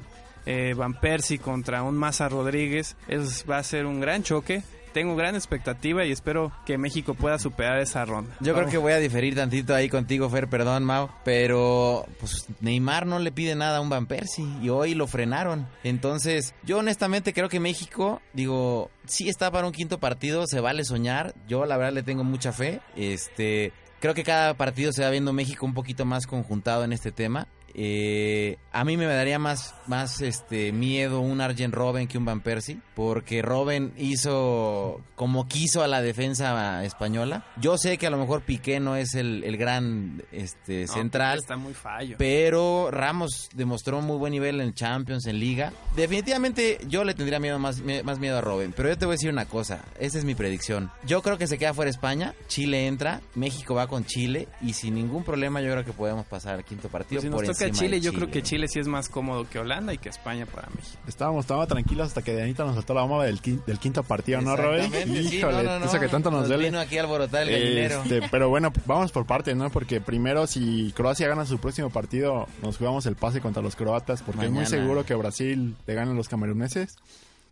eh, 0.49 0.73
Van 0.73 0.95
Persie 0.95 1.39
contra 1.39 1.83
un 1.83 1.95
Maza 1.95 2.27
Rodríguez. 2.29 2.97
Eso 3.07 3.45
va 3.47 3.59
a 3.59 3.63
ser 3.63 3.85
un 3.85 4.01
gran 4.01 4.23
choque. 4.23 4.63
Tengo 4.95 5.15
gran 5.15 5.35
expectativa 5.35 6.07
y 6.07 6.11
espero 6.11 6.51
que 6.65 6.79
México 6.79 7.13
pueda 7.13 7.39
superar 7.39 7.79
esa 7.81 8.07
ronda. 8.07 8.35
Yo 8.41 8.55
creo 8.55 8.69
que 8.69 8.79
voy 8.79 8.95
a 8.95 8.99
diferir 8.99 9.35
tantito 9.35 9.75
ahí 9.75 9.91
contigo, 9.91 10.31
Fer, 10.31 10.49
perdón, 10.49 10.85
Mau, 10.85 11.11
pero 11.23 12.07
pues 12.19 12.47
Neymar 12.63 13.07
no 13.07 13.19
le 13.19 13.31
pide 13.31 13.55
nada 13.55 13.77
a 13.77 13.81
un 13.83 13.91
Van 13.91 14.07
Persie 14.07 14.49
y 14.63 14.71
hoy 14.71 14.95
lo 14.95 15.07
frenaron. 15.07 15.69
Entonces, 15.85 16.55
yo 16.65 16.79
honestamente 16.79 17.35
creo 17.35 17.51
que 17.51 17.61
México, 17.61 18.23
digo, 18.33 18.91
sí 19.05 19.29
está 19.29 19.51
para 19.51 19.67
un 19.67 19.75
quinto 19.75 20.01
partido, 20.01 20.47
se 20.47 20.61
vale 20.61 20.83
soñar. 20.85 21.35
Yo 21.47 21.67
la 21.67 21.77
verdad 21.77 21.93
le 21.93 22.03
tengo 22.03 22.25
mucha 22.25 22.53
fe. 22.53 22.81
Este, 22.97 23.75
creo 24.01 24.15
que 24.15 24.25
cada 24.25 24.55
partido 24.55 24.93
se 24.93 25.05
va 25.05 25.11
viendo 25.11 25.35
México 25.35 25.67
un 25.67 25.75
poquito 25.75 26.07
más 26.07 26.27
conjuntado 26.27 26.85
en 26.85 26.95
este 26.95 27.13
tema. 27.13 27.47
Eh, 27.81 28.57
a 28.73 28.83
mí 28.85 28.97
me 28.97 29.05
daría 29.05 29.39
más, 29.39 29.73
más 29.87 30.21
este 30.21 30.73
miedo 30.73 31.21
un 31.21 31.41
Arjen 31.41 31.71
Robben 31.71 32.09
que 32.09 32.19
un 32.19 32.25
Van 32.25 32.41
Persie, 32.41 32.81
porque 32.99 33.43
Robben 33.43 33.93
hizo 33.97 35.01
como 35.15 35.47
quiso 35.47 35.85
a 35.85 35.87
la 35.87 36.03
defensa 36.03 36.83
española. 36.85 37.47
Yo 37.61 37.79
sé 37.79 37.97
que 37.97 38.09
a 38.09 38.11
lo 38.11 38.19
mejor 38.19 38.43
Piqué 38.43 38.81
no 38.81 38.97
es 38.97 39.15
el, 39.15 39.45
el 39.45 39.57
gran 39.57 40.25
este, 40.33 40.87
No, 40.87 40.93
central, 40.93 41.39
Está 41.39 41.57
muy 41.57 41.75
fallo. 41.75 42.17
pero 42.19 42.91
Ramos 42.91 43.51
demostró 43.55 44.01
muy 44.01 44.17
buen 44.17 44.33
nivel 44.33 44.61
en 44.61 44.75
Champions, 44.75 45.27
en 45.27 45.39
Liga. 45.39 45.73
Definitivamente 45.95 46.81
yo 46.89 47.05
le 47.05 47.15
tendría 47.15 47.39
miedo 47.39 47.61
más, 47.61 47.81
más 48.03 48.19
miedo 48.19 48.39
a 48.39 48.41
Robben, 48.41 48.73
pero 48.73 48.89
yo 48.89 48.99
te 48.99 49.07
voy 49.07 49.13
a 49.13 49.15
decir 49.15 49.31
una 49.31 49.47
cosa, 49.47 49.85
esa 50.01 50.19
es 50.19 50.25
mi 50.25 50.35
predicción. 50.35 50.91
Yo 51.07 51.23
creo 51.23 51.39
que 51.39 51.47
se 51.47 51.57
queda 51.57 51.75
fuera 51.75 51.93
España, 51.93 52.35
Chile 52.49 52.89
entra, 52.89 53.21
México 53.37 53.77
va 53.77 53.87
con 53.87 54.07
Chile 54.07 54.49
y 54.61 54.73
sin 54.73 54.97
ningún 54.97 55.23
problema 55.23 55.61
yo 55.61 55.71
creo 55.71 55.85
que 55.85 55.93
podemos 55.93 56.27
pasar 56.27 56.57
al 56.57 56.65
quinto 56.65 56.89
partido 56.89 57.21
Pues 57.21 57.31
si 57.31 57.37
por 57.37 57.47
nos 57.47 57.57
toca 57.57 57.71
Chile, 57.71 57.99
de 57.99 58.01
yo 58.01 58.13
creo 58.13 58.29
que 58.29 58.43
Chile 58.43 58.67
sí 58.67 58.81
es 58.81 58.89
más 58.89 59.09
cómodo 59.09 59.49
que 59.49 59.61
Holanda 59.61 59.95
y 59.95 59.99
que 59.99 60.09
España 60.09 60.47
para 60.47 60.67
México. 60.75 60.99
Estábamos, 61.07 61.45
estábamos 61.45 61.69
tranquilos 61.69 62.09
hasta 62.09 62.23
que 62.23 62.35
Dianita 62.35 62.65
nos 62.65 62.88
soltó 62.89 62.95
la 62.95 63.03
bomba 63.07 63.25
del, 63.27 63.43
quin- 63.43 63.63
del 63.67 63.79
quinto 63.79 64.03
partido, 64.03 64.41
¿no? 64.41 64.55
Exactamente, 64.55 65.29
sí, 65.29 65.37
Híjole, 65.37 65.63
no, 65.63 65.85
eso 65.85 66.01
que 66.01 66.09
tanto 66.09 66.31
nos, 66.31 66.49
duele. 66.49 66.65
vino 66.65 66.81
aquí 66.81 66.97
a 66.97 67.03
alborotar 67.03 67.43
el 67.43 67.51
gallinero. 67.53 68.03
Este, 68.03 68.23
pero 68.31 68.49
bueno, 68.49 68.73
vamos 68.87 69.13
por 69.13 69.27
partes, 69.27 69.55
¿no? 69.57 69.71
Porque 69.71 70.01
primero, 70.01 70.47
si 70.47 70.93
Croacia 70.97 71.29
gana 71.29 71.45
su 71.45 71.59
próximo 71.59 71.91
partido, 71.91 72.47
nos 72.63 72.79
jugamos 72.79 73.05
el 73.07 73.15
pase 73.17 73.41
contra 73.41 73.63
los 73.63 73.77
croatas, 73.77 74.23
porque 74.23 74.47
es 74.47 74.51
muy 74.51 74.65
seguro 74.67 75.05
que 75.05 75.15
Brasil 75.15 75.77
le 75.87 75.95
gane 75.95 76.13
a 76.13 76.15
los 76.15 76.29
cameruneses. 76.29 76.97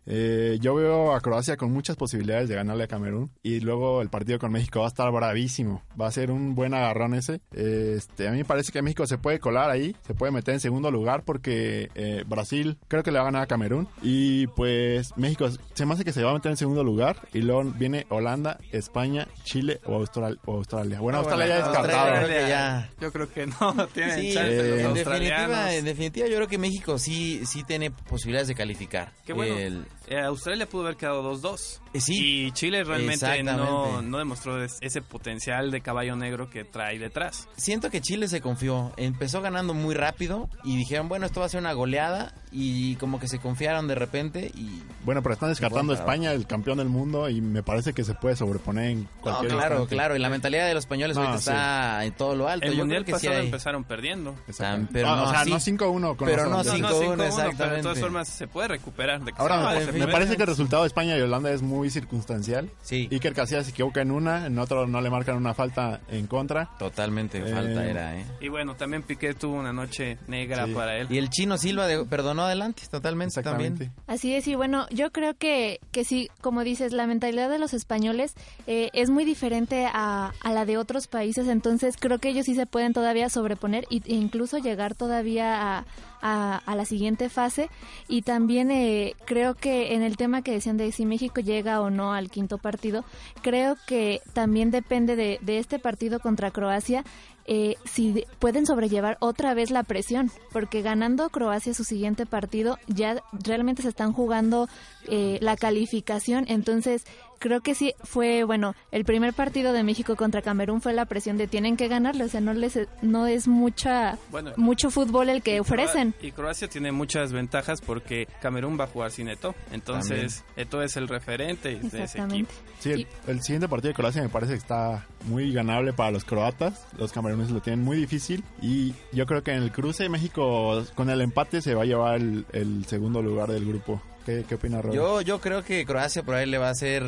Eh, 0.07 0.57
yo 0.61 0.73
veo 0.75 1.13
a 1.13 1.19
Croacia 1.21 1.57
con 1.57 1.71
muchas 1.71 1.95
posibilidades 1.97 2.47
de 2.49 2.55
ganarle 2.55 2.85
a 2.85 2.87
Camerún 2.87 3.29
y 3.43 3.59
luego 3.59 4.01
el 4.01 4.09
partido 4.09 4.39
con 4.39 4.51
México 4.51 4.79
va 4.79 4.85
a 4.85 4.89
estar 4.89 5.11
bravísimo. 5.11 5.83
Va 5.99 6.07
a 6.07 6.11
ser 6.11 6.31
un 6.31 6.55
buen 6.55 6.73
agarrón 6.73 7.13
ese. 7.13 7.41
Este, 7.53 8.27
a 8.27 8.31
mí 8.31 8.37
me 8.37 8.45
parece 8.45 8.71
que 8.71 8.81
México 8.81 9.05
se 9.05 9.17
puede 9.17 9.39
colar 9.39 9.69
ahí, 9.69 9.95
se 10.05 10.13
puede 10.13 10.31
meter 10.31 10.53
en 10.53 10.59
segundo 10.59 10.91
lugar 10.91 11.23
porque 11.25 11.89
eh, 11.95 12.23
Brasil 12.27 12.77
creo 12.87 13.03
que 13.03 13.11
le 13.11 13.17
va 13.17 13.23
a 13.23 13.25
ganar 13.25 13.41
a 13.43 13.47
Camerún 13.47 13.87
y 14.01 14.47
pues 14.47 15.15
México 15.17 15.49
se 15.73 15.85
me 15.85 15.93
hace 15.93 16.05
que 16.05 16.13
se 16.13 16.23
va 16.23 16.31
a 16.31 16.33
meter 16.35 16.51
en 16.51 16.57
segundo 16.57 16.83
lugar 16.83 17.17
y 17.33 17.41
luego 17.41 17.63
viene 17.65 18.05
Holanda, 18.09 18.59
España, 18.71 19.27
Chile 19.43 19.79
o, 19.85 19.95
Austral- 20.01 20.39
o 20.45 20.53
Australia. 20.55 20.99
Bueno, 20.99 21.17
Ah, 21.17 21.21
Australia 21.21 21.45
bueno, 21.47 21.59
ya 21.59 21.67
descartado. 21.81 22.09
Australia 22.15 22.47
ya. 22.49 22.89
Yo 23.01 23.11
creo 23.11 23.29
que 23.29 23.47
no 23.47 23.87
tienen 23.93 24.19
Sí, 24.21 24.33
chance 24.33 24.57
eh, 24.57 24.83
los 24.83 24.87
en 24.89 24.93
definitiva, 24.93 25.73
en 25.73 25.85
definitiva 25.85 26.27
yo 26.27 26.35
creo 26.37 26.47
que 26.47 26.57
México 26.57 26.97
sí 26.97 27.41
sí 27.45 27.63
tiene 27.63 27.91
posibilidades 27.91 28.47
de 28.47 28.55
calificar. 28.55 29.11
Qué 29.25 29.33
bueno. 29.33 29.57
El- 29.57 29.85
eh, 30.07 30.19
Australia 30.21 30.67
pudo 30.67 30.83
haber 30.83 30.97
quedado 30.97 31.21
2-2. 31.33 31.79
Eh, 31.93 32.01
sí. 32.01 32.45
Y 32.47 32.51
Chile 32.51 32.83
realmente 32.83 33.25
no, 33.43 34.01
no 34.01 34.17
demostró 34.17 34.63
es- 34.63 34.77
ese 34.81 35.01
potencial 35.01 35.71
de 35.71 35.81
caballo 35.81 36.15
negro 36.15 36.49
que 36.49 36.63
trae 36.63 36.97
detrás. 36.99 37.47
Siento 37.57 37.89
que 37.89 38.01
Chile 38.01 38.27
se 38.27 38.41
confió. 38.41 38.93
Empezó 38.97 39.41
ganando 39.41 39.73
muy 39.73 39.95
rápido 39.95 40.49
y 40.63 40.77
dijeron, 40.77 41.09
bueno, 41.09 41.25
esto 41.25 41.39
va 41.39 41.45
a 41.47 41.49
ser 41.49 41.59
una 41.59 41.73
goleada. 41.73 42.33
Y 42.51 42.95
como 42.95 43.19
que 43.19 43.27
se 43.27 43.39
confiaron 43.39 43.87
de 43.87 43.95
repente 43.95 44.51
y... 44.55 44.81
Bueno, 45.03 45.21
pero 45.21 45.33
están 45.33 45.49
descartando 45.49 45.93
España, 45.93 46.31
el 46.31 46.47
campeón 46.47 46.77
del 46.77 46.87
mundo, 46.89 47.29
y 47.29 47.41
me 47.41 47.63
parece 47.63 47.93
que 47.93 48.03
se 48.03 48.13
puede 48.13 48.35
sobreponer 48.35 48.91
en 48.91 49.03
No, 49.03 49.09
cualquier 49.21 49.51
claro, 49.51 49.75
instante. 49.75 49.95
claro. 49.95 50.15
Y 50.15 50.19
la 50.19 50.29
mentalidad 50.29 50.67
de 50.67 50.73
los 50.73 50.83
españoles 50.83 51.15
No, 51.17 51.23
ahorita 51.23 51.37
sí. 51.41 51.49
está 51.49 52.05
en 52.05 52.13
todo 52.13 52.35
lo 52.35 52.47
alto. 52.47 52.65
El 52.65 52.73
Yo 52.73 52.79
mundial 52.79 53.03
creo 53.03 53.15
que 53.15 53.19
sí 53.21 53.27
pasado 53.27 53.39
hay- 53.41 53.45
empezaron 53.47 53.83
perdiendo. 53.83 54.35
Exactamente. 54.47 54.93
pero 54.93 55.07
Ah, 55.09 55.15
no 55.15 55.23
o 55.23 55.29
sea, 55.29 55.39
así. 55.41 55.49
no 55.49 55.59
5-1 55.59 56.15
con 56.17 56.27
Pero 56.27 56.45
no 56.49 56.57
hombres. 56.57 56.79
No, 56.81 56.87
5-1, 56.89 56.89
no, 56.89 56.89
5-1, 56.89 57.09
pero 57.09 57.23
de 57.23 57.27
exactamente. 57.29 57.81
todas 57.83 57.99
formas 57.99 58.27
se 58.29 58.47
puede 58.47 58.67
recuperar. 58.69 59.23
De 59.23 59.33
que 59.33 59.41
Ahora, 59.41 59.79
se 59.79 59.91
me, 59.91 59.99
me 60.05 60.07
parece 60.11 60.35
que 60.37 60.43
el 60.43 60.47
resultado 60.47 60.83
de 60.83 60.87
España 60.87 61.17
y 61.17 61.21
Holanda 61.21 61.51
es 61.51 61.61
muy 61.61 61.89
circunstancial. 61.89 62.69
Sí, 62.81 63.07
Iker 63.11 63.33
Casillas 63.33 63.65
se 63.65 63.71
equivoca 63.71 64.01
en 64.01 64.11
una, 64.11 64.45
en 64.47 64.57
otro 64.59 64.87
no 64.87 65.01
le 65.01 65.09
marcan 65.09 65.35
una 65.37 65.53
falta 65.53 65.99
en 66.09 66.27
contra. 66.27 66.69
totalmente 66.79 67.39
Eh, 67.39 67.53
falta 67.53 67.85
era, 67.85 68.17
¿eh? 68.17 68.25
Y 68.41 68.49
bueno, 68.49 68.75
también 68.75 69.03
Piqué 69.03 69.33
tuvo 69.33 69.55
una 69.55 69.73
noche 69.73 70.17
negra 70.27 70.65
Sí. 70.65 70.73
para 70.73 70.97
él. 70.97 71.07
Y 71.09 71.17
el 71.17 71.29
chino 71.29 71.57
Silva 71.57 71.87
de- 71.87 72.05
perdonó 72.37 72.43
adelante, 72.47 72.83
totalmente 72.89 73.41
también. 73.41 73.73
Exactamente. 73.73 74.01
Así 74.07 74.33
es, 74.33 74.47
y 74.47 74.55
bueno, 74.55 74.85
yo 74.91 75.11
creo 75.11 75.33
que, 75.35 75.79
que 75.91 76.03
sí, 76.03 76.29
como 76.41 76.63
dices, 76.63 76.93
la 76.93 77.07
mentalidad 77.07 77.49
de 77.49 77.59
los 77.59 77.73
españoles 77.73 78.33
eh, 78.67 78.89
es 78.93 79.09
muy 79.09 79.25
diferente 79.25 79.85
a, 79.91 80.33
a 80.41 80.53
la 80.53 80.65
de 80.65 80.77
otros 80.77 81.07
países, 81.07 81.47
entonces 81.47 81.95
creo 81.99 82.19
que 82.19 82.29
ellos 82.29 82.45
sí 82.45 82.55
se 82.55 82.65
pueden 82.65 82.93
todavía 82.93 83.29
sobreponer 83.29 83.85
y- 83.89 84.01
e 84.05 84.15
incluso 84.15 84.57
llegar 84.57 84.95
todavía 84.95 85.77
a, 85.79 85.85
a- 86.21 86.61
a 86.65 86.75
la 86.75 86.85
siguiente 86.85 87.29
fase. 87.29 87.69
Y 88.07 88.21
también 88.21 88.71
eh, 88.71 89.13
creo 89.25 89.55
que 89.55 89.93
en 89.95 90.03
el 90.03 90.17
tema 90.17 90.41
que 90.41 90.51
decían 90.51 90.77
de 90.77 90.91
si 90.91 91.05
México 91.05 91.41
llega 91.41 91.81
o 91.81 91.89
no 91.89 92.13
al 92.13 92.29
quinto 92.29 92.57
partido, 92.57 93.03
creo 93.41 93.75
que 93.87 94.21
también 94.33 94.71
depende 94.71 95.15
de, 95.15 95.39
de 95.41 95.57
este 95.59 95.79
partido 95.79 96.19
contra 96.19 96.51
Croacia. 96.51 97.03
Eh, 97.47 97.75
si 97.85 98.11
de- 98.11 98.27
pueden 98.39 98.65
sobrellevar 98.65 99.17
otra 99.21 99.53
vez 99.53 99.71
la 99.71 99.83
presión, 99.83 100.29
porque 100.51 100.81
ganando 100.81 101.29
Croacia 101.29 101.73
su 101.73 101.83
siguiente 101.83 102.25
partido 102.25 102.77
ya 102.87 103.23
realmente 103.31 103.81
se 103.81 103.89
están 103.89 104.11
jugando 104.13 104.67
eh, 105.09 105.37
la 105.41 105.55
calificación, 105.55 106.45
entonces 106.49 107.03
creo 107.39 107.61
que 107.61 107.75
sí 107.75 107.93
fue, 108.03 108.43
bueno, 108.43 108.75
el 108.91 109.05
primer 109.05 109.33
partido 109.33 109.73
de 109.73 109.83
México 109.83 110.15
contra 110.15 110.41
Camerún 110.41 110.81
fue 110.81 110.93
la 110.93 111.05
presión 111.05 111.37
de 111.37 111.47
tienen 111.47 111.77
que 111.77 111.87
ganarle, 111.87 112.23
o 112.23 112.29
sea, 112.29 112.41
no 112.41 112.53
les 112.53 112.79
no 113.01 113.27
es 113.27 113.47
mucha 113.47 114.17
Bueno, 114.31 114.51
mucho 114.57 114.89
fútbol 114.91 115.29
el 115.29 115.41
que 115.41 115.59
ofrecen. 115.59 116.13
Y 116.21 116.31
Croacia 116.31 116.67
tiene 116.67 116.91
muchas 116.91 117.31
ventajas 117.33 117.81
porque 117.81 118.27
Camerún 118.41 118.79
va 118.79 118.85
a 118.85 118.87
jugar 118.87 119.11
sin 119.11 119.27
Eto. 119.29 119.55
Entonces, 119.71 120.43
Eto 120.55 120.81
es 120.81 120.97
el 120.97 121.07
referente 121.07 121.69
de 121.75 121.87
ese 121.87 122.03
Exactamente. 122.03 122.35
equipo. 122.51 122.51
Sí, 122.79 122.91
el, 122.91 122.99
Y- 123.01 123.07
el 123.27 123.41
siguiente 123.41 123.67
partido 123.67 123.89
de 123.89 123.95
Croacia 123.95 124.21
me 124.21 124.29
parece 124.29 124.53
que 124.53 124.57
está 124.59 125.05
muy 125.25 125.51
ganable 125.51 125.93
para 125.93 126.11
los 126.11 126.23
croatas. 126.25 126.85
Los 126.97 127.11
cameruneses 127.11 127.51
lo 127.53 127.61
tienen 127.61 127.83
muy 127.83 127.97
difícil. 127.97 128.43
Y 128.61 128.93
yo 129.11 129.25
creo 129.25 129.43
que 129.43 129.51
en 129.51 129.63
el 129.63 129.71
cruce 129.71 130.09
México, 130.09 130.83
con 130.95 131.09
el 131.09 131.21
empate, 131.21 131.61
se 131.61 131.73
va 131.75 131.83
a 131.83 131.85
llevar 131.85 132.15
el, 132.15 132.45
el 132.53 132.85
segundo 132.85 133.21
lugar 133.21 133.49
del 133.51 133.65
grupo. 133.65 134.01
¿Qué, 134.27 134.43
qué 134.47 134.55
opina 134.55 134.81
Robert? 134.81 134.93
Yo, 134.93 135.21
yo 135.21 135.39
creo 135.39 135.63
que 135.63 135.85
Croacia 135.85 136.21
por 136.21 136.35
ahí 136.35 136.45
le 136.45 136.57
va 136.57 136.69
a 136.69 136.73
ser, 136.73 137.01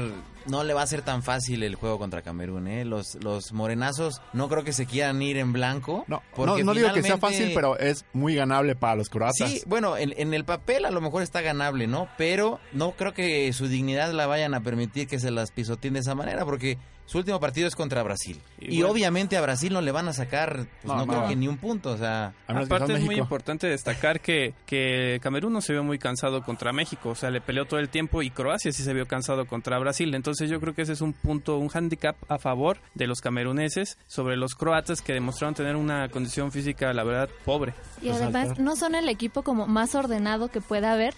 no 0.46 0.64
le 0.64 0.74
va 0.74 0.84
a 0.84 0.88
ser 0.88 1.02
tan 1.02 1.22
fácil 1.22 1.64
el 1.64 1.76
juego 1.76 2.00
contra 2.00 2.22
Camerún, 2.22 2.70
¿eh? 2.70 2.86
Los, 2.86 3.16
los 3.22 3.52
morenazos 3.52 4.22
no 4.32 4.48
creo 4.48 4.64
que 4.64 4.72
se 4.72 4.86
quieran 4.86 5.22
ir 5.22 5.36
en 5.36 5.52
blanco. 5.52 6.06
no, 6.08 6.16
no, 6.16 6.24
porque 6.34 6.64
no 6.64 6.74
digo 6.74 6.94
que 6.94 7.04
sea 7.04 7.18
fácil, 7.18 7.52
pero 7.54 7.78
es 7.78 8.06
muy 8.14 8.36
ganable 8.36 8.78
para 8.78 8.96
los 8.96 9.10
croatas. 9.10 9.50
Sí, 9.50 9.62
bueno, 9.66 9.98
en, 9.98 10.14
en 10.16 10.34
el 10.34 10.46
papel 10.46 10.86
a 10.86 10.92
lo 10.92 11.02
mejor 11.02 11.22
está 11.22 11.42
ganable, 11.42 11.88
¿no? 11.88 12.08
Pero 12.18 12.62
no 12.72 12.92
creo 12.92 13.14
que 13.14 13.52
su 13.52 13.68
dignidad 13.68 14.14
la 14.14 14.26
vayan 14.26 14.54
a 14.54 14.62
permitir 14.62 15.10
que 15.10 15.20
se 15.20 15.30
las 15.30 15.52
pisoteen 15.52 15.96
de 15.96 16.00
esa 16.00 16.16
manera, 16.16 16.46
porque 16.46 16.78
su 17.10 17.18
último 17.18 17.40
partido 17.40 17.68
es 17.68 17.76
contra 17.76 18.04
Brasil. 18.04 18.40
Y 18.60 18.66
Y, 18.66 18.78
bueno. 18.78 18.92
obviamente 18.92 19.36
a 19.36 19.42
Brasil 19.42 19.74
no 19.74 19.82
le 19.82 19.92
van 19.92 20.08
a 20.08 20.14
sacar, 20.14 20.68
pues 20.84 20.96
No, 20.96 21.08
creo 21.08 21.28
que 21.28 21.36
ni 21.36 21.48
un 21.48 21.58
punto, 21.58 21.90
o 21.90 21.98
sea... 21.98 22.34
Aparte 22.46 22.94
es 22.94 23.04
muy 23.04 23.16
importante 23.16 23.66
destacar 23.66 24.22
que, 24.22 24.54
que 24.68 25.20
Camerún 25.20 25.54
no 25.54 25.62
se 25.62 25.74
vio 25.74 25.84
muy 25.84 25.98
cansado 25.98 26.44
contra 26.44 26.72
México, 26.72 27.10
o 27.10 27.16
sea, 27.16 27.32
le 27.32 27.42
peleó 27.42 27.66
todo 27.66 27.80
el 27.80 27.90
tiempo 27.90 28.22
y 28.22 28.30
Croacia 28.30 28.72
sí 28.72 28.84
se 28.84 28.94
vio 28.94 29.08
cansado 29.08 29.48
contra 29.48 29.80
Brasil. 29.80 30.14
Entonces 30.14 30.52
yo 30.52 30.60
creo 30.60 30.76
que 30.76 30.84
ese 30.84 30.94
es 30.94 31.02
un 31.02 31.14
punto, 31.14 31.58
un 31.58 31.72
handicap 31.74 32.16
a 32.28 32.38
favor 32.38 32.78
de 32.94 33.08
los 33.08 33.22
cameruneses 33.22 33.98
sobre 34.06 34.38
los 34.38 34.54
croatas 34.54 35.02
que 35.02 35.14
demostraron 35.14 35.56
tener 35.56 35.76
una 35.76 36.10
condición 36.10 36.52
física, 36.52 36.94
la 36.94 37.04
verdad, 37.04 37.28
pobre. 37.44 37.74
Y 38.04 38.10
además 38.10 38.60
no 38.60 38.76
son 38.76 38.94
el 38.94 39.10
equipo 39.10 39.42
como 39.42 39.66
más 39.66 39.96
ordenado 39.96 40.50
que 40.50 40.62
pueda 40.62 40.94
haber, 40.94 41.16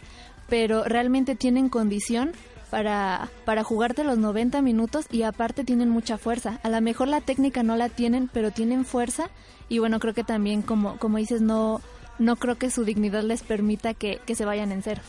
pero 0.47 0.85
realmente 0.85 1.35
tienen 1.35 1.67
condición 1.69 2.31
para, 2.71 3.29
para 3.45 3.63
jugarte 3.63 4.03
los 4.03 4.17
90 4.17 4.61
minutos 4.63 5.05
y 5.11 5.21
aparte 5.21 5.63
tienen 5.63 5.89
mucha 5.89 6.17
fuerza. 6.17 6.59
A 6.63 6.69
lo 6.69 6.81
mejor 6.81 7.09
la 7.09 7.21
técnica 7.21 7.61
no 7.61 7.75
la 7.75 7.89
tienen, 7.89 8.29
pero 8.31 8.49
tienen 8.49 8.85
fuerza 8.85 9.29
y 9.69 9.77
bueno, 9.77 9.99
creo 9.99 10.15
que 10.15 10.23
también 10.23 10.63
como, 10.63 10.97
como 10.97 11.17
dices, 11.17 11.41
no, 11.41 11.81
no 12.17 12.37
creo 12.37 12.57
que 12.57 12.71
su 12.71 12.85
dignidad 12.85 13.23
les 13.23 13.43
permita 13.43 13.93
que, 13.93 14.19
que 14.25 14.35
se 14.35 14.45
vayan 14.45 14.71
en 14.71 14.81
cero. 14.81 15.01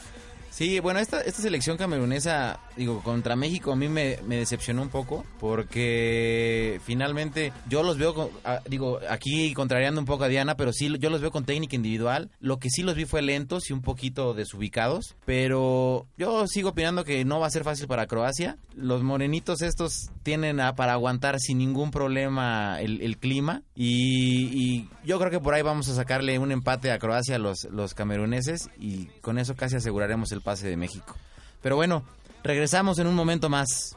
Sí, 0.53 0.81
bueno, 0.81 1.01
esta, 1.01 1.23
esta 1.23 1.41
selección 1.41 1.79
camerunesa, 1.79 2.61
digo, 2.77 3.03
contra 3.03 3.37
México 3.37 3.73
a 3.73 3.77
mí 3.77 3.89
me, 3.89 4.19
me 4.27 4.37
decepcionó 4.37 4.83
un 4.83 4.91
poco 4.91 5.25
porque 5.41 6.79
finalmente 6.85 7.55
yo 7.71 7.83
los 7.83 7.97
veo, 7.97 8.13
con- 8.13 8.29
ah, 8.45 8.61
digo, 8.69 9.01
aquí 9.09 9.55
contrariando 9.55 9.99
un 9.99 10.05
poco 10.07 10.25
a 10.25 10.29
Diana, 10.29 10.55
pero 10.57 10.75
sí, 10.75 10.95
yo 11.01 11.09
los 11.09 11.23
veo 11.23 11.31
con 11.31 11.47
técnica 11.47 11.75
individual. 11.75 12.31
Lo 12.39 12.59
que 12.59 12.69
sí 12.69 12.83
los 12.83 12.95
vi 12.97 13.07
fue 13.07 13.23
lentos 13.23 13.71
y 13.71 13.73
un 13.73 13.81
poquito 13.81 14.35
desubicados, 14.35 15.17
pero 15.25 16.07
yo 16.19 16.47
sigo 16.47 16.69
opinando 16.71 17.05
que 17.05 17.25
no 17.25 17.41
va 17.41 17.47
a 17.47 17.51
ser 17.51 17.65
fácil 17.65 17.87
para 17.87 18.07
Croacia. 18.07 18.59
Los 18.77 19.03
morenitos 19.03 19.63
estos 19.63 20.11
tienen 20.23 20.61
a- 20.61 20.75
para 20.75 20.93
aguantar 20.93 21.41
sin 21.41 21.57
ningún 21.59 21.91
problema 21.91 22.79
el, 22.79 23.01
el 23.01 23.17
clima 23.17 23.63
y, 23.75 24.51
y 24.53 24.89
yo 25.03 25.19
creo 25.19 25.31
que 25.31 25.41
por 25.41 25.55
ahí 25.55 25.63
vamos 25.63 25.89
a 25.89 25.95
sacarle 25.95 26.39
un 26.39 26.53
empate 26.53 26.91
a 26.93 26.99
Croacia 26.99 27.39
los, 27.39 27.65
los 27.71 27.95
cameruneses 27.95 28.69
y 28.79 29.07
con 29.23 29.39
eso 29.39 29.55
casi 29.57 29.77
aseguraremos 29.77 30.31
el 30.33 30.43
pase 30.53 30.69
de 30.69 30.77
México. 30.77 31.15
Pero 31.63 31.77
bueno, 31.77 32.05
regresamos 32.43 32.99
en 32.99 33.07
un 33.07 33.15
momento 33.15 33.49
más. 33.49 33.97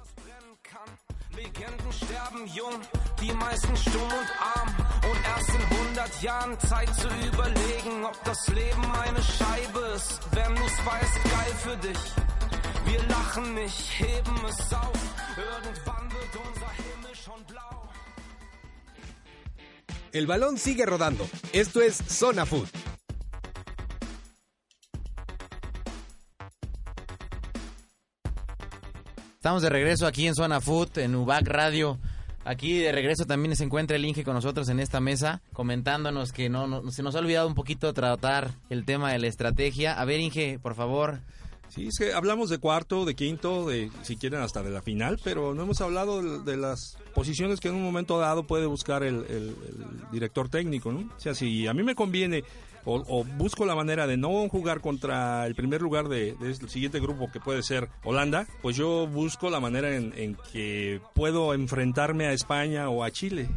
Legenden 1.35 1.91
sterben 1.91 2.47
jung, 2.47 2.79
die 3.19 3.33
meisten 3.33 3.75
stumm 3.75 4.11
und 4.21 4.29
arm. 4.55 4.69
Und 5.09 5.19
erst 5.33 5.49
in 5.49 5.63
100 5.77 6.21
Jahren 6.21 6.59
Zeit 6.61 6.91
zu 6.95 7.09
überlegen, 7.29 8.05
ob 8.05 8.17
das 8.23 8.41
Leben 8.47 8.85
eine 9.05 9.21
Scheibe 9.21 9.81
ist. 9.97 10.19
Wenn 10.31 10.55
du's 10.55 10.77
weißt, 10.89 11.17
geil 11.35 11.53
für 11.65 11.77
dich. 11.87 12.01
Wir 12.85 13.01
lachen 13.15 13.53
nicht, 13.55 13.79
heben 13.99 14.37
es 14.47 14.73
auf. 14.73 15.01
Irgendwann 15.51 16.05
wird 16.15 16.33
unser 16.47 16.71
Himmel 16.83 17.15
schon 17.25 17.43
blau. 17.51 17.89
El 20.13 20.25
balón 20.25 20.57
sigue 20.57 20.85
rodando. 20.85 21.27
Esto 21.51 21.81
es 21.81 21.97
Zona 22.07 22.45
Food. 22.45 22.69
Estamos 29.45 29.61
de 29.61 29.69
regreso 29.69 30.07
aquí 30.07 30.25
en 30.25 30.33
Zona 30.33 30.59
Food, 30.59 30.97
en 30.97 31.13
UBAC 31.13 31.47
Radio. 31.47 31.99
Aquí 32.45 32.79
de 32.79 32.91
regreso 32.91 33.25
también 33.25 33.55
se 33.55 33.63
encuentra 33.63 33.95
el 33.95 34.03
Inge 34.03 34.23
con 34.23 34.33
nosotros 34.33 34.67
en 34.69 34.79
esta 34.79 34.99
mesa, 34.99 35.43
comentándonos 35.53 36.31
que 36.31 36.49
no, 36.49 36.65
no- 36.65 36.89
se 36.89 37.03
nos 37.03 37.15
ha 37.15 37.19
olvidado 37.19 37.47
un 37.47 37.53
poquito 37.53 37.93
tratar 37.93 38.49
el 38.71 38.85
tema 38.85 39.11
de 39.11 39.19
la 39.19 39.27
estrategia. 39.27 40.01
A 40.01 40.03
ver, 40.05 40.19
Inge, 40.19 40.57
por 40.57 40.73
favor. 40.73 41.19
Sí, 41.69 41.89
es 41.89 41.95
que 41.99 42.11
hablamos 42.11 42.49
de 42.49 42.57
cuarto, 42.57 43.05
de 43.05 43.13
quinto, 43.13 43.67
de 43.67 43.91
si 44.01 44.15
quieren 44.17 44.41
hasta 44.41 44.63
de 44.63 44.71
la 44.71 44.81
final, 44.81 45.19
pero 45.23 45.53
no 45.53 45.61
hemos 45.61 45.79
hablado 45.79 46.23
de, 46.23 46.39
de 46.51 46.57
las 46.57 46.97
posiciones 47.13 47.59
que 47.59 47.67
en 47.67 47.75
un 47.75 47.83
momento 47.83 48.17
dado 48.17 48.47
puede 48.47 48.65
buscar 48.65 49.03
el, 49.03 49.27
el- 49.29 49.55
director 50.11 50.49
técnico, 50.49 50.91
¿no? 50.91 51.01
O 51.15 51.19
sea, 51.19 51.35
si 51.35 51.67
a 51.67 51.73
mí 51.75 51.83
me 51.83 51.93
conviene 51.93 52.43
o, 52.85 53.23
busco 53.23 53.65
la 53.65 53.75
manera 53.75 54.07
de 54.07 54.17
no 54.17 54.47
jugar 54.49 54.81
contra 54.81 55.45
el 55.47 55.55
primer 55.55 55.81
lugar 55.81 56.07
de, 56.07 56.35
del 56.35 56.69
siguiente 56.69 56.99
grupo 56.99 57.31
que 57.31 57.39
puede 57.39 57.63
ser 57.63 57.89
Holanda, 58.03 58.47
pues 58.61 58.75
yo 58.75 59.07
busco 59.07 59.49
la 59.49 59.59
manera 59.59 59.95
en, 59.95 60.37
que 60.51 61.01
puedo 61.13 61.53
enfrentarme 61.53 62.27
a 62.27 62.33
España 62.33 62.89
o 62.89 63.03
a 63.03 63.11
Chile. 63.11 63.49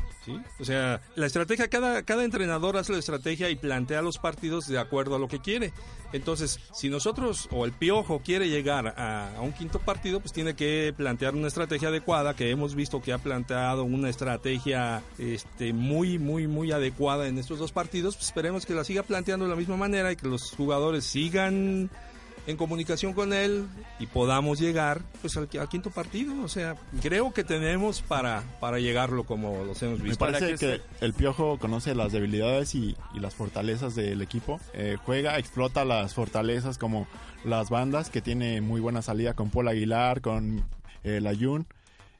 O 0.60 0.64
sea, 0.64 1.00
la 1.16 1.26
estrategia, 1.26 1.68
cada, 1.68 2.02
cada 2.02 2.24
entrenador 2.24 2.76
hace 2.76 2.92
la 2.92 2.98
estrategia 2.98 3.48
y 3.48 3.56
plantea 3.56 4.02
los 4.02 4.18
partidos 4.18 4.66
de 4.66 4.78
acuerdo 4.78 5.16
a 5.16 5.18
lo 5.18 5.28
que 5.28 5.40
quiere. 5.40 5.72
Entonces, 6.12 6.58
si 6.72 6.88
nosotros 6.88 7.48
o 7.50 7.64
el 7.64 7.72
Piojo 7.72 8.20
quiere 8.20 8.48
llegar 8.48 8.94
a, 8.96 9.36
a 9.36 9.40
un 9.40 9.52
quinto 9.52 9.78
partido, 9.78 10.20
pues 10.20 10.32
tiene 10.32 10.54
que 10.54 10.94
plantear 10.96 11.34
una 11.34 11.48
estrategia 11.48 11.88
adecuada, 11.88 12.34
que 12.34 12.50
hemos 12.50 12.74
visto 12.74 13.00
que 13.02 13.12
ha 13.12 13.18
planteado 13.18 13.84
una 13.84 14.08
estrategia 14.08 15.02
este, 15.18 15.72
muy, 15.72 16.18
muy, 16.18 16.46
muy 16.46 16.72
adecuada 16.72 17.28
en 17.28 17.38
estos 17.38 17.58
dos 17.58 17.72
partidos. 17.72 18.16
Pues 18.16 18.26
esperemos 18.26 18.66
que 18.66 18.74
la 18.74 18.84
siga 18.84 19.02
planteando 19.02 19.17
de 19.24 19.36
la 19.48 19.56
misma 19.56 19.76
manera 19.76 20.12
y 20.12 20.16
que 20.16 20.26
los 20.28 20.52
jugadores 20.52 21.04
sigan 21.04 21.90
en 22.46 22.56
comunicación 22.56 23.12
con 23.12 23.34
él 23.34 23.66
y 24.00 24.06
podamos 24.06 24.58
llegar 24.58 25.02
pues 25.20 25.36
al, 25.36 25.48
al 25.60 25.68
quinto 25.68 25.90
partido. 25.90 26.34
O 26.42 26.48
sea, 26.48 26.76
creo 27.02 27.32
que 27.34 27.44
tenemos 27.44 28.00
para, 28.00 28.42
para 28.58 28.78
llegarlo 28.78 29.24
como 29.24 29.64
los 29.64 29.82
hemos 29.82 29.98
Me 29.98 30.04
visto. 30.06 30.24
parece 30.24 30.54
que 30.56 30.80
el 31.04 31.12
Piojo 31.12 31.58
conoce 31.58 31.94
las 31.94 32.12
debilidades 32.12 32.74
y, 32.74 32.96
y 33.14 33.20
las 33.20 33.34
fortalezas 33.34 33.94
del 33.94 34.22
equipo. 34.22 34.60
Eh, 34.72 34.96
juega, 35.04 35.38
explota 35.38 35.84
las 35.84 36.14
fortalezas 36.14 36.78
como 36.78 37.06
las 37.44 37.68
bandas, 37.68 38.08
que 38.08 38.22
tiene 38.22 38.62
muy 38.62 38.80
buena 38.80 39.02
salida 39.02 39.34
con 39.34 39.50
Paul 39.50 39.68
Aguilar, 39.68 40.22
con 40.22 40.64
el 41.04 41.26
Ayun. 41.26 41.66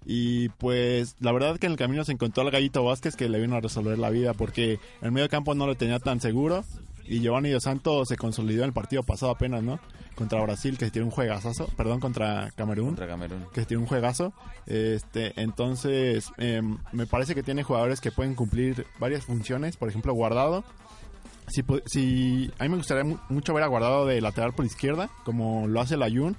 Y 0.07 0.49
pues 0.51 1.17
la 1.21 1.33
verdad 1.33 1.59
que 1.59 1.67
en 1.67 1.73
el 1.73 1.79
camino 1.79 2.05
se 2.05 2.13
encontró 2.13 2.43
al 2.43 2.51
Gallito 2.51 2.85
Vázquez 2.85 3.15
que 3.17 3.29
le 3.29 3.41
vino 3.41 3.57
a 3.57 3.61
resolver 3.61 3.99
la 3.99 4.11
vida 4.11 4.33
porque 4.33 4.79
el 5.03 5.13
medio 5.13 5.29
campo 5.29 5.55
no 5.55 5.67
lo 5.67 5.75
tenía 5.75 5.99
tan 5.99 6.21
seguro. 6.21 6.65
Y 7.05 7.21
Giovanni 7.21 7.49
Dos 7.51 7.63
Santos 7.63 8.09
se 8.09 8.17
consolidó 8.17 8.63
en 8.65 8.69
el 8.69 8.73
partido 8.75 9.03
pasado 9.03 9.33
apenas, 9.33 9.63
¿no? 9.63 9.81
Contra 10.15 10.43
Brasil, 10.43 10.77
que 10.77 10.85
se 10.87 10.91
tiene 10.91 11.07
un 11.07 11.11
juegazazo. 11.11 11.67
Perdón, 11.77 12.01
contra 12.01 12.51
Camerún 12.55 12.89
Contra 12.89 13.07
Camerún. 13.07 13.45
que 13.55 13.65
tiene 13.65 13.83
un 13.83 13.89
juegazo. 13.89 14.35
Este, 14.67 15.33
entonces, 15.41 16.27
em, 16.37 16.77
me 16.93 17.07
parece 17.07 17.35
que 17.35 17.43
tiene 17.43 17.63
jugadores 17.63 18.01
que 18.03 18.13
pueden 18.13 18.35
cumplir 18.35 18.85
varias 18.99 19.25
funciones. 19.25 19.77
Por 19.79 19.89
ejemplo, 19.89 20.13
Guardado. 20.13 20.65
Si, 21.47 21.63
si, 21.87 22.51
a 22.59 22.65
mí 22.65 22.69
me 22.69 22.77
gustaría 22.77 23.05
mu- 23.05 23.17
mucho 23.31 23.55
ver 23.55 23.65
a 23.65 23.69
Guardado 23.69 24.05
de 24.05 24.21
lateral 24.21 24.53
por 24.53 24.67
izquierda, 24.67 25.09
como 25.25 25.67
lo 25.67 25.81
hace 25.81 25.95
el 25.95 26.03
Ayun. 26.03 26.37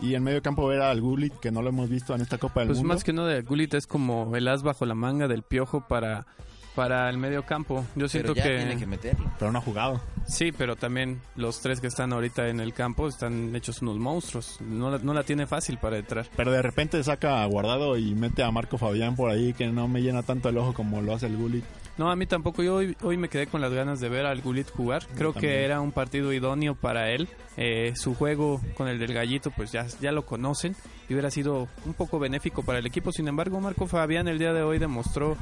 Y 0.00 0.14
en 0.14 0.22
medio 0.24 0.42
campo 0.42 0.66
ver 0.66 0.80
al 0.80 1.00
Gullit, 1.00 1.34
que 1.34 1.52
no 1.52 1.62
lo 1.62 1.68
hemos 1.68 1.88
visto 1.88 2.14
en 2.14 2.22
esta 2.22 2.38
Copa 2.38 2.60
del 2.60 2.68
Pues 2.68 2.78
Mundo. 2.78 2.94
más 2.94 3.04
que 3.04 3.12
no 3.12 3.26
de 3.26 3.42
Gullit 3.42 3.74
es 3.74 3.86
como 3.86 4.34
el 4.34 4.48
as 4.48 4.62
bajo 4.62 4.84
la 4.86 4.94
manga 4.94 5.28
del 5.28 5.42
piojo 5.42 5.86
para, 5.86 6.26
para 6.74 7.08
el 7.10 7.18
medio 7.18 7.44
campo. 7.44 7.84
Yo 7.94 8.08
siento 8.08 8.34
Pero 8.34 8.46
ya 8.46 8.50
que, 8.50 8.56
tiene 8.58 8.78
que 8.78 8.86
meterlo. 8.86 9.30
Pero 9.38 9.52
no 9.52 9.58
ha 9.58 9.62
jugado. 9.62 10.00
sí, 10.26 10.52
pero 10.52 10.76
también 10.76 11.20
los 11.36 11.60
tres 11.60 11.80
que 11.80 11.86
están 11.86 12.12
ahorita 12.12 12.48
en 12.48 12.60
el 12.60 12.72
campo 12.72 13.08
están 13.08 13.54
hechos 13.54 13.82
unos 13.82 13.98
monstruos. 13.98 14.60
No 14.60 14.90
la, 14.90 14.98
no 14.98 15.14
la 15.14 15.22
tiene 15.22 15.46
fácil 15.46 15.78
para 15.78 15.98
entrar. 15.98 16.26
Pero 16.36 16.52
de 16.52 16.62
repente 16.62 17.02
saca 17.04 17.42
a 17.42 17.46
Guardado 17.46 17.96
y 17.98 18.14
mete 18.14 18.42
a 18.42 18.50
Marco 18.50 18.78
Fabián 18.78 19.16
por 19.16 19.30
ahí, 19.30 19.52
que 19.52 19.66
no 19.66 19.88
me 19.88 20.02
llena 20.02 20.22
tanto 20.22 20.48
el 20.48 20.58
ojo 20.58 20.72
como 20.72 21.02
lo 21.02 21.14
hace 21.14 21.26
el 21.26 21.36
Gullit. 21.36 21.64
No, 21.98 22.10
a 22.10 22.16
mí 22.16 22.26
tampoco. 22.26 22.62
Yo 22.62 22.76
hoy, 22.76 22.96
hoy 23.02 23.16
me 23.16 23.28
quedé 23.28 23.46
con 23.46 23.60
las 23.60 23.72
ganas 23.72 24.00
de 24.00 24.08
ver 24.08 24.24
al 24.24 24.40
Gullit 24.40 24.70
jugar. 24.70 25.06
Creo 25.14 25.34
que 25.34 25.64
era 25.64 25.80
un 25.80 25.92
partido 25.92 26.32
idóneo 26.32 26.74
para 26.74 27.10
él. 27.10 27.28
Eh, 27.58 27.92
su 27.96 28.14
juego 28.14 28.62
con 28.74 28.88
el 28.88 28.98
del 28.98 29.12
gallito, 29.12 29.50
pues 29.50 29.72
ya, 29.72 29.86
ya 30.00 30.10
lo 30.10 30.24
conocen. 30.24 30.74
Y 31.08 31.12
hubiera 31.12 31.30
sido 31.30 31.68
un 31.84 31.92
poco 31.92 32.18
benéfico 32.18 32.62
para 32.62 32.78
el 32.78 32.86
equipo. 32.86 33.12
Sin 33.12 33.28
embargo, 33.28 33.60
Marco 33.60 33.86
Fabián 33.86 34.26
el 34.26 34.38
día 34.38 34.54
de 34.54 34.62
hoy 34.62 34.78
demostró 34.78 35.36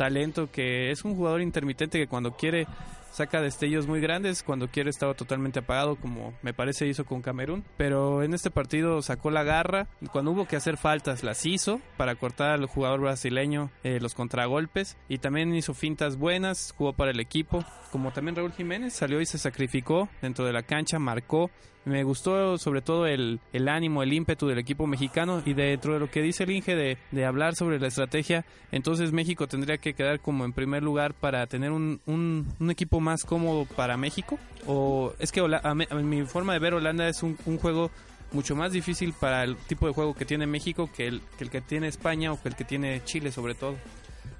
talento, 0.00 0.50
que 0.50 0.90
es 0.90 1.04
un 1.04 1.14
jugador 1.14 1.42
intermitente 1.42 1.98
que 1.98 2.06
cuando 2.06 2.32
quiere 2.32 2.66
saca 3.12 3.42
destellos 3.42 3.86
muy 3.86 4.00
grandes, 4.00 4.42
cuando 4.42 4.68
quiere 4.68 4.88
estaba 4.88 5.12
totalmente 5.12 5.58
apagado, 5.58 5.96
como 5.96 6.32
me 6.40 6.54
parece 6.54 6.86
hizo 6.86 7.04
con 7.04 7.20
Camerún. 7.20 7.64
Pero 7.76 8.22
en 8.22 8.32
este 8.32 8.50
partido 8.50 9.02
sacó 9.02 9.30
la 9.30 9.42
garra 9.42 9.88
cuando 10.10 10.30
hubo 10.30 10.46
que 10.46 10.56
hacer 10.56 10.78
faltas 10.78 11.22
las 11.22 11.44
hizo 11.44 11.82
para 11.98 12.14
cortar 12.14 12.52
al 12.52 12.64
jugador 12.64 13.00
brasileño 13.00 13.70
eh, 13.84 13.98
los 14.00 14.14
contragolpes 14.14 14.96
y 15.06 15.18
también 15.18 15.54
hizo 15.54 15.74
fintas 15.74 16.16
buenas, 16.16 16.72
jugó 16.74 16.94
para 16.94 17.10
el 17.10 17.20
equipo, 17.20 17.62
como 17.92 18.10
también 18.10 18.36
Raúl 18.36 18.52
Jiménez 18.52 18.94
salió 18.94 19.20
y 19.20 19.26
se 19.26 19.36
sacrificó 19.36 20.08
dentro 20.22 20.46
de 20.46 20.54
la 20.54 20.62
cancha, 20.62 20.98
marcó. 20.98 21.50
Me 21.84 22.04
gustó 22.04 22.58
sobre 22.58 22.82
todo 22.82 23.06
el, 23.06 23.40
el 23.52 23.68
ánimo, 23.68 24.02
el 24.02 24.12
ímpetu 24.12 24.46
del 24.46 24.58
equipo 24.58 24.86
mexicano 24.86 25.42
y 25.46 25.54
dentro 25.54 25.94
de 25.94 26.00
lo 26.00 26.10
que 26.10 26.20
dice 26.20 26.44
el 26.44 26.50
Inge 26.50 26.76
de, 26.76 26.98
de 27.10 27.24
hablar 27.24 27.54
sobre 27.54 27.80
la 27.80 27.88
estrategia, 27.88 28.44
entonces 28.70 29.12
México 29.12 29.48
tendría 29.48 29.78
que 29.78 29.94
quedar 29.94 30.20
como 30.20 30.44
en 30.44 30.52
primer 30.52 30.82
lugar 30.82 31.14
para 31.14 31.46
tener 31.46 31.72
un, 31.72 32.00
un, 32.06 32.70
equipo 32.70 33.00
más 33.00 33.24
cómodo 33.24 33.64
para 33.64 33.96
México. 33.96 34.38
O 34.66 35.14
es 35.18 35.32
que 35.32 35.40
a 35.40 35.74
mi 35.74 36.22
forma 36.24 36.52
de 36.52 36.58
ver 36.58 36.74
Holanda 36.74 37.08
es 37.08 37.22
un, 37.22 37.38
un 37.46 37.56
juego 37.56 37.90
mucho 38.32 38.54
más 38.54 38.72
difícil 38.72 39.12
para 39.12 39.44
el 39.44 39.56
tipo 39.56 39.86
de 39.86 39.92
juego 39.92 40.14
que 40.14 40.24
tiene 40.24 40.46
México 40.46 40.90
que 40.94 41.08
el, 41.08 41.22
que 41.38 41.44
el 41.44 41.50
que 41.50 41.60
tiene 41.60 41.88
España 41.88 42.32
o 42.32 42.40
que 42.40 42.48
el 42.48 42.56
que 42.56 42.64
tiene 42.64 43.02
Chile 43.04 43.32
sobre 43.32 43.54
todo. 43.54 43.76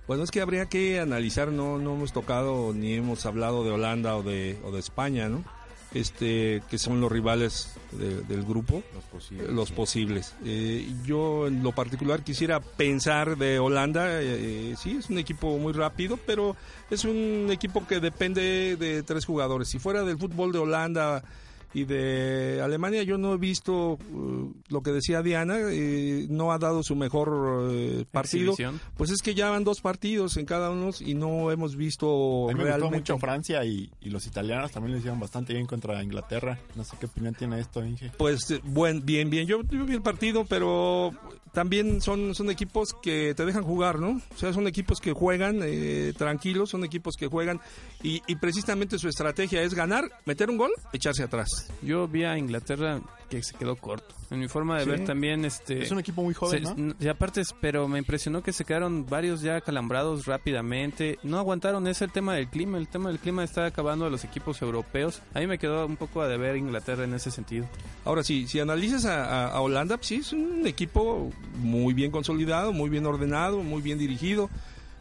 Bueno, 0.07 0.24
es 0.24 0.30
que 0.30 0.41
habría 0.41 0.66
que 0.66 0.99
analizar, 0.99 1.53
no, 1.53 1.78
no 1.78 1.95
hemos 1.95 2.12
tocado 2.12 2.72
ni 2.74 2.95
hemos 2.95 3.26
hablado 3.26 3.64
de 3.64 3.70
Holanda 3.70 4.16
o 4.16 4.22
de, 4.22 4.59
o 4.64 4.72
de 4.72 4.80
España, 4.80 5.28
¿no? 5.28 5.45
Este, 5.93 6.62
que 6.70 6.78
son 6.78 7.01
los 7.01 7.11
rivales 7.11 7.72
de- 7.91 8.20
del 8.22 8.45
grupo, 8.45 8.82
Los 8.95 9.05
posibles. 9.05 9.49
los 9.51 9.72
posibles. 9.72 10.34
Eh, 10.45 10.88
yo 11.05 11.49
en 11.49 11.64
lo 11.64 11.72
particular 11.72 12.22
quisiera 12.22 12.61
pensar 12.61 13.36
de 13.36 13.59
Holanda, 13.59 14.07
eh, 14.22 14.76
sí, 14.80 14.97
es 15.01 15.11
un 15.11 15.18
equipo 15.18 15.59
muy 15.59 15.72
rápido, 15.72 16.16
pero 16.24 16.55
es 16.91 17.05
un 17.05 17.49
equipo 17.51 17.86
que 17.88 17.99
depende 17.99 18.76
de 18.76 19.03
tres 19.03 19.24
jugadores. 19.24 19.66
Si 19.68 19.80
fuera 19.80 20.05
del 20.05 20.16
fútbol 20.16 20.53
de 20.53 20.59
Holanda 20.61 21.24
y 21.73 21.85
de 21.85 22.61
Alemania, 22.62 23.03
yo 23.03 23.18
no 23.18 23.35
he 23.35 23.39
visto 23.39 23.93
uh, 23.93 24.53
lo 24.68 24.83
que 24.83 24.91
decía 24.91 25.23
Diana, 25.23 25.57
eh, 25.71 26.27
no 26.29 26.53
ha 26.53 26.59
dado 26.59 26.83
su 26.83 26.97
mejor 26.97 27.68
eh, 27.71 28.05
partido. 28.11 28.53
Exhibición. 28.53 28.81
Pues 28.97 29.11
es 29.11 29.23
que 29.23 29.35
ya 29.35 29.51
van 29.51 29.64
dos 29.64 29.81
partidos 29.81 30.37
en 30.37 30.47
cada 30.47 30.71
uno 30.71 30.91
y 31.01 31.14
no 31.14 31.51
hemos 31.51 31.77
visto 31.77 32.49
A 32.49 32.53
mí 32.53 32.59
me 32.59 32.64
gustó 32.64 32.64
realmente. 32.64 32.97
mucho 32.97 33.18
Francia 33.18 33.64
y, 33.64 33.91
y 34.01 34.11
los 34.11 34.27
italianos 34.27 34.73
también 34.73 34.93
lo 34.93 34.99
hicieron 34.99 35.21
bastante 35.21 35.53
bien 35.53 35.66
contra 35.66 36.03
Inglaterra. 36.03 36.59
No 36.75 36.85
sé 36.85 36.97
qué 36.99 37.07
opinión 37.07 37.35
tiene 37.35 37.61
esto, 37.61 37.85
Inge. 37.85 38.11
Pues 38.16 38.51
eh, 38.51 38.61
buen, 38.64 39.05
bien, 39.05 39.31
bien. 39.31 39.47
Yo, 39.47 39.62
yo 39.62 39.85
vi 39.85 39.95
el 39.95 40.03
partido, 40.03 40.45
pero 40.45 41.12
también 41.53 42.01
son, 42.01 42.35
son 42.35 42.51
equipos 42.51 42.95
que 43.03 43.35
te 43.35 43.45
dejan 43.45 43.64
jugar, 43.64 43.99
¿no? 43.99 44.21
O 44.35 44.37
sea, 44.39 44.53
son 44.53 44.66
equipos 44.68 45.01
que 45.01 45.12
juegan 45.12 45.61
eh, 45.62 46.12
tranquilos, 46.16 46.71
son 46.71 46.85
equipos 46.85 47.16
que 47.16 47.27
juegan 47.27 47.61
y, 48.03 48.23
y 48.27 48.37
precisamente 48.37 48.99
su 48.99 49.09
estrategia 49.09 49.62
es 49.62 49.75
ganar, 49.75 50.05
meter 50.27 50.49
un 50.49 50.59
gol, 50.59 50.71
echarse 50.93 51.23
atrás. 51.25 51.60
Yo 51.83 52.07
vi 52.09 52.25
a 52.25 52.37
Inglaterra 52.39 53.01
que 53.29 53.43
se 53.43 53.55
quedó 53.55 53.77
corto. 53.77 54.15
En 54.33 54.39
mi 54.41 54.49
forma 54.49 54.79
de 54.79 54.85
Sí. 54.85 54.91
ver 54.91 55.05
también 55.05 55.45
este 55.45 55.83
Es 55.83 55.91
un 55.93 55.99
equipo 56.01 56.23
muy 56.23 56.35
joven, 56.35 56.67
se- 56.67 56.75
¿no? 56.77 56.95
y 57.01 57.09
aparte, 57.09 57.43
pero 57.61 57.87
me 57.89 57.99
impresionó 57.99 58.43
que 58.43 58.53
se 58.53 58.65
quedaron 58.65 59.07
varios 59.07 59.41
ya 59.41 59.61
calambrados 59.61 60.27
rápidamente. 60.27 61.19
No 61.23 61.39
aguantaron, 61.39 61.87
es 61.87 62.03
el 62.03 62.11
tema 62.11 62.35
del 62.35 62.49
clima. 62.49 62.79
El 62.79 62.89
tema 62.89 63.09
del 63.11 63.19
clima 63.19 63.45
está 63.45 63.67
acabando 63.67 64.05
a 64.07 64.11
los 64.11 64.25
equipos 64.25 64.61
europeos. 64.63 65.23
A 65.35 65.41
mí 65.41 65.47
me 65.47 65.59
quedó 65.59 65.87
un 65.87 65.97
poco 65.97 66.23
a 66.23 66.29
deber 66.29 66.57
Inglaterra 66.57 67.05
en 67.05 67.15
ese 67.15 67.31
sentido. 67.31 67.67
Ahora 68.05 68.23
sí, 68.25 68.47
si 68.49 68.59
analizas 68.61 69.05
a, 69.05 69.25
a- 69.25 69.49
a 69.49 69.61
Holanda, 69.61 69.97
pues 69.97 70.09
sí, 70.09 70.17
es 70.17 70.33
un 70.33 70.67
equipo 70.67 71.31
muy 71.59 71.95
bien 71.95 72.11
consolidado, 72.11 72.73
muy 72.73 72.91
bien 72.91 73.07
ordenado, 73.07 73.63
muy 73.63 73.81
bien 73.83 73.99
dirigido, 73.99 74.49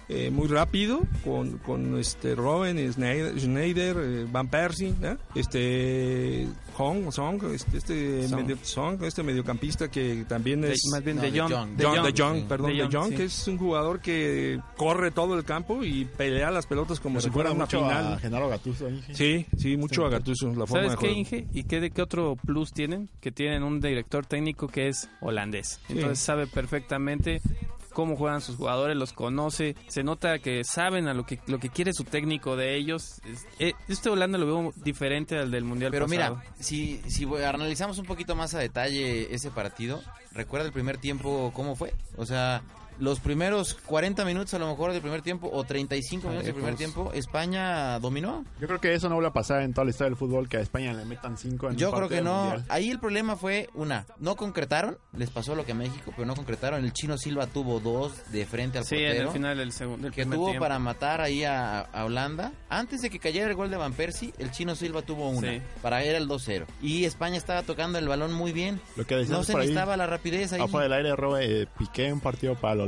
eh, 0.10 0.32
muy 0.32 0.48
rápido, 0.48 1.02
con, 1.24 1.60
con 1.60 1.98
este 2.00 2.34
Robben, 2.36 2.78
Schneider, 2.92 3.40
Schneider, 3.40 3.96
eh, 4.00 4.26
Van 4.32 4.48
Persie, 4.50 4.94
¿eh? 5.04 5.16
este 5.36 6.48
Hong, 6.78 7.12
Song, 7.12 7.42
este, 7.54 7.78
este, 7.78 8.28
Song. 8.28 8.42
medio- 8.42 8.58
Song, 8.64 9.04
este 9.04 9.22
mediocampista 9.22 9.90
que 9.92 10.26
también 10.28 10.62
De- 10.62 10.72
es... 10.74 10.88
más 10.92 11.04
bien 11.04 11.18
no, 11.18 11.22
de 11.24 11.32
de 11.32 11.40
Jong. 11.42 11.52
Jong. 11.52 11.70
De 11.76 11.84
Jong, 11.86 11.96
de 12.14 12.24
Jong, 12.24 12.38
sí. 12.38 12.46
perdón, 12.50 12.68
De 12.72 12.76
de 12.78 12.84
Jong, 12.84 12.94
Jong, 12.94 13.10
sí. 13.10 13.16
que 13.18 13.24
es 13.26 13.48
un 13.48 13.58
jugador 13.58 14.00
que 14.02 14.60
corre 14.78 15.12
todo 15.12 15.38
el 15.38 15.44
campo 15.44 15.84
y 15.84 16.06
pelea 16.06 16.50
las 16.52 16.66
pelotas 16.66 17.00
como 17.00 17.16
Me 17.16 17.22
si 17.22 17.30
fuera 17.30 17.52
una 17.52 17.66
mucho 17.66 17.80
final. 17.80 18.14
a 18.14 18.18
Genaro 18.20 18.50
Gattuso, 18.50 18.90
Inge. 18.90 19.14
Sí, 19.14 19.46
sí, 19.58 19.78
mucho 19.78 20.06
a 20.06 20.10
Gattuso, 20.10 20.48
la 20.56 20.66
forma 20.66 20.90
¿Sabes 20.90 20.92
de 20.92 20.98
qué. 20.98 21.12
Inge? 21.12 21.48
¿Y 21.54 21.64
qué, 21.66 21.80
de 21.82 21.92
qué 21.92 22.02
otro 22.02 22.36
plus 22.36 22.72
tienen? 22.72 23.10
Que 23.20 23.32
tienen 23.32 23.62
un 23.64 23.80
director 23.80 24.26
técnico 24.26 24.68
que 24.68 24.88
es 24.88 25.10
holandés. 25.22 25.80
Entonces 25.90 26.20
sabe 26.20 26.48
perfectamente 26.48 27.42
cómo 28.00 28.16
juegan 28.16 28.40
sus 28.40 28.56
jugadores, 28.56 28.96
los 28.96 29.12
conoce, 29.12 29.76
se 29.88 30.04
nota 30.04 30.40
que 30.40 30.64
saben 30.64 31.10
a 31.10 31.14
lo 31.14 31.26
que 31.26 31.38
lo 31.48 31.60
que 31.60 31.70
quiere 31.70 31.92
su 31.92 32.06
técnico 32.06 32.56
de 32.56 32.76
ellos. 32.78 33.20
Eh, 33.60 33.74
Este 33.90 34.10
Holanda 34.10 34.38
lo 34.38 34.46
veo 34.46 34.74
diferente 34.78 35.38
al 35.38 35.52
del 35.52 35.66
Mundial 35.66 35.92
Pero 35.92 36.08
pasado. 36.08 36.38
mira, 36.38 36.54
si, 36.62 37.02
si 37.10 37.26
analizamos 37.26 37.98
un 37.98 38.06
poquito 38.06 38.38
más 38.38 38.54
a 38.54 38.60
detalle 38.60 39.34
ese 39.36 39.52
partido, 39.52 40.02
¿recuerda 40.32 40.66
el 40.66 40.72
primer 40.72 40.98
tiempo 40.98 41.52
cómo 41.54 41.76
fue? 41.76 41.94
O 42.16 42.26
sea, 42.26 42.62
los 43.00 43.20
primeros 43.20 43.76
40 43.86 44.26
minutos 44.26 44.54
a 44.54 44.60
lo 44.60 44.68
mejor 44.68 44.92
del 44.92 45.02
primer 45.02 45.22
tiempo 45.22 45.50
o 45.52 45.64
35 45.64 46.28
minutos 46.28 46.46
del 46.46 46.56
primer 46.56 46.76
tiempo, 46.76 47.12
España 47.14 48.00
dominó. 48.00 48.44
Yo 48.60 48.68
creo 48.68 48.80
que 48.80 48.94
eso 48.94 49.08
no 49.10 49.16
vuelve 49.16 49.30
a 49.30 49.34
pasar 49.34 49.62
en 49.62 49.74
toda 49.74 49.86
la 49.86 49.92
historia 49.92 50.10
del 50.10 50.18
fútbol, 50.18 50.50
que 50.50 50.58
a 50.58 50.62
España 50.62 50.94
le 50.94 51.06
metan 51.06 51.38
cinco 51.38 51.68
en 51.68 51.74
un 51.74 51.78
Yo 51.78 51.92
creo 51.92 52.10
que 52.10 52.22
no. 52.22 52.42
mundial. 52.46 52.66
Ahí 52.70 52.90
el 52.90 53.00
problema 53.00 53.36
fue, 53.36 53.70
una, 53.74 54.06
no 54.20 54.36
concretaron, 54.36 54.98
les 55.14 55.30
pasó 55.30 55.56
lo 55.56 55.66
que 55.66 55.72
a 55.72 55.76
México, 55.76 56.12
pero 56.16 56.26
no 56.26 56.36
concretaron. 56.36 56.84
El 56.84 56.94
chino 56.94 57.18
Silva 57.18 57.48
tuvo 57.48 57.80
dos 57.80 58.14
de 58.32 58.46
frente 58.46 58.78
al 58.80 58.86
Sí, 58.86 58.96
en 58.96 59.06
portero. 59.08 59.28
el 59.30 59.34
final 59.34 59.58
del 59.58 59.72
segundo 59.72 60.12
que 60.12 60.26
tuvo 60.26 60.46
tiempo. 60.48 60.60
para 60.62 60.80
matar 60.80 61.22
ahí 61.22 61.44
a, 61.44 61.80
a 61.82 62.06
Holanda. 62.06 62.52
Antes 62.70 63.02
de 63.02 63.10
que 63.10 63.20
cayera 63.20 63.48
el 63.50 63.56
gol 63.56 63.70
de 63.70 63.78
Van 63.78 63.94
Persie, 63.94 64.34
el 64.38 64.52
chino 64.52 64.76
Silva 64.76 65.02
tuvo 65.02 65.30
una. 65.30 65.52
Sí. 65.52 65.62
Para 65.82 66.04
era 66.04 66.18
el 66.18 66.28
2-0. 66.28 66.66
Y 66.82 67.06
España 67.06 67.38
estaba 67.38 67.64
tocando 67.64 67.98
el 68.00 68.08
balón 68.08 68.34
muy 68.34 68.52
bien. 68.52 68.82
Lo 68.96 69.06
que 69.06 69.16
decías 69.16 69.38
No 69.38 69.44
se 69.44 69.54
necesitaba 69.56 69.96
la 69.98 70.08
rapidez 70.08 70.54
ahí. 70.54 70.62
afuera 70.62 70.84
del 70.84 70.94
aire, 71.06 71.16
Robe, 71.16 71.62
eh, 71.64 71.68
Piqué 71.78 72.12
un 72.12 72.20
partido 72.20 72.56
para 72.56 72.74
el 72.74 72.82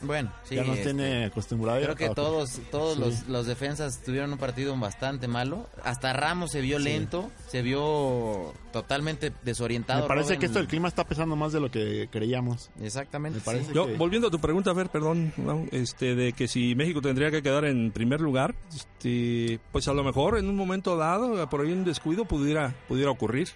Bueno, 0.00 0.32
sí. 0.44 0.54
ya 0.56 0.62
nos 0.64 0.78
este, 0.78 0.92
tiene 0.94 1.24
acostumbrados. 1.26 1.82
Creo 1.84 1.96
que 1.96 2.10
todos, 2.10 2.60
todos 2.70 2.94
Sí. 2.94 3.00
los, 3.00 3.28
los 3.28 3.46
defensas 3.46 4.02
tuvieron 4.02 4.32
un 4.32 4.38
partido 4.38 4.76
bastante 4.76 5.28
malo. 5.28 5.68
Hasta 5.84 6.12
Ramos 6.12 6.50
se 6.52 6.60
vio 6.60 6.78
Sí. 6.78 6.84
lento, 6.84 7.30
se 7.48 7.62
vio 7.62 8.52
totalmente 8.72 9.32
desorientado. 9.44 10.02
Me 10.02 10.08
parece 10.08 10.38
que 10.38 10.46
esto 10.46 10.58
del 10.58 10.68
clima 10.68 10.88
está 10.88 11.04
pesando 11.06 11.36
más 11.36 11.52
de 11.52 11.60
lo 11.60 11.70
que 11.70 12.08
creíamos. 12.10 12.70
Exactamente. 12.80 13.38
Me 13.38 13.44
parece 13.44 13.66
sí. 13.66 13.72
Yo, 13.74 13.86
que- 13.86 13.96
volviendo 13.96 14.28
a 14.28 14.30
tu 14.30 14.38
pregunta, 14.40 14.70
a 14.70 14.74
ver, 14.74 14.88
perdón, 14.88 15.32
este, 15.72 16.14
de 16.14 16.32
que 16.32 16.48
si 16.48 16.74
México 16.74 17.00
tendría 17.02 17.30
que 17.30 17.42
quedar 17.42 17.64
en 17.64 17.90
primer 17.92 18.20
lugar, 18.20 18.54
este, 18.74 19.60
pues 19.72 19.88
a 19.88 19.92
lo 19.94 20.02
mejor 20.04 20.38
en 20.38 20.48
un 20.48 20.56
momento 20.56 20.96
dado, 20.96 21.48
por 21.48 21.60
ahí 21.60 21.72
un 21.72 21.84
descuido 21.84 22.24
pudiera, 22.24 22.74
pudiera 22.88 23.10
ocurrir. 23.10 23.48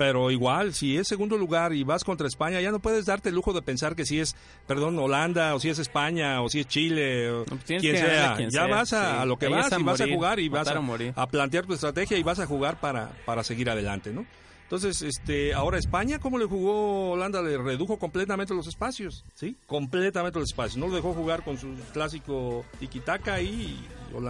Pero 0.00 0.30
igual, 0.30 0.72
si 0.72 0.96
es 0.96 1.06
segundo 1.06 1.36
lugar 1.36 1.74
y 1.74 1.84
vas 1.84 2.04
contra 2.04 2.26
España, 2.26 2.58
ya 2.62 2.70
no 2.70 2.78
puedes 2.78 3.04
darte 3.04 3.28
el 3.28 3.34
lujo 3.34 3.52
de 3.52 3.60
pensar 3.60 3.94
que 3.94 4.06
si 4.06 4.18
es, 4.18 4.34
perdón, 4.66 4.98
Holanda, 4.98 5.54
o 5.54 5.60
si 5.60 5.68
es 5.68 5.78
España, 5.78 6.40
o 6.40 6.48
si 6.48 6.60
es 6.60 6.68
Chile, 6.68 7.30
o 7.30 7.44
pues 7.44 7.62
quien 7.64 7.82
que 7.82 7.98
sea. 7.98 8.32
a 8.32 8.36
quien 8.36 8.48
ya 8.48 8.64
sea, 8.64 8.66
vas 8.66 8.92
a, 8.94 9.10
sí. 9.10 9.18
a 9.20 9.24
lo 9.26 9.38
que 9.38 9.44
Ahí 9.44 9.52
vas 9.52 9.70
a 9.70 9.78
y 9.78 9.82
vas 9.82 10.00
a 10.00 10.08
jugar 10.08 10.40
y 10.40 10.48
vas 10.48 10.68
a, 10.68 10.80
a 11.16 11.26
plantear 11.26 11.66
tu 11.66 11.74
estrategia 11.74 12.16
y 12.16 12.22
vas 12.22 12.38
a 12.38 12.46
jugar 12.46 12.80
para, 12.80 13.12
para 13.26 13.44
seguir 13.44 13.68
adelante, 13.68 14.10
¿no? 14.10 14.24
Entonces, 14.62 15.02
este, 15.02 15.52
ahora 15.52 15.76
España, 15.76 16.18
¿cómo 16.18 16.38
le 16.38 16.46
jugó 16.46 17.10
Holanda? 17.10 17.42
Le 17.42 17.58
redujo 17.58 17.98
completamente 17.98 18.54
los 18.54 18.68
espacios, 18.68 19.22
¿sí? 19.34 19.54
Completamente 19.66 20.38
los 20.38 20.48
espacios. 20.48 20.78
No 20.78 20.88
lo 20.88 20.94
dejó 20.94 21.12
jugar 21.12 21.44
con 21.44 21.58
su 21.58 21.74
clásico 21.92 22.64
tiki-taka 22.80 23.42
y, 23.42 23.76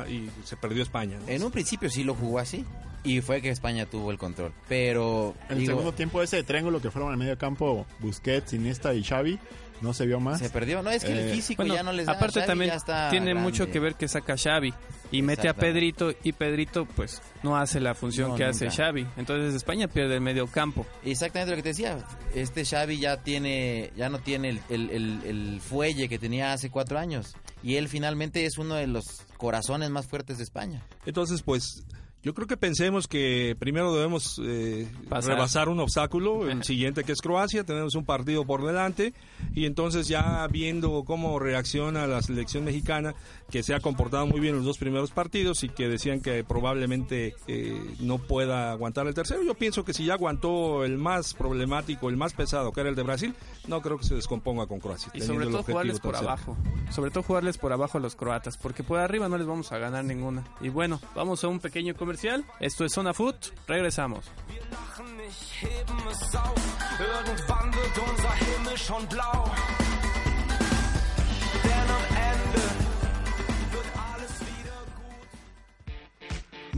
y, 0.08 0.12
y 0.14 0.30
se 0.42 0.56
perdió 0.56 0.82
España. 0.82 1.16
¿no? 1.20 1.28
En 1.28 1.44
un 1.44 1.52
principio 1.52 1.88
sí 1.88 2.02
lo 2.02 2.16
jugó 2.16 2.40
así. 2.40 2.64
Y 3.05 3.20
fue 3.22 3.40
que 3.40 3.48
España 3.51 3.86
tuvo 3.86 4.11
el 4.11 4.18
control. 4.18 4.53
Pero. 4.68 5.34
En 5.48 5.53
el 5.55 5.59
digo, 5.61 5.72
segundo 5.72 5.92
tiempo 5.92 6.22
ese 6.22 6.42
triángulo 6.42 6.80
que 6.80 6.90
fueron 6.90 7.11
al 7.11 7.16
medio 7.16 7.36
campo, 7.38 7.86
Busquets, 8.01 8.53
Iniesta 8.53 8.92
y 8.94 9.03
Xavi, 9.03 9.38
no 9.80 9.94
se 9.94 10.05
vio 10.07 10.20
más. 10.20 10.38
Se 10.38 10.51
perdió. 10.51 10.82
No, 10.82 10.90
es 10.90 11.03
que 11.05 11.12
el 11.12 11.30
Eh, 11.30 11.32
físico 11.32 11.62
Bueno, 11.62 11.74
ya 11.74 11.82
no 11.82 11.92
les 11.92 12.05
da. 12.07 12.12
aparte 12.12 12.40
Xavi 12.40 12.46
también 12.46 12.70
ya 12.72 12.76
está 12.76 13.09
tiene 13.09 13.30
grande. 13.30 13.42
mucho 13.42 13.70
que 13.70 13.80
ver 13.80 13.94
que 13.94 14.07
saca 14.09 14.36
Xavi 14.36 14.74
y 15.11 15.22
mete 15.22 15.48
a. 15.48 15.55
Pedrito 15.55 16.12
y 16.22 16.32
Pedrito 16.32 16.84
pues 16.84 17.22
no 17.42 17.57
hace 17.57 17.80
la 17.80 17.94
función 17.94 18.32
No, 18.32 18.36
que 18.36 18.44
hace. 18.44 18.68
Xavi. 18.70 19.07
Entonces 19.16 19.55
España 19.55 19.88
pierde 19.88 20.16
el 20.16 20.20
medio 20.20 20.46
campo. 20.46 20.84
Exactamente 21.03 21.53
lo 21.53 21.57
que 21.57 21.62
te 21.62 21.68
decía. 21.70 21.96
Este 22.34 22.66
Xavi 22.66 22.98
ya 22.98 23.16
tiene, 23.22 23.92
ya 23.96 24.11
no 24.11 24.18
tiene 24.18 24.51
el, 24.51 24.61
el- 24.68 24.90
el- 24.90 25.20
el 25.24 25.61
fuelle 25.62 26.07
que 26.11 26.18
tenía 26.18 26.53
hace 26.53 26.68
cuatro 26.68 26.98
años. 26.98 27.34
Y 27.62 27.76
él 27.76 27.88
finalmente 27.88 28.44
es 28.44 28.59
uno 28.59 28.74
de 28.74 28.86
los 28.86 29.05
corazones 29.38 29.88
más 29.88 30.07
fuertes 30.07 30.36
de 30.38 30.44
España. 30.44 30.82
Entonces, 31.07 31.42
pues, 31.42 31.84
yo 32.22 32.34
creo 32.34 32.46
que 32.46 32.56
pensemos 32.56 33.08
que 33.08 33.56
primero 33.58 33.94
debemos 33.94 34.40
eh, 34.44 34.88
rebasar 35.10 35.68
un 35.68 35.80
obstáculo, 35.80 36.50
el 36.50 36.62
siguiente 36.64 37.02
que 37.02 37.12
es 37.12 37.22
Croacia, 37.22 37.64
tenemos 37.64 37.94
un 37.94 38.04
partido 38.04 38.44
por 38.44 38.64
delante 38.64 39.14
y 39.54 39.64
entonces 39.64 40.06
ya 40.06 40.46
viendo 40.48 41.02
cómo 41.04 41.38
reacciona 41.38 42.06
la 42.06 42.20
selección 42.20 42.64
mexicana, 42.64 43.14
que 43.51 43.62
se 43.62 43.74
ha 43.74 43.80
comportado 43.80 44.26
muy 44.26 44.40
bien 44.40 44.53
en 44.53 44.59
los 44.59 44.64
dos 44.64 44.78
primeros 44.78 45.11
partidos 45.11 45.64
y 45.64 45.68
que 45.68 45.88
decían 45.88 46.20
que 46.20 46.44
probablemente 46.44 47.34
eh, 47.46 47.80
no 48.01 48.18
pueda 48.18 48.70
aguantar 48.72 49.07
el 49.07 49.14
tercero, 49.14 49.42
yo 49.42 49.55
pienso 49.55 49.84
que 49.84 49.92
si 49.92 50.05
ya 50.05 50.14
aguantó 50.14 50.84
el 50.84 50.98
más 50.98 51.34
problemático, 51.34 52.09
el 52.09 52.16
más 52.16 52.32
pesado, 52.32 52.72
que 52.72 52.80
era 52.80 52.90
el 52.90 52.96
de 52.96 53.03
Brasil, 53.03 53.34
no 53.68 53.80
creo 53.82 53.98
que 53.98 54.05
se 54.05 54.14
descomponga 54.14 54.66
con 54.66 54.80
Croacia. 54.80 55.11
Y 55.14 55.20
sobre 55.20 55.46
todo 55.46 55.62
jugarles 55.62 56.01
por 56.01 56.16
abajo. 56.16 56.57
Sobre 56.90 57.11
todo 57.11 57.22
jugarles 57.22 57.59
por 57.59 57.72
abajo 57.72 57.98
a 57.98 58.01
los 58.01 58.16
croatas, 58.16 58.57
porque 58.57 58.82
por 58.82 58.98
arriba 58.98 59.28
no 59.28 59.38
les 59.38 59.46
vamos 59.46 59.72
a 59.72 59.78
ganar 59.78 60.05
ninguna. 60.05 60.44
Y 60.61 60.68
bueno, 60.68 61.01
vamos 61.14 61.44
a 61.44 61.48
un 61.48 61.61
pequeño 61.61 61.94
comercial. 61.94 62.44
Esto 62.61 62.84
es 62.84 62.92
Zona 62.92 63.14
Food. 63.14 63.36
Regresamos. 63.66 64.24
Wir 64.48 64.61
lachen 64.70 65.16
nicht, 65.16 65.62
heben 65.62 65.98
es 66.11 66.36
auf. 66.36 66.61
Irgendwann 66.98 67.74
wird 67.74 67.98
unser 68.09 68.34
Himmel 68.34 68.78
schon 68.78 69.07
blau. 69.09 69.51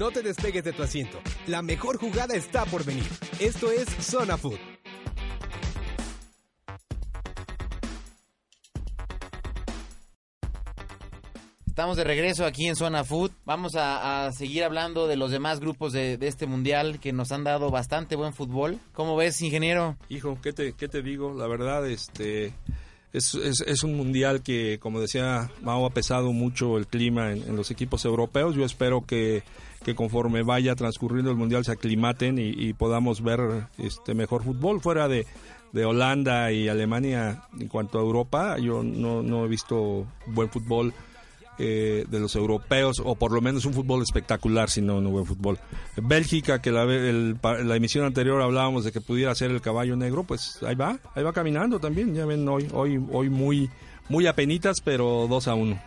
No 0.03 0.11
te 0.11 0.21
despegues 0.21 0.65
de 0.65 0.73
tu 0.73 0.83
asiento. 0.83 1.21
La 1.47 1.63
mejor 1.63 1.97
jugada 1.97 2.35
está 2.35 2.65
por 2.65 2.85
venir. 2.85 3.07
Esto 3.39 3.71
es 3.71 3.89
Zona 4.05 4.37
Food. 4.37 4.59
Estamos 11.69 11.97
de 11.97 12.03
regreso 12.03 12.45
aquí 12.45 12.67
en 12.67 12.75
Zona 12.75 13.05
Food. 13.05 13.31
Vamos 13.45 13.77
a, 13.77 14.27
a 14.27 14.33
seguir 14.33 14.65
hablando 14.65 15.07
de 15.07 15.15
los 15.15 15.31
demás 15.31 15.61
grupos 15.61 15.93
de, 15.93 16.17
de 16.17 16.27
este 16.27 16.49
mundial 16.49 16.99
que 16.99 17.13
nos 17.13 17.31
han 17.31 17.45
dado 17.45 17.71
bastante 17.71 18.17
buen 18.17 18.35
fútbol. 18.35 18.81
¿Cómo 18.95 19.15
ves, 19.15 19.41
ingeniero? 19.41 19.97
Hijo, 20.09 20.37
¿qué 20.43 20.53
te, 20.53 20.73
qué 20.73 20.89
te 20.89 21.03
digo? 21.03 21.33
La 21.33 21.47
verdad, 21.47 21.89
este 21.89 22.53
es, 23.13 23.37
es, 23.37 23.61
es 23.65 23.85
un 23.85 23.97
mundial 23.97 24.43
que, 24.43 24.81
como 24.81 25.01
decía 25.01 25.49
Mao, 25.63 25.87
ha 25.87 25.91
pesado 25.91 26.33
mucho 26.33 26.77
el 26.77 26.89
clima 26.89 27.31
en, 27.31 27.45
en 27.45 27.55
los 27.55 27.71
equipos 27.71 28.05
europeos. 28.05 28.57
Yo 28.57 28.65
espero 28.65 29.07
que, 29.07 29.45
que 29.85 29.95
conforme 29.95 30.43
vaya 30.43 30.75
transcurriendo 30.75 31.31
el 31.31 31.37
mundial 31.37 31.65
se 31.65 31.73
aclimaten 31.73 32.39
y, 32.39 32.73
podamos 32.75 33.23
ver 33.23 33.41
este 33.79 34.15
mejor 34.15 34.43
fútbol 34.45 34.81
fuera 34.81 35.09
de, 35.09 35.27
de 35.73 35.85
Holanda 35.85 36.53
y 36.53 36.69
Alemania 36.69 37.43
en 37.59 37.69
cuanto 37.69 37.99
a 37.99 38.03
Europa. 38.03 38.59
Yo 38.59 38.83
no, 38.83 39.23
no 39.23 39.45
he 39.45 39.49
visto 39.49 40.07
buen 40.27 40.49
fútbol 40.51 40.93
eh, 41.59 42.07
de 42.09 42.19
los 42.19 42.35
europeos, 42.35 43.01
o 43.05 43.15
por 43.15 43.31
lo 43.33 43.41
menos 43.41 43.67
un 43.67 43.75
fútbol 43.75 44.03
espectacular, 44.03 44.71
si 44.71 44.81
no, 44.81 45.01
no 45.01 45.11
buen 45.11 45.27
fútbol. 45.27 45.59
Bélgica, 46.03 46.63
que 46.63 46.71
la, 46.73 46.85
el- 46.85 47.37
la 47.43 47.77
emisión 47.77 48.05
anterior 48.07 48.41
hablábamos 48.41 48.85
de 48.85 48.93
que 48.93 49.01
pudiera 49.03 49.35
ser 49.35 49.51
el 49.51 49.61
caballo 49.61 49.95
negro, 49.95 50.25
pues 50.25 50.59
ahí 50.63 50.75
va, 50.75 50.99
ahí 51.15 51.23
va 51.23 51.33
caminando 51.33 51.79
también, 51.79 52.15
ya 52.15 52.25
ven, 52.25 52.49
hoy, 52.49 52.69
hoy, 52.73 52.99
hoy 53.13 53.29
muy, 53.29 53.69
muy 54.09 54.27
apenitas, 54.27 54.81
pero 54.81 55.27
2 55.29 55.49
a 55.49 55.55
1. 55.55 55.79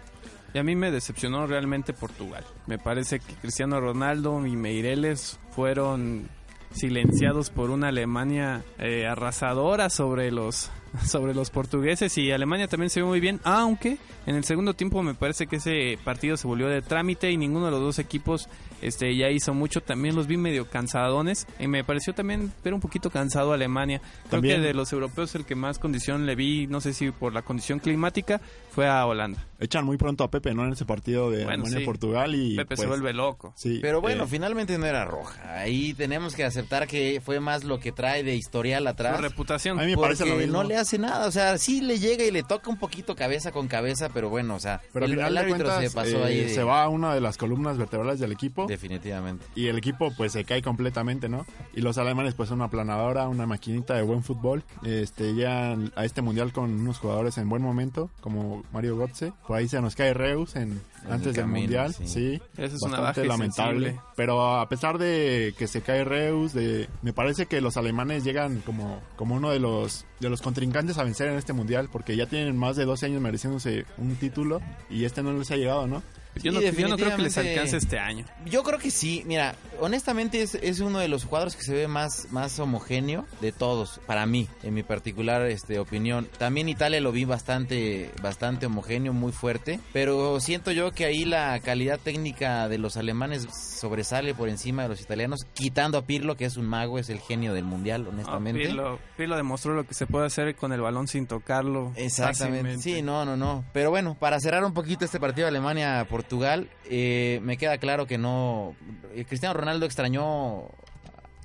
Y 0.56 0.58
a 0.58 0.64
mí 0.64 0.74
me 0.74 0.90
decepcionó 0.90 1.46
realmente 1.48 1.92
Portugal. 1.92 2.46
Me 2.66 2.78
parece 2.78 3.20
que 3.20 3.34
Cristiano 3.34 3.82
Ronaldo 3.82 4.48
y 4.48 4.56
Meireles 4.56 5.38
fueron 5.52 6.30
silenciados 6.72 7.50
por 7.50 7.72
una 7.72 7.90
Alemania 7.90 8.64
eh, 8.80 9.06
arrasadora 9.06 9.90
sobre 9.90 10.32
los 10.32 10.72
sobre 11.06 11.34
los 11.34 11.50
portugueses 11.50 12.18
y 12.18 12.32
Alemania 12.32 12.70
también 12.70 12.90
se 12.90 13.02
vio 13.02 13.08
muy 13.08 13.20
bien, 13.20 13.42
aunque 13.44 13.98
en 14.26 14.36
el 14.36 14.46
segundo 14.46 14.76
tiempo 14.76 15.04
me 15.04 15.14
parece 15.14 15.48
que 15.48 15.58
ese 15.58 16.00
partido 16.06 16.38
se 16.38 16.48
volvió 16.48 16.70
de 16.70 16.82
trámite 16.82 17.30
y 17.32 17.36
ninguno 17.36 17.66
de 17.66 17.72
los 17.72 17.82
dos 17.82 18.00
equipos 18.00 18.48
este 18.82 19.16
ya 19.16 19.30
hizo 19.30 19.54
mucho, 19.54 19.82
también 19.82 20.16
los 20.16 20.28
vi 20.28 20.38
medio 20.38 20.68
cansadones 20.70 21.48
y 21.60 21.68
me 21.68 21.84
pareció 21.84 22.14
también 22.14 22.52
ver 22.64 22.74
un 22.74 22.80
poquito 22.82 23.10
cansado 23.10 23.54
Alemania. 23.54 24.00
Creo 24.00 24.32
También- 24.32 24.62
que 24.62 24.68
de 24.68 24.74
los 24.74 24.92
europeos 24.94 25.34
el 25.36 25.46
que 25.46 25.56
más 25.56 25.80
condición 25.80 26.26
le 26.26 26.36
vi, 26.36 26.68
no 26.68 26.82
sé 26.82 26.94
si 26.94 27.12
por 27.12 27.34
la 27.34 27.42
condición 27.42 27.80
climática, 27.80 28.42
fue 28.72 28.88
a 28.88 29.06
Holanda. 29.06 29.46
Echan 29.60 29.86
muy 29.86 29.96
pronto 29.98 30.24
a 30.26 30.30
Pepe, 30.30 30.54
¿no? 30.54 30.66
En 30.66 30.74
ese 30.74 30.84
partido 30.86 31.32
de 31.32 31.46
Bueno, 31.46 31.64
sí. 31.64 31.70
Alemania-Portugal 31.70 32.36
y 32.36 32.56
Pepe 32.58 32.76
se 32.76 32.82
pues, 32.82 32.90
vuelve 32.90 33.14
loco. 33.14 33.54
Sí, 33.56 33.80
Pero 33.82 34.02
bueno, 34.02 34.26
eh, 34.26 34.28
finalmente 34.30 34.78
no 34.78 34.86
era 34.86 35.06
roja. 35.06 35.60
Ahí 35.60 35.94
tenemos 35.94 36.36
que 36.36 36.44
aceptar 36.44 36.88
que 36.88 37.22
fue 37.24 37.40
más 37.40 37.64
lo 37.64 37.80
que 37.80 37.94
trae 37.94 38.24
de 38.24 38.36
historial 38.36 38.84
Su 38.84 38.90
atrás. 38.90 39.22
reputación. 39.22 39.80
A 39.80 39.84
mí 39.84 39.92
me 39.92 39.98
parece 39.98 40.26
lo 40.26 40.36
mismo. 40.36 40.52
no 40.62 40.64
le 40.68 40.76
hace 40.76 40.98
nada, 41.00 41.26
o 41.28 41.32
sea, 41.32 41.58
sí 41.58 41.80
le 41.82 42.00
llega 42.00 42.26
y 42.26 42.32
le 42.32 42.44
toca 42.44 42.70
un 42.70 42.78
poquito 42.78 43.16
cabeza 43.16 43.52
con 43.54 43.68
cabeza, 43.70 44.10
pero 44.14 44.30
bueno, 44.30 44.56
o 44.56 44.60
sea, 44.60 44.82
Pero 44.92 45.06
al 45.06 45.12
el, 45.12 45.18
final 45.18 45.30
el 45.30 45.34
de 45.36 45.40
árbitro 45.40 45.66
cuentas, 45.70 45.90
se 45.92 45.96
pasó 45.96 46.18
eh, 46.18 46.24
ahí. 46.26 46.40
de- 46.42 46.50
se 46.50 46.64
va 46.64 46.84
a 46.84 46.90
una 46.90 47.14
de 47.16 47.22
las 47.22 47.38
columnas 47.38 47.78
vertebrales 47.78 48.20
del 48.20 48.34
equipo 48.34 48.65
Definitivamente. 48.68 49.46
y 49.56 49.68
el 49.68 49.78
equipo 49.78 50.12
pues 50.16 50.32
se 50.34 50.44
cae 50.46 50.62
completamente, 50.62 51.30
¿no? 51.30 51.46
Y 51.74 51.82
los 51.82 51.98
alemanes 51.98 52.34
pues 52.34 52.50
son 52.50 52.60
una 52.60 52.70
planadora, 52.70 53.28
una 53.28 53.46
maquinita 53.46 53.96
de 53.96 54.02
buen 54.02 54.24
fútbol. 54.24 54.64
Este 54.84 55.34
llegan 55.34 55.92
a 55.96 56.06
este 56.06 56.22
mundial 56.22 56.52
con 56.54 56.72
unos 56.72 57.00
jugadores 57.00 57.38
en 57.38 57.50
buen 57.50 57.62
momento, 57.62 58.10
como 58.22 58.64
Mario 58.72 58.98
Götze. 58.98 59.34
Por 59.48 59.58
ahí 59.58 59.68
se 59.68 59.82
nos 59.82 59.96
cae 59.96 60.14
Reus 60.14 60.56
en, 60.56 60.82
En 61.06 61.12
antes 61.12 61.28
el 61.28 61.34
del 61.34 61.44
camino, 61.44 61.60
mundial, 61.62 61.94
sí. 61.94 62.08
sí. 62.08 62.42
Esa 62.58 62.76
es 62.76 62.82
una 62.82 63.00
baja 63.00 63.24
lamentable. 63.24 63.88
sensible. 63.88 64.02
Pero 64.16 64.60
a 64.60 64.68
pesar 64.70 64.98
de 64.98 65.54
que 65.58 65.68
se 65.68 65.82
cae 65.82 66.04
Reus, 66.04 66.54
de, 66.54 66.90
me 67.02 67.14
parece 67.14 67.46
que 67.46 67.62
los 67.62 67.78
alemanes 67.78 68.24
llegan 68.24 68.62
como, 68.62 69.02
como 69.16 69.36
uno 69.36 69.50
de 69.50 69.60
los 69.60 70.06
de 70.20 70.30
los 70.30 70.42
contrincantes 70.42 70.98
a 70.98 71.04
vencer 71.04 71.28
en 71.28 71.38
este 71.38 71.54
mundial, 71.54 71.90
porque 71.92 72.16
ya 72.16 72.26
tienen 72.26 72.58
más 72.58 72.76
de 72.78 72.86
12 72.86 73.08
años 73.08 73.22
mereciéndose 73.22 73.86
un 73.98 74.16
título 74.16 74.62
y 74.90 75.04
este 75.06 75.22
no 75.22 75.34
les 75.34 75.52
ha 75.52 75.58
llegado, 75.58 75.88
¿no? 75.88 76.02
Yo, 76.44 76.52
no, 76.52 76.62
yo 76.62 76.88
no 76.88 76.98
creo 76.98 77.16
que 77.16 77.24
les 77.24 77.38
alcance 77.38 77.78
este 77.78 77.98
año. 77.98 78.26
Yo 78.46 78.64
creo 78.64 78.80
que 78.80 78.92
sí, 78.92 79.24
mira, 79.26 79.56
honestamente 79.80 80.42
es, 80.42 80.56
es 80.56 80.80
uno 80.80 81.00
de 81.00 81.08
los 81.08 81.26
jugadores 81.26 81.56
que 81.56 81.64
se 81.64 81.74
ve 81.74 81.88
más, 81.88 82.28
más 82.32 82.60
homogéneo 82.60 83.26
de 83.42 83.52
todos, 83.52 84.00
para 84.06 84.26
mí, 84.26 84.48
en 84.64 84.74
mi 84.74 84.84
particular 84.84 85.42
este, 85.44 85.80
opinión. 85.80 86.28
También 86.38 86.70
Italia 86.70 87.00
lo 87.02 87.12
vi 87.12 87.26
bastante, 87.26 88.12
bastante 88.22 88.66
homogéneo, 88.66 89.14
muy 89.14 89.32
fuerte, 89.32 89.80
pero 89.94 90.40
siento 90.40 90.72
yo 90.72 90.92
que 90.92 91.06
ahí 91.06 91.26
la 91.26 91.60
calidad 91.62 92.00
técnica 92.00 92.68
de 92.68 92.78
los 92.78 92.98
alemanes 92.98 93.48
sobresale 93.52 94.34
por 94.34 94.50
encima 94.50 94.84
de 94.84 94.90
los 94.90 95.02
italianos, 95.02 95.46
quitando 95.54 95.98
a 95.98 96.04
Pirlo, 96.04 96.36
que 96.36 96.46
es 96.46 96.58
un 96.58 96.66
mago, 96.66 97.00
es 97.00 97.10
el 97.10 97.20
genio 97.20 97.54
del 97.54 97.66
mundial, 97.66 98.08
honestamente. 98.08 98.66
Pirlo, 98.66 99.00
Pirlo 99.18 99.38
demostró 99.38 99.74
lo 99.74 99.86
que 99.86 99.94
se 99.94 100.06
puede 100.06 100.26
hacer 100.26 100.56
con 100.56 100.74
el 100.74 100.82
balón 100.82 101.08
sin 101.08 101.28
tocarlo. 101.28 101.92
Exactamente. 101.96 102.40
fácilmente. 102.40 102.84
Sí, 102.84 103.02
no, 103.02 103.26
no, 103.26 103.38
no. 103.38 103.64
Pero 103.74 103.90
bueno, 103.90 104.16
para 104.20 104.40
cerrar 104.40 104.64
un 104.64 104.74
poquito 104.74 105.06
este 105.06 105.20
partido 105.20 105.46
de 105.46 105.52
Alemania-Portugal, 106.30 106.70
eh, 106.90 107.40
me 107.44 107.58
queda 107.58 107.78
claro 107.78 108.06
que 108.08 108.18
no. 108.18 108.76
eh, 109.14 109.26
Cristiano 109.26 109.54
Ronaldo 109.54 109.86
extrañó 109.86 110.70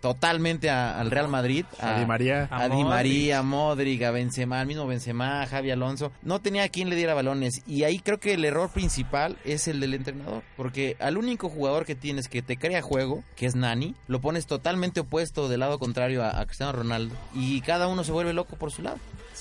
totalmente 0.00 0.70
a- 0.70 0.98
al 0.98 1.10
Real 1.10 1.28
Madrid. 1.28 1.66
A 1.78 1.98
Di 2.00 2.06
María. 2.06 2.48
A 2.50 2.60
A 2.62 2.64
Di 2.64 2.70
Modric. 2.76 2.88
María, 2.88 3.38
a 3.38 3.42
Modric, 3.42 4.02
a 4.02 4.10
Benzema, 4.10 4.60
al 4.60 4.66
mismo 4.66 4.86
Benzema, 4.86 5.42
a 5.42 5.46
Javi 5.46 5.70
Alonso. 5.70 6.10
No 6.22 6.40
tenía 6.40 6.64
a 6.64 6.68
quien 6.70 6.88
le 6.88 6.96
diera 6.96 7.12
balones. 7.12 7.60
Y 7.66 7.84
ahí 7.84 7.98
creo 7.98 8.18
que 8.18 8.32
el 8.32 8.44
error 8.46 8.70
principal 8.72 9.36
es 9.44 9.68
el 9.68 9.78
del 9.78 9.92
entrenador. 9.94 10.42
Porque 10.56 10.96
al 11.00 11.18
único 11.18 11.50
jugador 11.50 11.84
que 11.84 11.94
tienes 11.94 12.28
que 12.28 12.40
te 12.40 12.56
crea 12.56 12.80
juego, 12.80 13.22
que 13.36 13.44
es 13.44 13.54
Nani, 13.54 13.94
lo 14.08 14.20
pones 14.22 14.46
totalmente 14.46 15.00
opuesto 15.00 15.48
del 15.50 15.60
lado 15.60 15.78
contrario 15.78 16.24
a, 16.24 16.40
a 16.40 16.46
Cristiano 16.46 16.72
Ronaldo. 16.72 17.14
Y 17.34 17.60
cada 17.60 17.86
uno 17.86 18.02
se 18.02 18.12
vuelve 18.12 18.32
loco 18.32 18.56
por 18.56 18.72
su 18.72 18.80
lado. 18.82 18.96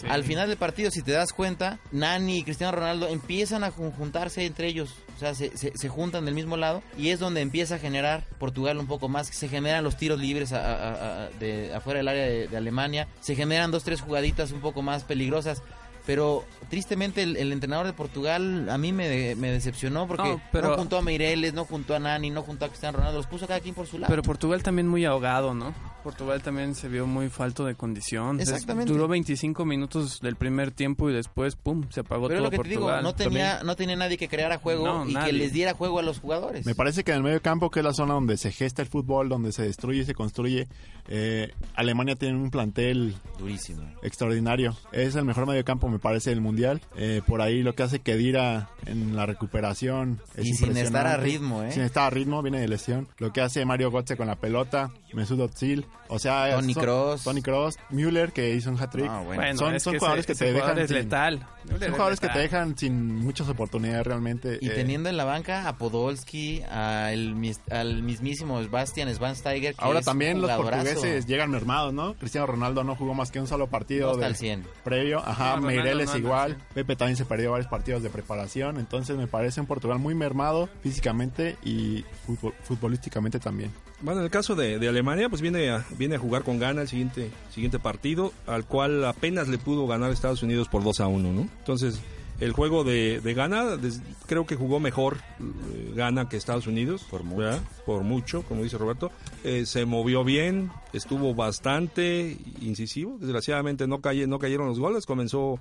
Al 0.08 0.24
final 0.24 0.47
del 0.47 0.58
partido, 0.58 0.91
si 0.91 1.02
te 1.02 1.12
das 1.12 1.34
cuenta, 1.34 1.80
Nani 1.91 2.38
y 2.39 2.43
Cristiano 2.43 2.72
Ronaldo 2.76 3.08
empiezan 3.08 3.64
a 3.64 3.72
juntarse 3.72 4.45
entre 4.45 4.68
ellos. 4.68 4.95
O 5.16 5.20
sea, 5.20 5.36
se, 5.36 5.58
se, 5.58 5.74
se 5.76 5.89
juntan 5.89 6.26
del 6.26 6.36
mismo 6.36 6.56
lado 6.58 6.82
y 6.97 7.10
es 7.10 7.20
donde 7.20 7.41
empieza 7.41 7.76
a 7.76 7.80
generar 7.80 8.24
Portugal 8.38 8.78
un 8.78 8.88
poco 8.88 9.10
más. 9.10 9.28
Se 9.28 9.50
generan 9.50 9.84
los 9.84 9.97
tiros 9.97 10.20
libres 10.20 10.54
a- 10.54 10.60
a- 10.60 11.24
a- 11.26 11.30
de, 11.39 11.74
afuera 11.74 11.97
del 11.97 12.08
área 12.08 12.24
de, 12.26 12.47
de 12.47 12.58
Alemania. 12.58 13.08
Se 13.20 13.36
generan 13.36 13.72
dos, 13.72 13.84
tres 13.84 14.02
jugaditas 14.02 14.52
un 14.52 14.62
poco 14.62 14.82
más 14.82 15.04
peligrosas. 15.04 15.62
Pero 16.06 16.43
tristemente 16.70 17.22
el, 17.22 17.38
el 17.38 17.52
entrenador 17.52 17.86
de 17.86 17.93
Portugal 17.93 18.68
a 18.70 18.80
mí 18.80 18.91
me, 18.93 19.36
me 19.36 19.52
decepcionó 19.52 20.08
porque 20.08 20.30
No, 20.30 20.41
pero- 20.52 20.70
no 20.70 20.76
juntó 20.78 20.97
a 20.97 21.02
Meireles, 21.04 21.54
no 21.54 21.66
juntó 21.66 21.93
a 21.93 22.00
Nani, 22.00 22.32
no 22.32 22.41
juntó 22.41 22.66
a 22.66 22.70
Cristiano 22.70 22.97
Ronaldo. 22.97 23.18
Los 23.20 23.28
puso 23.28 23.45
cada 23.45 23.60
quien 23.60 23.76
por 23.76 23.86
su 23.86 24.00
lado. 24.00 24.10
Pero 24.10 24.24
Portugal 24.24 24.64
también 24.64 24.88
muy 24.88 25.06
ahogado, 25.06 25.54
¿no? 25.54 25.74
Portugal 26.00 26.41
también 26.41 26.76
se 26.76 26.88
vio 26.88 27.06
muy 27.08 27.30
falto 27.30 27.66
de 27.66 27.76
condición. 27.76 28.39
Exactamente. 28.39 28.91
duró 28.91 29.08
25 29.08 29.66
minutos 29.66 30.20
del 30.22 30.36
primer 30.36 30.72
tiempo 30.72 31.10
y 31.10 31.14
después, 31.14 31.56
pum, 31.56 31.86
se 31.89 32.02
apagó 32.02 32.28
Pero 32.28 32.39
todo 32.39 32.45
lo 32.45 32.52
que 32.52 32.58
te 32.64 32.70
digo, 32.70 32.82
Portugal. 32.82 33.04
no 33.04 33.14
tenía, 33.16 33.64
no 33.64 33.76
tenía 33.76 33.95
nadie 33.95 34.18
que 34.18 34.28
creara 34.28 34.58
juego 34.58 34.86
No, 34.86 35.10
y 35.10 35.16
que 35.16 35.32
les 35.34 35.54
diera 35.54 35.74
juego 35.74 36.00
a 36.00 36.04
los 36.04 36.20
jugadores. 36.20 36.66
Me 36.66 36.76
parece 36.76 37.04
que 37.04 37.12
en 37.12 37.18
el 37.18 37.24
medio 37.24 37.41
campo, 37.41 37.70
que 37.70 37.80
es 37.80 37.86
la 37.86 37.93
zona 37.93 38.14
donde 38.14 38.38
se 38.38 38.52
gesta 38.52 38.82
el 38.82 38.88
fútbol, 38.88 39.30
donde 39.30 39.52
se 39.52 39.64
destruye 39.64 40.02
y 40.02 40.06
se 40.06 40.14
construye, 40.14 40.68
eh, 41.08 41.52
Alemania 41.76 42.16
tiene 42.16 42.38
un 42.38 42.52
plantel 42.52 43.16
Durísimo. 43.38 43.84
extraordinario. 44.04 44.76
Es 44.91 45.16
el 45.16 45.26
mejor 45.26 45.47
medio 45.47 45.64
campo, 45.66 45.89
me 45.89 46.00
parece, 46.00 46.30
del 46.30 46.41
mundial. 46.41 46.82
Eh, 46.95 47.22
por 47.26 47.41
ahí 47.41 47.64
lo 47.64 47.74
que 47.76 47.84
hace 47.84 48.00
Kedira 48.00 48.70
en 48.86 49.16
la 49.16 49.26
recuperación 49.26 50.22
es 50.36 50.45
Y 50.45 50.54
sin 50.54 50.78
estar 50.78 51.08
a 51.08 51.18
ritmo, 51.18 51.64
¿eh? 51.64 51.72
Sin 51.72 51.84
estar 51.84 52.06
a 52.06 52.10
ritmo, 52.10 52.41
viene 52.41 52.60
de 52.60 52.68
lesión. 52.68 53.08
Lo 53.18 53.32
que 53.34 53.41
hace 53.41 53.66
Mario 53.66 53.91
Götze 53.91 54.18
con 54.18 54.28
la 54.28 54.36
pelota, 54.36 54.91
Mesut 55.14 55.39
Özil, 55.39 55.86
o 56.08 56.18
sea, 56.20 56.56
Toni 56.56 56.74
son- 56.74 56.84
Kroos. 56.84 57.24
Toni 57.24 57.42
Kroos, 57.42 57.78
Müller 57.90 58.32
que 58.32 58.54
hizo 58.56 58.70
un 58.72 58.82
hat-trick. 58.82 59.06
Bueno. 59.08 59.24
Bueno, 59.26 59.58
son 59.58 59.76
es 59.76 59.84
son 59.84 59.94
que 59.94 60.00
jugadores 60.00 60.26
ese- 60.26 60.34
que 60.34 60.38
te 60.40 60.46
dejan 60.54 60.62
jugador 60.62 60.80
es 60.84 60.88
sin- 60.90 60.98
letal. 60.98 61.48
Son 61.70 61.92
jugadores 61.92 62.20
que 62.20 62.30
te 62.30 62.40
dejan 62.40 62.78
sin 62.78 63.16
muchas 63.18 63.48
oportunidades 63.50 64.08
realmente. 64.08 64.58
Y 64.60 64.70
eh, 64.70 64.72
teniendo 64.72 65.08
en 65.10 65.18
la 65.18 65.24
banca 65.26 65.68
a 65.68 65.78
Podolski, 65.78 66.64
al, 66.64 67.36
mis- 67.36 67.60
al 67.70 68.02
mismísimo 68.02 68.60
Bastian 68.70 69.14
Schweinsteiger. 69.14 69.76
que 69.76 69.84
Ahora 69.86 70.00
es 70.00 70.06
también 70.06 70.42
los 70.42 70.50
portugueses 70.52 71.28
llegan 71.28 71.52
mermados, 71.52 71.94
¿no? 71.94 72.16
Cristiano 72.16 72.48
Ronaldo 72.48 72.84
no 72.84 72.96
jugó 72.96 73.14
más 73.14 73.30
que 73.30 73.40
un 73.40 73.46
solo 73.48 73.68
partido 73.68 74.14
No 74.14 74.18
de- 74.18 74.26
al 74.26 74.36
100. 74.36 74.64
previo. 74.84 75.20
Ajá, 75.24 75.58
No, 75.58 75.68
Meireles 75.68 76.16
igual. 76.16 76.58
Pepe 76.74 76.96
también 76.96 77.18
se 77.18 77.26
perdió 77.26 77.52
varios 77.52 77.70
partidos 77.70 78.02
de 78.02 78.10
preparación. 78.10 78.80
Entonces 78.80 79.16
me 79.16 79.28
parece 79.28 79.62
un 79.62 79.68
Portugal 79.68 80.00
muy 80.00 80.16
mermado 80.16 80.70
físicamente 80.82 81.58
y 81.64 82.04
futbol- 82.28 82.54
futbolísticamente 82.64 83.40
también. 83.40 83.72
Bueno, 84.02 84.22
en 84.22 84.26
el 84.26 84.32
caso 84.32 84.56
de, 84.56 84.80
de 84.80 84.88
Alemania, 84.88 85.28
pues 85.30 85.41
viene 85.41 85.70
a, 85.70 85.86
viene 85.97 86.16
a 86.16 86.20
jugar 86.20 86.43
con 86.43 86.58
gana 86.58 86.82
el 86.84 86.88
siguiente, 86.88 87.32
siguiente 87.54 87.80
partido, 87.80 88.32
al 88.47 88.66
cual 88.66 89.04
apenas 89.06 89.47
le 89.50 89.58
pudo 89.58 89.88
ganar 89.88 90.12
Estados 90.12 90.41
Unidos 90.41 90.70
por 90.70 90.84
2 90.84 91.00
a 91.02 91.08
1, 91.08 91.34
¿no? 91.34 91.41
Entonces, 91.60 92.00
el 92.39 92.54
juego 92.54 92.86
de, 92.86 93.20
de 93.20 93.34
Ghana, 93.34 93.76
des- 93.76 94.02
creo 94.26 94.45
que 94.45 94.56
jugó 94.56 94.80
mejor 94.80 95.18
eh, 95.41 95.91
Ghana 95.95 96.30
que 96.30 96.38
Estados 96.38 96.68
Unidos. 96.68 97.06
Por 97.12 97.24
mucho. 97.24 97.41
¿verdad? 97.41 97.62
Por 97.86 98.04
mucho, 98.04 98.43
como 98.43 98.64
dice 98.64 98.78
Roberto. 98.78 99.12
Eh, 99.43 99.66
se 99.66 99.84
movió 99.86 100.24
bien, 100.24 100.72
estuvo 100.93 101.36
bastante 101.36 102.38
incisivo. 102.62 103.18
Desgraciadamente 103.20 103.86
no, 103.88 104.00
caye, 104.00 104.26
no 104.28 104.39
cayeron 104.39 104.68
los 104.70 104.80
goles, 104.80 105.06
comenzó 105.06 105.60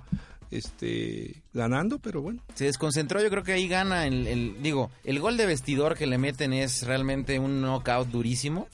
este 0.51 1.41
ganando, 1.53 1.99
pero 1.99 2.21
bueno. 2.21 2.41
Se 2.55 2.65
desconcentró, 2.65 3.21
yo 3.21 3.29
creo 3.29 3.43
que 3.43 3.53
ahí 3.53 3.67
gana 3.67 4.05
el, 4.05 4.27
el- 4.27 4.61
digo, 4.61 4.91
el 5.03 5.19
gol 5.19 5.35
de 5.37 5.45
vestidor 5.45 5.97
que 5.97 6.05
le 6.07 6.17
meten 6.17 6.53
es 6.53 6.85
realmente 6.85 7.39
un 7.39 7.61
knockout 7.61 8.07
durísimo 8.09 8.67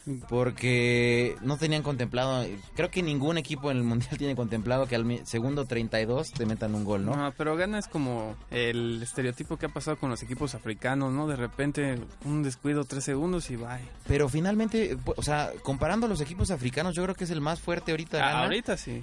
porque 0.46 1.36
no 1.42 1.58
tenían 1.58 1.84
contemplado, 1.84 2.46
creo 2.76 2.92
que 2.92 3.02
ningún 3.02 3.38
equipo 3.38 3.72
en 3.72 3.78
el 3.78 3.84
mundial 3.84 4.18
tiene 4.18 4.36
contemplado 4.36 4.88
que 4.88 4.96
al 4.96 5.26
segundo 5.26 5.66
32 5.66 6.32
te 6.32 6.46
metan 6.46 6.76
un 6.76 6.84
gol, 6.84 7.06
¿no? 7.06 7.16
No, 7.16 7.34
pero 7.38 7.56
Gana 7.56 7.80
es 7.80 7.88
como 7.88 8.36
el 8.52 9.02
estereotipo 9.02 9.58
que 9.58 9.68
ha 9.68 9.70
pasado 9.70 9.98
con 9.98 10.10
los 10.10 10.22
equipos 10.24 10.56
africanos, 10.56 11.14
¿no? 11.14 11.28
De 11.28 11.36
repente 11.36 11.98
un 12.26 12.44
descuido, 12.44 12.84
tres 12.86 13.04
segundos 13.06 13.50
y 13.50 13.56
bye. 13.56 13.68
Pero 14.08 14.28
finalmente, 14.30 14.98
o 15.16 15.22
sea, 15.24 15.52
comparando 15.64 16.08
los 16.08 16.22
equipos 16.22 16.52
africanos, 16.52 16.96
yo 16.96 17.04
creo 17.04 17.16
que 17.16 17.24
es 17.24 17.32
el 17.32 17.42
más 17.42 17.60
fuerte 17.60 17.92
ahorita. 17.92 18.20
Ah, 18.22 18.44
ahorita 18.44 18.78
sí. 18.78 19.02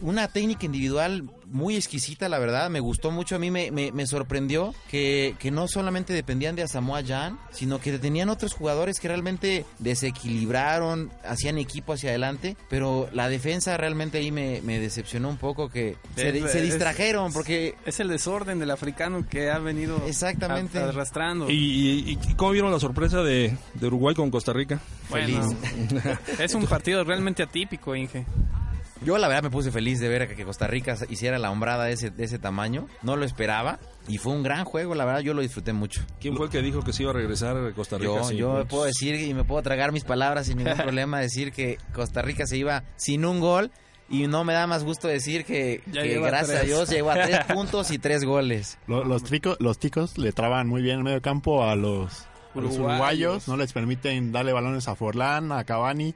una 0.00 0.28
técnica 0.28 0.66
individual 0.66 1.28
muy 1.46 1.76
exquisita, 1.76 2.28
la 2.28 2.38
verdad. 2.38 2.70
Me 2.70 2.80
gustó 2.80 2.93
mucho. 3.10 3.36
A 3.36 3.38
mí 3.38 3.50
me, 3.50 3.70
me- 3.70 3.92
me 3.92 4.06
sorprendió 4.06 4.74
que, 4.90 5.34
que 5.38 5.50
no 5.50 5.68
solamente 5.68 6.12
dependían 6.12 6.56
de 6.56 6.62
Asamoah 6.62 7.04
Jan, 7.04 7.38
sino 7.52 7.80
que 7.80 7.98
tenían 7.98 8.28
otros 8.28 8.52
jugadores 8.54 9.00
que 9.00 9.08
realmente 9.08 9.64
desequilibraron, 9.78 11.10
hacían 11.24 11.58
equipo 11.58 11.92
hacia 11.92 12.10
adelante. 12.10 12.56
Pero 12.70 13.08
la 13.12 13.28
defensa 13.28 13.76
realmente 13.76 14.18
ahí 14.18 14.30
me, 14.30 14.60
me 14.62 14.78
decepcionó 14.80 15.28
un 15.28 15.36
poco 15.36 15.68
que 15.68 15.96
se, 16.16 16.28
Es- 16.36 16.50
se 16.52 16.58
es- 16.58 16.64
distrajeron 16.64 17.32
porque... 17.32 17.74
Es 17.86 18.00
el 18.00 18.08
desorden 18.08 18.58
del 18.58 18.70
africano 18.70 19.26
que 19.28 19.50
ha 19.50 19.58
venido 19.58 20.02
Exactamente. 20.06 20.78
a- 20.78 20.88
arrastrando. 20.88 21.50
¿Y, 21.50 21.54
y- 21.54 22.18
y 22.30 22.34
cómo 22.34 22.52
vieron 22.52 22.70
la 22.72 22.80
sorpresa 22.80 23.22
de, 23.22 23.56
de 23.74 23.86
Uruguay 23.86 24.14
con 24.14 24.30
Costa 24.30 24.52
Rica? 24.52 24.80
Bueno, 25.10 25.56
es 26.38 26.54
un 26.54 26.66
partido 26.66 27.04
realmente 27.04 27.42
atípico, 27.42 27.94
Inge. 27.94 28.24
Yo 29.02 29.18
la 29.18 29.28
verdad 29.28 29.42
me 29.42 29.50
puse 29.50 29.70
feliz 29.70 30.00
de 30.00 30.08
ver 30.08 30.34
que 30.34 30.44
Costa 30.44 30.66
Rica 30.66 30.96
hiciera 31.10 31.38
la 31.38 31.50
hombrada 31.50 31.84
de 31.84 31.92
ese, 31.92 32.10
de 32.10 32.24
ese 32.24 32.38
tamaño. 32.38 32.86
No 33.02 33.16
lo 33.16 33.24
esperaba. 33.24 33.78
Y 34.08 34.18
fue 34.18 34.32
un 34.32 34.42
gran 34.42 34.64
juego, 34.64 34.94
la 34.94 35.04
verdad 35.04 35.20
yo 35.20 35.34
lo 35.34 35.42
disfruté 35.42 35.72
mucho. 35.72 36.02
¿Quién 36.20 36.36
fue 36.36 36.46
el 36.46 36.52
que 36.52 36.62
dijo 36.62 36.82
que 36.82 36.92
se 36.92 37.02
iba 37.02 37.10
a 37.10 37.14
regresar 37.14 37.56
a 37.56 37.72
Costa 37.72 37.98
Rica? 37.98 38.06
Yo, 38.14 38.24
sin 38.24 38.36
yo 38.38 38.48
puntos? 38.50 38.68
puedo 38.68 38.84
decir 38.84 39.16
y 39.16 39.34
me 39.34 39.44
puedo 39.44 39.62
tragar 39.62 39.92
mis 39.92 40.04
palabras 40.04 40.46
sin 40.46 40.58
ningún 40.58 40.76
problema, 40.78 41.20
decir 41.20 41.52
que 41.52 41.78
Costa 41.92 42.22
Rica 42.22 42.46
se 42.46 42.56
iba 42.56 42.84
sin 42.96 43.24
un 43.24 43.40
gol 43.40 43.70
y 44.08 44.26
no 44.26 44.44
me 44.44 44.52
da 44.52 44.66
más 44.66 44.84
gusto 44.84 45.08
decir 45.08 45.44
que, 45.44 45.82
Ya 45.90 46.02
que 46.02 46.08
lleva 46.08 46.28
gracias 46.28 46.60
a. 46.60 46.64
Dios 46.64 46.88
llegó 46.88 47.10
a 47.10 47.14
tres 47.14 47.40
puntos 47.52 47.90
y 47.90 47.98
tres 47.98 48.24
goles. 48.24 48.78
Lo- 48.86 49.04
Los, 49.04 49.24
tricos, 49.24 49.56
los 49.60 49.78
ticos 49.78 50.18
le 50.18 50.32
traban 50.32 50.68
muy 50.68 50.82
bien 50.82 50.98
en 50.98 51.02
medio 51.04 51.20
campo 51.22 51.64
a 51.64 51.74
los, 51.74 52.22
a 52.54 52.60
los 52.60 52.74
Uruguayos. 52.74 52.78
uruguayos, 52.78 53.48
no 53.48 53.56
les 53.56 53.72
permiten 53.72 54.30
darle 54.32 54.52
balones 54.52 54.86
a 54.88 54.94
Forlán, 54.94 55.52
a 55.52 55.64
Cavani. 55.64 56.14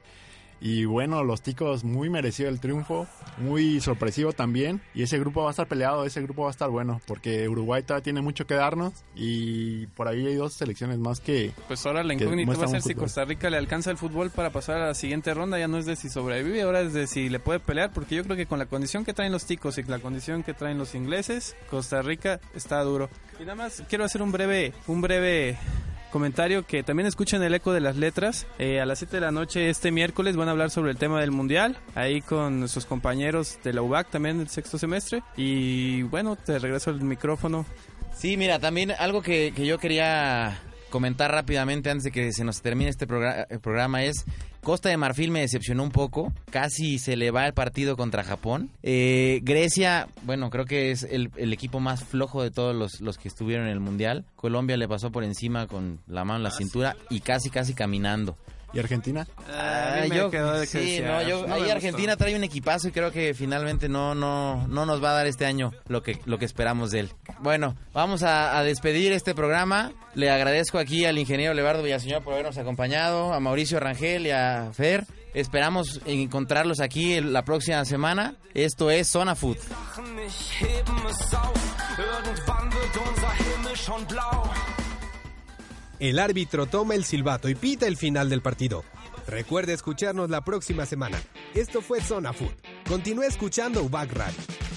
Y 0.60 0.84
bueno, 0.84 1.22
los 1.22 1.42
ticos 1.42 1.84
muy 1.84 2.10
merecido 2.10 2.48
el 2.48 2.60
triunfo, 2.60 3.06
muy 3.38 3.80
sorpresivo 3.80 4.32
también. 4.32 4.80
Y 4.94 5.02
ese 5.02 5.18
grupo 5.18 5.42
va 5.42 5.48
a 5.48 5.50
estar 5.50 5.68
peleado, 5.68 6.04
ese 6.04 6.22
grupo 6.22 6.42
va 6.42 6.48
a 6.48 6.50
estar 6.50 6.70
bueno, 6.70 7.00
porque 7.06 7.48
Uruguay 7.48 7.82
todavía 7.82 8.02
tiene 8.02 8.22
mucho 8.22 8.46
que 8.46 8.54
darnos. 8.54 8.92
Y 9.14 9.86
por 9.88 10.08
ahí 10.08 10.26
hay 10.26 10.34
dos 10.34 10.54
selecciones 10.54 10.98
más 10.98 11.20
que, 11.20 11.52
Pues 11.68 11.84
ahora 11.86 12.02
la 12.02 12.14
incógnita 12.14 12.52
va 12.52 12.64
a 12.64 12.68
ser 12.68 12.82
si. 12.82 12.94
Costa 12.94 13.24
Rica 13.24 13.50
le 13.50 13.56
alcanza 13.56 13.90
el 13.90 13.96
fútbol 13.96 14.30
para 14.30 14.50
pasar 14.50 14.80
a 14.80 14.86
la 14.88 14.94
siguiente 14.94 15.32
ronda. 15.34 15.58
Ya 15.58 15.68
no 15.68 15.78
es 15.78 15.86
de 15.86 15.96
si 15.96 16.08
sobrevive, 16.08 16.62
ahora 16.62 16.80
es 16.80 16.92
de 16.92 17.06
si 17.06 17.28
le 17.28 17.38
puede 17.38 17.60
pelear. 17.60 17.92
Porque 17.92 18.16
yo 18.16 18.24
creo 18.24 18.36
que 18.36 18.46
con 18.46 18.58
la 18.58 18.66
condición 18.66 19.04
que 19.04 19.14
traen 19.14 19.32
los 19.32 19.44
ticos 19.44 19.78
y 19.78 19.82
la 19.84 20.00
condición 20.00 20.42
que 20.42 20.54
traen 20.54 20.78
los 20.78 20.94
ingleses, 20.94 21.56
Costa 21.70 22.02
Rica 22.02 22.40
está 22.54 22.82
duro. 22.82 23.08
Y 23.38 23.42
nada 23.42 23.54
más 23.54 23.82
quiero 23.88 24.04
hacer 24.04 24.22
un 24.22 24.32
breve, 24.32 24.72
un 24.88 25.00
breve 25.00 25.56
comentario 26.08 26.66
que 26.66 26.82
también 26.82 27.06
escuchen 27.06 27.42
el 27.42 27.54
eco 27.54 27.72
de 27.72 27.80
las 27.80 27.96
letras. 27.96 28.46
Eh, 28.58 28.80
a 28.80 28.86
las 28.86 28.98
7 28.98 29.16
de 29.16 29.20
la 29.20 29.30
noche 29.30 29.70
este 29.70 29.90
miércoles 29.90 30.36
van 30.36 30.48
a 30.48 30.52
hablar 30.52 30.70
sobre 30.70 30.90
el 30.90 30.96
tema 30.96 31.20
del 31.20 31.30
mundial, 31.30 31.78
ahí 31.94 32.20
con 32.20 32.68
sus 32.68 32.86
compañeros 32.86 33.58
de 33.64 33.72
la 33.72 33.82
UBAC 33.82 34.10
también 34.10 34.38
del 34.38 34.48
sexto 34.48 34.78
semestre. 34.78 35.22
Y 35.36 36.02
bueno, 36.02 36.36
te 36.36 36.58
regreso 36.58 36.90
el 36.90 37.00
micrófono. 37.02 37.66
Sí, 38.16 38.36
mira, 38.36 38.58
también 38.58 38.92
algo 38.98 39.22
que, 39.22 39.52
que 39.54 39.64
yo 39.66 39.78
quería 39.78 40.58
comentar 40.90 41.30
rápidamente 41.30 41.90
antes 41.90 42.04
de 42.04 42.10
que 42.10 42.32
se 42.32 42.44
nos 42.44 42.62
termine 42.62 42.90
este 42.90 43.06
progra- 43.06 43.46
eh, 43.50 43.58
programa 43.58 44.02
es 44.04 44.24
Costa 44.68 44.90
de 44.90 44.98
Marfil 44.98 45.30
me 45.30 45.40
decepcionó 45.40 45.82
un 45.82 45.90
poco, 45.90 46.30
casi 46.50 46.98
se 46.98 47.16
le 47.16 47.30
va 47.30 47.46
el 47.46 47.54
partido 47.54 47.96
contra 47.96 48.22
Japón. 48.22 48.68
Eh, 48.82 49.40
Grecia, 49.42 50.08
bueno, 50.24 50.50
creo 50.50 50.66
que 50.66 50.90
es 50.90 51.04
el, 51.04 51.30
el 51.36 51.54
equipo 51.54 51.80
más 51.80 52.04
flojo 52.04 52.42
de 52.42 52.50
todos 52.50 52.76
los, 52.76 53.00
los 53.00 53.16
que 53.16 53.28
estuvieron 53.28 53.64
en 53.64 53.72
el 53.72 53.80
Mundial. 53.80 54.26
Colombia 54.36 54.76
le 54.76 54.86
pasó 54.86 55.10
por 55.10 55.24
encima 55.24 55.66
con 55.68 56.00
la 56.06 56.26
mano 56.26 56.40
en 56.40 56.42
la 56.42 56.50
cintura 56.50 56.96
y 57.08 57.20
casi, 57.20 57.48
casi 57.48 57.72
caminando. 57.72 58.36
¿Y 58.72 58.78
Argentina? 58.78 59.26
Ah, 59.50 60.04
yo, 60.06 60.30
de 60.30 60.66
sí, 60.66 61.00
no, 61.02 61.22
yo, 61.22 61.46
no 61.46 61.54
ahí 61.54 61.70
Argentina 61.70 62.12
gustó. 62.12 62.24
trae 62.24 62.36
un 62.36 62.44
equipazo 62.44 62.88
y 62.88 62.92
creo 62.92 63.10
que 63.10 63.32
finalmente 63.32 63.88
no, 63.88 64.14
no, 64.14 64.66
no 64.68 64.84
nos 64.84 65.02
va 65.02 65.10
a 65.10 65.14
dar 65.14 65.26
este 65.26 65.46
año 65.46 65.72
lo 65.88 66.02
que, 66.02 66.20
lo 66.26 66.38
que 66.38 66.44
esperamos 66.44 66.90
de 66.90 67.00
él. 67.00 67.10
Bueno, 67.40 67.76
vamos 67.94 68.22
a, 68.22 68.58
a 68.58 68.62
despedir 68.64 69.12
este 69.12 69.34
programa. 69.34 69.92
Le 70.14 70.30
agradezco 70.30 70.78
aquí 70.78 71.06
al 71.06 71.18
ingeniero 71.18 71.54
Levardo 71.54 71.82
Villaseñor 71.82 72.22
por 72.22 72.34
habernos 72.34 72.58
acompañado, 72.58 73.32
a 73.32 73.40
Mauricio 73.40 73.80
Rangel 73.80 74.26
y 74.26 74.30
a 74.30 74.70
Fer. 74.72 75.06
Esperamos 75.34 76.00
encontrarlos 76.04 76.80
aquí 76.80 77.20
la 77.20 77.44
próxima 77.44 77.84
semana. 77.84 78.34
Esto 78.54 78.90
es 78.90 79.08
Zona 79.08 79.34
Food. 79.34 79.58
El 86.00 86.20
árbitro 86.20 86.66
toma 86.66 86.94
el 86.94 87.04
silbato 87.04 87.48
y 87.48 87.56
pita 87.56 87.86
el 87.86 87.96
final 87.96 88.30
del 88.30 88.40
partido. 88.40 88.84
Recuerde 89.26 89.72
escucharnos 89.72 90.30
la 90.30 90.42
próxima 90.42 90.86
semana. 90.86 91.20
Esto 91.54 91.82
fue 91.82 92.00
Zona 92.00 92.32
Food. 92.32 92.54
Continúe 92.88 93.24
escuchando 93.24 93.82
UBAC 93.82 94.12
Radio. 94.12 94.67